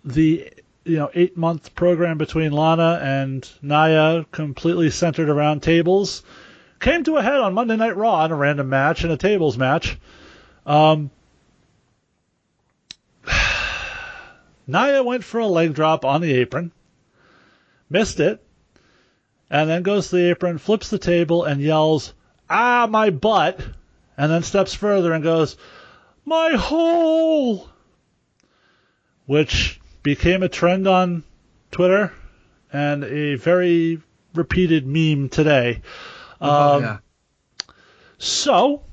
[0.04, 0.52] the
[0.86, 6.24] you know eight month program between Lana and Nia, completely centered around tables,
[6.80, 9.58] came to a head on Monday Night Raw in a random match and a tables
[9.58, 10.00] match.
[10.66, 11.12] Um,
[14.68, 16.72] Nia went for a leg drop on the apron,
[17.90, 18.44] missed it,
[19.50, 22.14] and then goes to the apron, flips the table, and yells,
[22.50, 23.60] "Ah, my butt!"
[24.18, 25.56] and then steps further and goes,
[26.26, 27.70] My hole!
[29.26, 31.24] Which became a trend on
[31.72, 32.12] Twitter
[32.74, 34.02] and a very
[34.34, 35.82] repeated meme today.
[36.42, 36.98] Oh, Um, yeah.
[38.18, 38.84] So,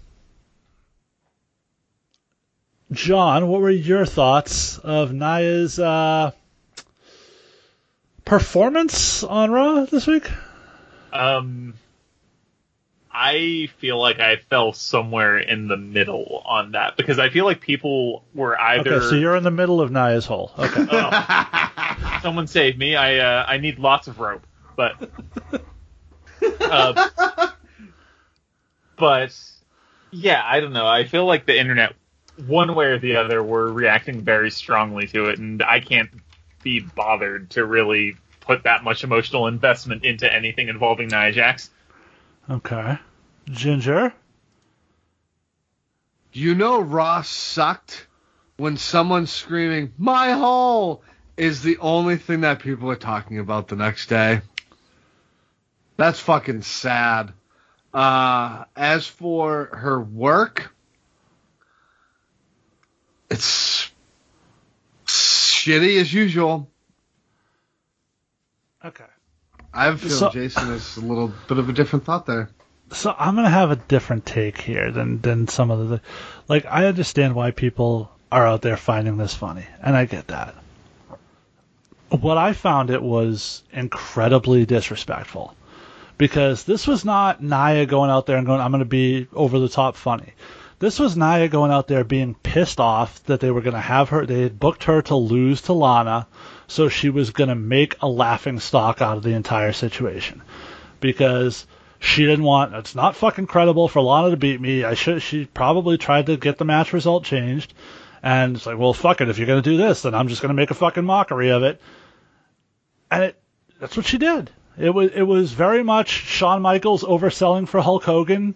[2.92, 6.30] John, what were your thoughts of Nia's uh,
[8.24, 10.30] performance on Raw this week?
[11.12, 11.74] um,
[13.18, 17.62] I feel like I fell somewhere in the middle on that because I feel like
[17.62, 20.52] people were either Okay, so you're in the middle of Nia's hole.
[20.58, 20.86] Okay.
[20.90, 22.18] Oh.
[22.22, 22.94] Someone save me.
[22.94, 24.46] I uh, I need lots of rope.
[24.76, 25.08] But
[26.60, 27.48] uh,
[28.96, 29.40] but
[30.10, 30.86] yeah, I don't know.
[30.86, 31.94] I feel like the internet,
[32.46, 36.10] one way or the other, were reacting very strongly to it, and I can't
[36.62, 41.70] be bothered to really put that much emotional investment into anything involving Nia Jax.
[42.48, 42.98] Okay.
[43.50, 44.12] Ginger?
[46.32, 48.06] You know Ross sucked
[48.56, 51.02] when someone's screaming, My hole
[51.36, 54.40] is the only thing that people are talking about the next day.
[55.96, 57.32] That's fucking sad.
[57.92, 60.72] Uh, as for her work,
[63.30, 63.90] it's
[65.06, 66.70] shitty as usual.
[68.84, 69.04] Okay.
[69.76, 72.48] I feel So- Jason is a little bit of a different thought there.
[72.92, 76.00] So I'm gonna have a different take here than than some of the,
[76.48, 80.54] like I understand why people are out there finding this funny, and I get that.
[82.10, 85.54] What I found it was incredibly disrespectful,
[86.16, 89.68] because this was not Nia going out there and going, "I'm gonna be over the
[89.68, 90.32] top funny."
[90.78, 94.24] This was Nia going out there being pissed off that they were gonna have her.
[94.24, 96.28] They had booked her to lose to Lana,
[96.66, 100.42] so she was gonna make a laughing stock out of the entire situation,
[101.00, 101.66] because
[101.98, 104.84] she didn't want it's not fucking credible for Lana to beat me.
[104.84, 107.72] I should she probably tried to get the match result changed.
[108.22, 110.54] And it's like, well fuck it, if you're gonna do this, then I'm just gonna
[110.54, 111.80] make a fucking mockery of it.
[113.10, 113.40] And it
[113.80, 114.50] that's what she did.
[114.78, 118.54] It was it was very much Shawn Michaels overselling for Hulk Hogan,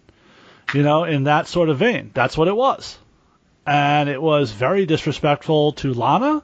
[0.74, 2.10] you know, in that sort of vein.
[2.12, 2.98] That's what it was.
[3.66, 6.42] And it was very disrespectful to Lana.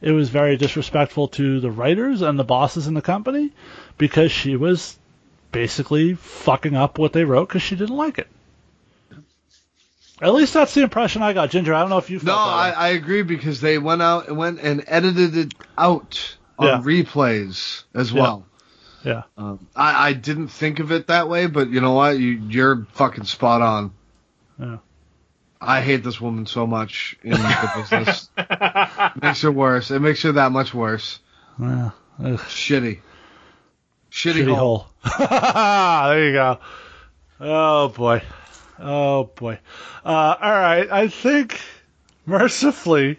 [0.00, 3.52] It was very disrespectful to the writers and the bosses in the company
[3.96, 4.96] because she was
[5.50, 8.28] basically fucking up what they wrote because she didn't like it.
[10.20, 11.72] At least that's the impression I got, Ginger.
[11.74, 12.70] I don't know if you felt No, I.
[12.70, 16.80] I agree because they went out and went and edited it out on Yeah.
[16.82, 18.20] replays as Yeah.
[18.20, 18.46] well.
[19.04, 19.22] yeah.
[19.36, 22.18] Um, I, I didn't think of it that way, but you know what?
[22.18, 23.92] You, you're fucking spot on.
[24.58, 24.78] Yeah.
[25.60, 28.28] I hate this woman so much in the business.
[28.36, 29.90] It makes her worse.
[29.90, 31.18] It makes her that much worse.
[31.60, 31.90] yeah.
[32.22, 32.38] Ugh.
[32.40, 33.00] Shitty.
[34.10, 34.86] Shitty, Shitty hole.
[35.02, 36.08] hole.
[36.10, 36.58] there you go.
[37.40, 38.22] Oh boy.
[38.78, 39.58] Oh boy.
[40.04, 40.88] Uh, all right.
[40.90, 41.60] I think
[42.26, 43.18] mercifully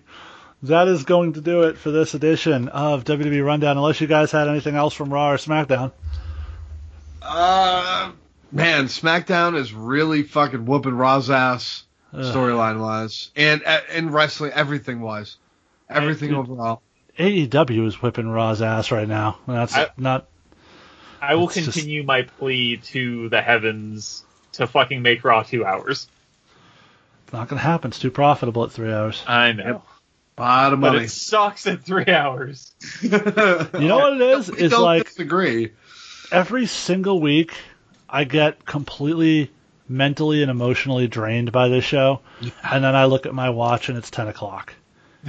[0.63, 3.77] that is going to do it for this edition of WWE Rundown.
[3.77, 5.91] Unless you guys had anything else from Raw or SmackDown.
[7.21, 8.11] Uh,
[8.51, 11.83] man, SmackDown is really fucking whooping Raw's ass.
[12.13, 15.37] Storyline wise and uh, in wrestling, everything wise,
[15.89, 16.37] everything dude.
[16.39, 16.81] overall.
[17.17, 19.37] AEW is whipping Raw's ass right now.
[19.47, 20.27] That's I- not.
[21.21, 24.23] I will It's just- continue my plea to the heavens
[24.53, 26.07] to fucking make Raw two hours.
[27.33, 27.89] Not going to happen.
[27.89, 29.21] It's too profitable at three hours.
[29.27, 29.83] I know,
[30.37, 31.05] Lot of but money.
[31.05, 32.71] it sucks at three hours.
[33.01, 34.49] you You know what it is?
[34.51, 35.73] We It's don't like disagree.
[36.31, 37.53] every single week
[38.09, 39.51] I get completely
[39.89, 42.21] mentally and emotionally drained by this show,
[42.63, 44.73] and then I look at my watch and it's ten o'clock,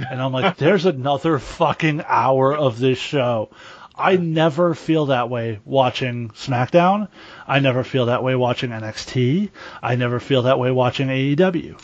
[0.09, 3.49] and I'm like, "There's another fucking hour of this show."
[3.93, 7.09] I never feel that way watching SmackDown.
[7.47, 9.49] I never feel that way watching NXT.
[9.83, 11.75] I never feel that way watching AEW.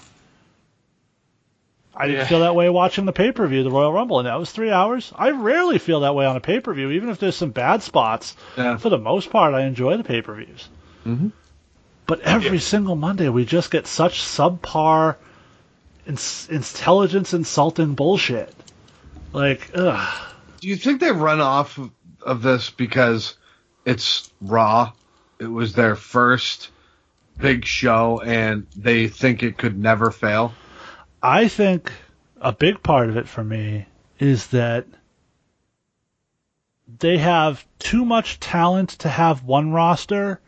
[1.95, 2.25] I didn't Yeah.
[2.27, 4.71] feel that way watching the pay per view, the Royal Rumble, and that was three
[4.71, 5.11] hours.
[5.17, 7.81] I rarely feel that way on a pay per view, even if there's some bad
[7.81, 8.35] spots.
[8.55, 8.77] Yeah.
[8.77, 10.69] For the most part, I enjoy the pay per views.
[11.05, 11.31] Mhm.
[12.07, 15.17] But every single Monday, we just get such subpar,
[16.07, 18.55] ins- intelligence insulting bullshit.
[19.33, 20.33] Like, ugh.
[20.61, 23.35] Do you think they run off of, of this because
[23.85, 24.93] it's Raw?
[25.37, 26.69] It was their first
[27.37, 30.53] big show, and they think it could never fail.
[31.21, 31.91] I think
[32.39, 33.85] a big part of it for me
[34.17, 34.85] is that
[36.99, 40.39] they have too much talent to have one roster,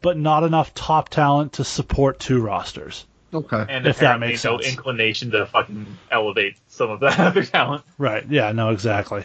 [0.00, 3.06] but not enough top talent to support two rosters.
[3.32, 3.64] Okay.
[3.68, 4.72] And If that apparently makes no sense.
[4.74, 7.84] inclination to fucking elevate some of that other talent.
[7.98, 8.24] Right.
[8.28, 8.52] Yeah.
[8.52, 8.70] No.
[8.70, 9.24] Exactly.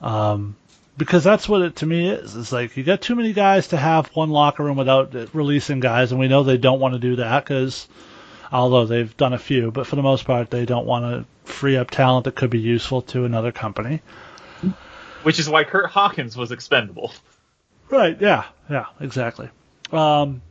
[0.00, 0.54] Um,
[0.96, 2.36] because that's what it to me is.
[2.36, 6.10] It's like you got too many guys to have one locker room without releasing guys,
[6.12, 7.88] and we know they don't want to do that because,
[8.52, 11.76] although they've done a few, but for the most part, they don't want to free
[11.76, 14.00] up talent that could be useful to another company.
[15.22, 17.12] Which is why Curt Hawkins was expendable.
[17.90, 18.20] Right.
[18.20, 18.44] Yeah.
[18.70, 18.86] Yeah.
[19.00, 19.48] Exactly.
[19.92, 20.42] Um,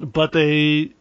[0.00, 0.92] but they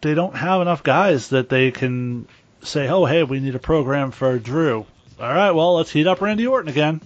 [0.00, 2.26] they don't have enough guys that they can
[2.62, 4.86] say, "Oh, hey, we need a program for Drew."
[5.20, 5.50] All right.
[5.50, 7.00] Well, let's heat up Randy Orton again.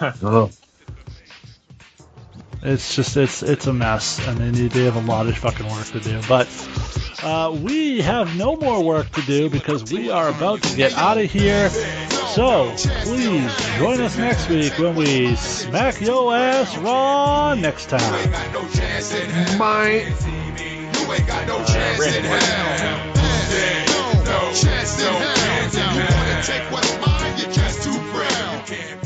[0.00, 0.50] Ugh.
[2.62, 5.66] It's just it's it's a mess, and they need they have a lot of fucking
[5.66, 6.20] work to do.
[6.28, 6.48] But
[7.22, 11.18] Uh, we have no more work to do because we are about to get out
[11.18, 11.70] of here.
[11.70, 12.72] So
[13.04, 18.00] please join us next week when we smack yo ass raw next time.
[18.00, 20.04] You ain't got no chance in my
[28.68, 29.05] You